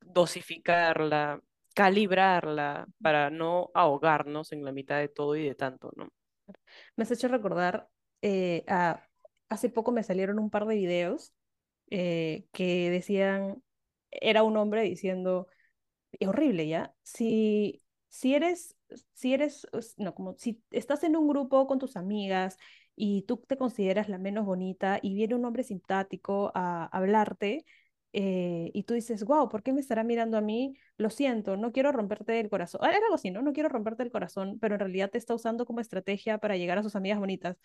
dosificarla, 0.00 1.40
calibrarla 1.74 2.86
para 3.00 3.30
no 3.30 3.70
ahogarnos 3.74 4.52
en 4.52 4.64
la 4.64 4.72
mitad 4.72 4.98
de 4.98 5.08
todo 5.08 5.36
y 5.36 5.44
de 5.44 5.54
tanto, 5.54 5.92
¿no? 5.96 6.08
Me 6.96 7.04
has 7.04 7.10
hecho 7.10 7.28
recordar, 7.28 7.88
eh, 8.22 8.64
hace 9.48 9.68
poco 9.70 9.92
me 9.92 10.02
salieron 10.02 10.38
un 10.38 10.50
par 10.50 10.66
de 10.66 10.74
videos 10.74 11.32
eh, 11.90 12.46
que 12.52 12.90
decían, 12.90 13.62
era 14.10 14.42
un 14.42 14.56
hombre 14.56 14.82
diciendo, 14.82 15.48
es 16.12 16.28
horrible, 16.28 16.66
¿ya? 16.66 16.94
Si, 17.02 17.82
si 18.08 18.34
eres, 18.34 18.76
si 19.12 19.34
eres, 19.34 19.66
no, 19.96 20.14
como 20.14 20.34
si 20.38 20.62
estás 20.70 21.04
en 21.04 21.16
un 21.16 21.28
grupo 21.28 21.66
con 21.66 21.78
tus 21.78 21.96
amigas 21.96 22.56
y 22.98 23.22
tú 23.22 23.38
te 23.38 23.56
consideras 23.56 24.08
la 24.08 24.18
menos 24.18 24.44
bonita 24.46 24.98
y 25.02 25.14
viene 25.14 25.34
un 25.36 25.44
hombre 25.44 25.62
simpático 25.64 26.52
a 26.54 26.86
hablarte, 26.86 27.64
eh, 28.12 28.70
y 28.74 28.84
tú 28.84 28.94
dices, 28.94 29.24
wow, 29.24 29.48
¿por 29.48 29.62
qué 29.62 29.72
me 29.72 29.80
estará 29.80 30.02
mirando 30.02 30.36
a 30.38 30.40
mí? 30.40 30.76
Lo 30.96 31.10
siento, 31.10 31.56
no 31.56 31.72
quiero 31.72 31.92
romperte 31.92 32.40
el 32.40 32.48
corazón. 32.50 32.80
Era 32.84 32.96
algo 32.98 33.14
así, 33.14 33.30
¿no? 33.30 33.42
No 33.42 33.52
quiero 33.52 33.68
romperte 33.68 34.02
el 34.02 34.10
corazón, 34.10 34.58
pero 34.60 34.74
en 34.74 34.80
realidad 34.80 35.10
te 35.10 35.18
está 35.18 35.34
usando 35.34 35.66
como 35.66 35.80
estrategia 35.80 36.38
para 36.38 36.56
llegar 36.56 36.78
a 36.78 36.82
sus 36.82 36.96
amigas 36.96 37.18
bonitas. 37.18 37.56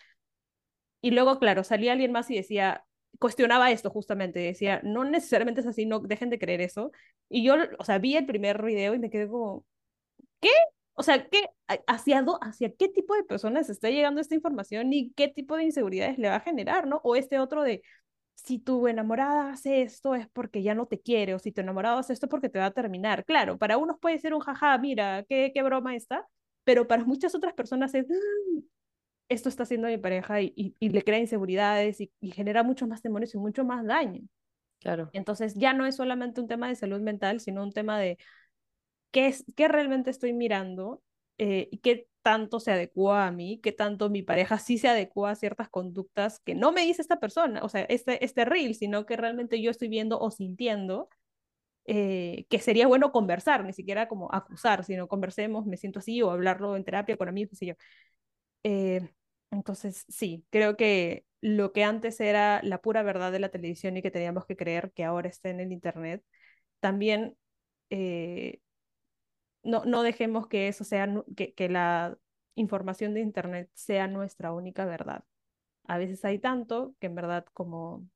Y 1.00 1.10
luego, 1.10 1.38
claro, 1.38 1.64
salía 1.64 1.92
alguien 1.92 2.12
más 2.12 2.30
y 2.30 2.36
decía, 2.36 2.84
cuestionaba 3.18 3.70
esto 3.70 3.90
justamente, 3.90 4.40
decía, 4.40 4.80
no 4.84 5.04
necesariamente 5.04 5.60
es 5.60 5.66
así, 5.66 5.84
no 5.86 6.00
dejen 6.00 6.30
de 6.30 6.38
creer 6.38 6.60
eso. 6.62 6.92
Y 7.28 7.44
yo, 7.44 7.56
o 7.78 7.84
sea, 7.84 7.98
vi 7.98 8.16
el 8.16 8.26
primer 8.26 8.62
video 8.64 8.94
y 8.94 8.98
me 8.98 9.10
quedé 9.10 9.28
como, 9.28 9.64
¿qué? 10.40 10.50
O 10.94 11.02
sea, 11.02 11.28
¿qué, 11.28 11.46
hacia, 11.86 12.24
¿hacia 12.40 12.72
qué 12.72 12.88
tipo 12.88 13.14
de 13.14 13.24
personas 13.24 13.68
está 13.68 13.90
llegando 13.90 14.20
esta 14.20 14.34
información 14.34 14.92
y 14.92 15.12
qué 15.12 15.28
tipo 15.28 15.56
de 15.56 15.64
inseguridades 15.64 16.18
le 16.18 16.28
va 16.28 16.36
a 16.36 16.40
generar, 16.40 16.86
¿no? 16.86 17.00
O 17.02 17.16
este 17.16 17.38
otro 17.40 17.62
de, 17.62 17.82
si 18.34 18.58
tu 18.58 18.86
enamorada 18.88 19.50
hace 19.50 19.82
esto 19.82 20.14
es 20.14 20.28
porque 20.28 20.62
ya 20.62 20.74
no 20.74 20.86
te 20.86 21.00
quiere, 21.00 21.34
o 21.34 21.38
si 21.38 21.52
tu 21.52 21.60
enamorado 21.60 21.98
hace 21.98 22.12
esto 22.12 22.26
es 22.26 22.30
porque 22.30 22.48
te 22.48 22.58
va 22.58 22.66
a 22.66 22.70
terminar. 22.70 23.24
Claro, 23.24 23.58
para 23.58 23.76
unos 23.78 23.98
puede 24.00 24.18
ser 24.18 24.34
un 24.34 24.40
jaja, 24.40 24.76
mira, 24.78 25.24
qué, 25.28 25.50
qué 25.54 25.62
broma 25.62 25.96
está, 25.96 26.26
pero 26.64 26.86
para 26.86 27.04
muchas 27.04 27.34
otras 27.34 27.54
personas 27.54 27.94
es, 27.94 28.06
ah, 28.10 28.60
esto 29.28 29.48
está 29.48 29.64
haciendo 29.64 29.88
mi 29.88 29.98
pareja 29.98 30.42
y, 30.42 30.74
y, 30.78 30.88
le 30.90 31.02
crea 31.02 31.18
inseguridades 31.18 32.00
y, 32.00 32.12
y, 32.20 32.30
genera 32.30 32.62
mucho 32.62 32.86
más 32.86 33.02
temores 33.02 33.34
y 33.34 33.38
mucho 33.38 33.64
más 33.64 33.84
daño. 33.86 34.20
Claro. 34.80 35.08
Entonces 35.12 35.54
ya 35.54 35.72
no 35.72 35.86
es 35.86 35.96
solamente 35.96 36.40
un 36.40 36.46
tema 36.46 36.68
de 36.68 36.74
salud 36.74 37.00
mental, 37.00 37.40
sino 37.40 37.62
un 37.62 37.72
tema 37.72 37.98
de 37.98 38.18
qué, 39.14 39.28
es, 39.28 39.44
qué 39.56 39.68
realmente 39.68 40.10
estoy 40.10 40.32
mirando 40.32 41.00
eh, 41.38 41.68
y 41.70 41.78
qué 41.78 42.08
tanto 42.22 42.58
se 42.58 42.72
adecua 42.72 43.26
a 43.26 43.30
mí, 43.30 43.60
qué 43.62 43.70
tanto 43.70 44.10
mi 44.10 44.22
pareja 44.22 44.58
sí 44.58 44.76
se 44.76 44.88
adecua 44.88 45.30
a 45.30 45.34
ciertas 45.36 45.68
conductas 45.68 46.40
que 46.40 46.56
no 46.56 46.72
me 46.72 46.82
dice 46.82 47.00
esta 47.00 47.20
persona, 47.20 47.60
o 47.62 47.68
sea, 47.68 47.82
este, 47.82 48.24
este 48.24 48.44
reel, 48.44 48.74
sino 48.74 49.06
que 49.06 49.16
realmente 49.16 49.62
yo 49.62 49.70
estoy 49.70 49.86
viendo 49.88 50.18
o 50.18 50.32
sintiendo 50.32 51.08
eh, 51.86 52.46
que 52.50 52.58
sería 52.58 52.88
bueno 52.88 53.12
conversar, 53.12 53.64
ni 53.64 53.72
siquiera 53.72 54.08
como 54.08 54.34
acusar, 54.34 54.84
sino 54.84 55.06
conversemos, 55.06 55.64
me 55.66 55.76
siento 55.76 56.00
así, 56.00 56.20
o 56.20 56.30
hablarlo 56.32 56.76
en 56.76 56.84
terapia 56.84 57.16
con 57.16 57.28
amigos, 57.28 57.58
qué 57.60 57.66
yo. 57.66 57.74
Eh, 58.64 59.08
entonces, 59.52 60.04
sí, 60.08 60.44
creo 60.50 60.76
que 60.76 61.24
lo 61.40 61.72
que 61.72 61.84
antes 61.84 62.20
era 62.20 62.60
la 62.64 62.80
pura 62.80 63.04
verdad 63.04 63.30
de 63.30 63.38
la 63.38 63.50
televisión 63.50 63.96
y 63.96 64.02
que 64.02 64.10
teníamos 64.10 64.46
que 64.46 64.56
creer 64.56 64.92
que 64.92 65.04
ahora 65.04 65.28
está 65.28 65.50
en 65.50 65.60
el 65.60 65.72
Internet, 65.72 66.24
también 66.80 67.36
no, 69.64 69.84
no 69.84 70.02
dejemos 70.02 70.46
que 70.48 70.68
eso 70.68 70.84
sea, 70.84 71.08
que, 71.36 71.54
que 71.54 71.68
la 71.68 72.18
información 72.54 73.14
de 73.14 73.20
Internet 73.20 73.70
sea 73.74 74.06
nuestra 74.08 74.52
única 74.52 74.84
verdad. 74.86 75.24
A 75.86 75.98
veces 75.98 76.24
hay 76.24 76.38
tanto 76.38 76.94
que 77.00 77.08
en 77.08 77.14
verdad, 77.16 77.46
como, 77.54 78.06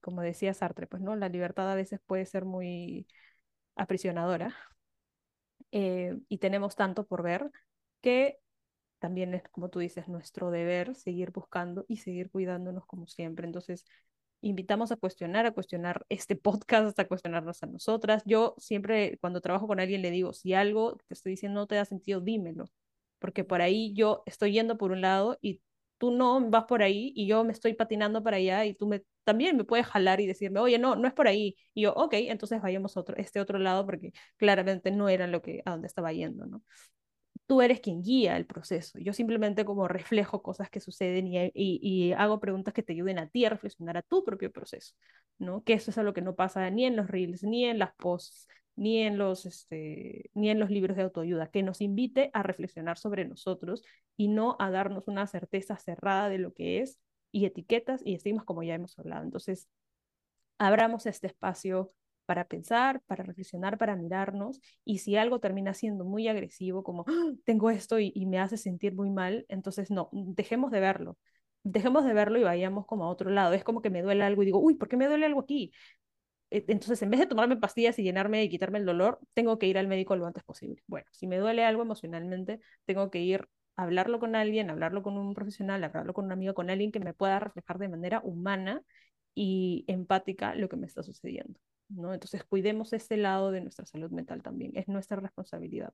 como 0.00 0.22
decía 0.22 0.54
Sartre, 0.54 0.86
pues 0.86 1.02
no, 1.02 1.16
la 1.16 1.28
libertad 1.30 1.70
a 1.70 1.74
veces 1.76 2.00
puede 2.06 2.26
ser 2.26 2.44
muy 2.46 3.06
aprisionadora 3.76 4.54
eh, 5.72 6.18
y 6.28 6.38
tenemos 6.38 6.76
tanto 6.76 7.06
por 7.06 7.22
ver 7.22 7.50
que 8.00 8.38
también 8.98 9.34
es, 9.34 9.42
como 9.50 9.70
tú 9.70 9.80
dices, 9.80 10.08
nuestro 10.08 10.50
deber 10.50 10.94
seguir 10.96 11.30
buscando 11.32 11.84
y 11.88 11.98
seguir 11.98 12.30
cuidándonos 12.30 12.86
como 12.86 13.06
siempre. 13.06 13.46
Entonces, 13.46 13.84
invitamos 14.42 14.92
a 14.92 14.96
cuestionar, 14.96 15.46
a 15.46 15.52
cuestionar 15.52 16.04
este 16.10 16.36
podcast, 16.36 16.98
a 16.98 17.06
cuestionarnos 17.08 17.62
a 17.62 17.66
nosotras. 17.66 18.22
Yo 18.26 18.54
siempre 18.58 19.18
cuando 19.20 19.40
trabajo 19.40 19.66
con 19.66 19.80
alguien 19.80 20.02
le 20.02 20.10
digo, 20.10 20.32
si 20.34 20.54
algo 20.54 20.96
te 21.08 21.14
estoy 21.14 21.32
diciendo 21.32 21.60
no 21.60 21.66
te 21.66 21.76
da 21.76 21.84
sentido, 21.86 22.20
dímelo. 22.20 22.66
porque 23.18 23.44
por 23.44 23.62
ahí 23.62 23.92
yo 23.94 24.22
estoy 24.26 24.52
yendo 24.52 24.76
por 24.78 24.92
un 24.92 25.00
lado 25.00 25.38
y 25.40 25.60
tú 25.98 26.10
no 26.10 26.40
vas 26.50 26.64
por 26.64 26.82
ahí 26.82 27.12
y 27.16 27.26
yo 27.26 27.44
me 27.44 27.52
estoy 27.52 27.74
patinando 27.74 28.22
para 28.22 28.38
allá 28.38 28.64
y 28.64 28.74
tú 28.74 28.90
también 29.24 29.56
me 29.56 29.64
puedes 29.64 29.86
jalar 29.86 30.20
y 30.20 30.26
decirme, 30.26 30.60
oye, 30.60 30.78
no, 30.78 30.96
no 30.96 31.06
es 31.06 31.14
por 31.14 31.28
ahí. 31.28 31.56
Y 31.74 31.82
yo, 31.82 31.94
ok, 31.94 32.14
entonces 32.14 32.60
vayamos 32.60 32.96
a 32.96 33.00
otro, 33.00 33.16
este 33.16 33.40
otro 33.40 33.58
lado 33.58 33.86
porque 33.86 34.12
claramente 34.36 34.90
no 34.90 35.08
era 35.08 35.26
lo 35.28 35.42
que, 35.42 35.62
a 35.64 35.70
donde 35.72 35.86
estaba 35.86 36.12
yendo, 36.12 36.46
¿no? 36.46 36.62
Tú 37.46 37.60
eres 37.60 37.80
quien 37.80 38.02
guía 38.02 38.36
el 38.36 38.46
proceso. 38.46 38.98
Yo 38.98 39.12
simplemente 39.12 39.64
como 39.64 39.88
reflejo 39.88 40.42
cosas 40.42 40.70
que 40.70 40.80
suceden 40.80 41.28
y, 41.28 42.12
hago 42.12 42.40
preguntas 42.40 42.72
que 42.72 42.82
te 42.82 42.92
ayuden 42.94 43.18
a 43.18 43.28
ti 43.28 43.44
a 43.44 43.50
reflexionar 43.50 43.96
a 43.96 44.02
tu 44.02 44.24
propio 44.24 44.50
proceso, 44.50 44.94
¿no? 45.38 45.62
Que 45.64 45.74
eso 45.74 45.90
es 45.90 45.98
algo 45.98 46.14
que 46.14 46.22
no 46.22 46.34
pasa 46.34 46.70
ni 46.70 46.86
en 46.86 46.96
los 46.96 47.08
reels, 47.08 47.42
ni 47.42 47.66
en 47.66 47.78
las 47.78 47.94
posts, 47.96 48.48
ni 48.76 49.02
en 49.02 49.18
los, 49.18 49.44
este, 49.44 50.30
ni 50.34 50.50
en 50.50 50.58
los 50.58 50.70
libros 50.70 50.96
de 50.96 51.02
autoayuda, 51.02 51.50
que 51.50 51.62
nos 51.62 51.80
invite 51.80 52.30
a 52.32 52.42
reflexionar 52.42 52.96
sobre 52.96 53.26
nosotros 53.26 53.84
y 54.16 54.28
no 54.28 54.56
a 54.58 54.70
darnos 54.70 55.08
una 55.08 55.26
certeza 55.26 55.76
cerrada 55.76 56.28
de 56.28 56.38
lo 56.38 56.54
que 56.54 56.80
es 56.80 56.98
y 57.32 57.44
etiquetas 57.44 58.00
y 58.04 58.14
estigmas 58.14 58.44
como 58.44 58.62
ya 58.62 58.74
hemos 58.74 58.98
hablado. 58.98 59.24
Entonces, 59.24 59.68
abramos 60.58 61.06
este 61.06 61.26
espacio 61.26 61.92
para 62.26 62.46
pensar, 62.46 63.00
para 63.06 63.24
reflexionar, 63.24 63.78
para 63.78 63.96
mirarnos 63.96 64.60
y 64.84 64.98
si 64.98 65.16
algo 65.16 65.40
termina 65.40 65.74
siendo 65.74 66.04
muy 66.04 66.28
agresivo, 66.28 66.82
como 66.82 67.04
¡Ah! 67.08 67.32
tengo 67.44 67.70
esto 67.70 67.98
y, 67.98 68.12
y 68.14 68.26
me 68.26 68.38
hace 68.38 68.56
sentir 68.56 68.94
muy 68.94 69.10
mal, 69.10 69.44
entonces 69.48 69.90
no, 69.90 70.08
dejemos 70.12 70.70
de 70.70 70.80
verlo. 70.80 71.18
Dejemos 71.64 72.04
de 72.04 72.12
verlo 72.12 72.38
y 72.38 72.42
vayamos 72.42 72.86
como 72.86 73.04
a 73.04 73.08
otro 73.08 73.30
lado. 73.30 73.54
Es 73.54 73.62
como 73.64 73.82
que 73.82 73.90
me 73.90 74.02
duele 74.02 74.24
algo 74.24 74.42
y 74.42 74.46
digo, 74.46 74.58
uy, 74.58 74.74
¿por 74.74 74.88
qué 74.88 74.96
me 74.96 75.06
duele 75.06 75.26
algo 75.26 75.40
aquí? 75.40 75.72
E, 76.50 76.64
entonces, 76.68 77.02
en 77.02 77.10
vez 77.10 77.20
de 77.20 77.26
tomarme 77.26 77.56
pastillas 77.56 77.98
y 77.98 78.02
llenarme 78.02 78.44
y 78.44 78.48
quitarme 78.50 78.78
el 78.78 78.84
dolor, 78.86 79.18
tengo 79.34 79.58
que 79.58 79.66
ir 79.66 79.78
al 79.78 79.88
médico 79.88 80.16
lo 80.16 80.26
antes 80.26 80.44
posible. 80.44 80.82
Bueno, 80.86 81.06
si 81.12 81.26
me 81.26 81.38
duele 81.38 81.64
algo 81.64 81.82
emocionalmente, 81.82 82.60
tengo 82.84 83.10
que 83.10 83.20
ir 83.20 83.48
a 83.76 83.84
hablarlo 83.84 84.20
con 84.20 84.36
alguien, 84.36 84.70
hablarlo 84.70 85.02
con 85.02 85.16
un 85.18 85.34
profesional, 85.34 85.82
hablarlo 85.84 86.12
con 86.14 86.26
un 86.26 86.32
amigo, 86.32 86.54
con 86.54 86.70
alguien 86.70 86.92
que 86.92 87.00
me 87.00 87.14
pueda 87.14 87.38
reflejar 87.40 87.78
de 87.78 87.88
manera 87.88 88.20
humana 88.22 88.82
y 89.34 89.84
empática 89.88 90.54
lo 90.54 90.68
que 90.68 90.76
me 90.76 90.86
está 90.86 91.02
sucediendo. 91.02 91.58
¿No? 91.94 92.14
Entonces, 92.14 92.44
cuidemos 92.44 92.92
este 92.92 93.16
lado 93.16 93.50
de 93.50 93.60
nuestra 93.60 93.86
salud 93.86 94.10
mental 94.10 94.42
también, 94.42 94.72
es 94.74 94.88
nuestra 94.88 95.18
responsabilidad. 95.18 95.92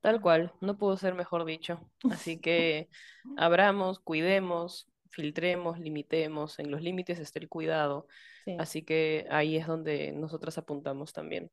Tal 0.00 0.20
cual, 0.20 0.52
no 0.60 0.78
pudo 0.78 0.96
ser 0.96 1.14
mejor 1.14 1.44
dicho. 1.44 1.80
Así 2.10 2.38
que 2.38 2.88
abramos, 3.36 3.98
cuidemos, 3.98 4.88
filtremos, 5.10 5.80
limitemos. 5.80 6.58
En 6.58 6.70
los 6.70 6.80
límites 6.82 7.18
está 7.18 7.38
el 7.38 7.48
cuidado. 7.48 8.06
Sí. 8.44 8.56
Así 8.58 8.82
que 8.82 9.26
ahí 9.30 9.56
es 9.56 9.66
donde 9.66 10.12
nosotras 10.12 10.58
apuntamos 10.58 11.12
también. 11.12 11.50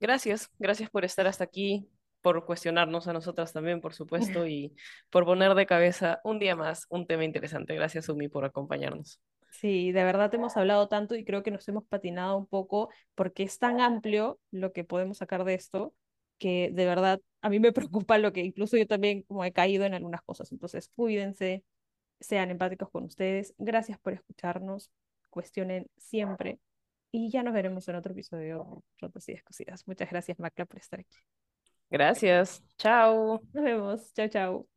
Gracias, 0.00 0.50
gracias 0.58 0.90
por 0.90 1.04
estar 1.04 1.26
hasta 1.26 1.44
aquí, 1.44 1.88
por 2.20 2.44
cuestionarnos 2.44 3.08
a 3.08 3.12
nosotras 3.12 3.52
también, 3.52 3.80
por 3.80 3.94
supuesto, 3.94 4.46
y 4.46 4.74
por 5.08 5.24
poner 5.24 5.54
de 5.54 5.66
cabeza 5.66 6.20
un 6.24 6.38
día 6.38 6.56
más 6.56 6.86
un 6.90 7.06
tema 7.06 7.24
interesante. 7.24 7.74
Gracias, 7.74 8.08
Umi, 8.08 8.28
por 8.28 8.44
acompañarnos. 8.44 9.20
Sí, 9.60 9.92
de 9.92 10.04
verdad 10.04 10.34
hemos 10.34 10.56
hablado 10.56 10.88
tanto 10.88 11.14
y 11.14 11.24
creo 11.24 11.42
que 11.42 11.50
nos 11.52 11.66
hemos 11.68 11.84
patinado 11.86 12.36
un 12.36 12.46
poco 12.46 12.90
porque 13.14 13.44
es 13.44 13.58
tan 13.58 13.80
amplio 13.80 14.40
lo 14.50 14.72
que 14.72 14.82
podemos 14.84 15.18
sacar 15.18 15.44
de 15.44 15.54
esto 15.54 15.94
que 16.38 16.70
de 16.72 16.86
verdad 16.86 17.20
a 17.40 17.48
mí 17.48 17.60
me 17.60 17.72
preocupa 18.08 18.18
lo 18.18 18.32
que 18.32 18.40
incluso 18.42 18.76
yo 18.76 18.86
también 18.86 19.22
como 19.22 19.44
he 19.44 19.52
caído 19.52 19.84
en 19.84 19.94
algunas 19.94 20.22
cosas. 20.22 20.50
Entonces, 20.52 20.90
cuídense, 20.94 21.64
sean 22.20 22.50
empáticos 22.50 22.90
con 22.90 23.04
ustedes. 23.04 23.54
Gracias 23.58 23.98
por 24.00 24.12
escucharnos, 24.12 24.90
cuestionen 25.30 25.86
siempre 25.96 26.58
y 27.12 27.30
ya 27.30 27.44
nos 27.44 27.54
veremos 27.54 27.86
en 27.88 27.94
otro 27.94 28.12
episodio 28.12 28.82
Rotas 28.98 29.28
y 29.28 29.34
Descosidas. 29.34 29.86
Muchas 29.86 30.10
gracias, 30.10 30.38
Macla, 30.40 30.66
por 30.66 30.80
estar 30.80 30.98
aquí. 30.98 31.16
Gracias, 31.90 32.64
chao. 32.76 33.40
Nos 33.52 33.64
vemos. 33.64 34.12
Chao, 34.14 34.28
chao. 34.28 34.73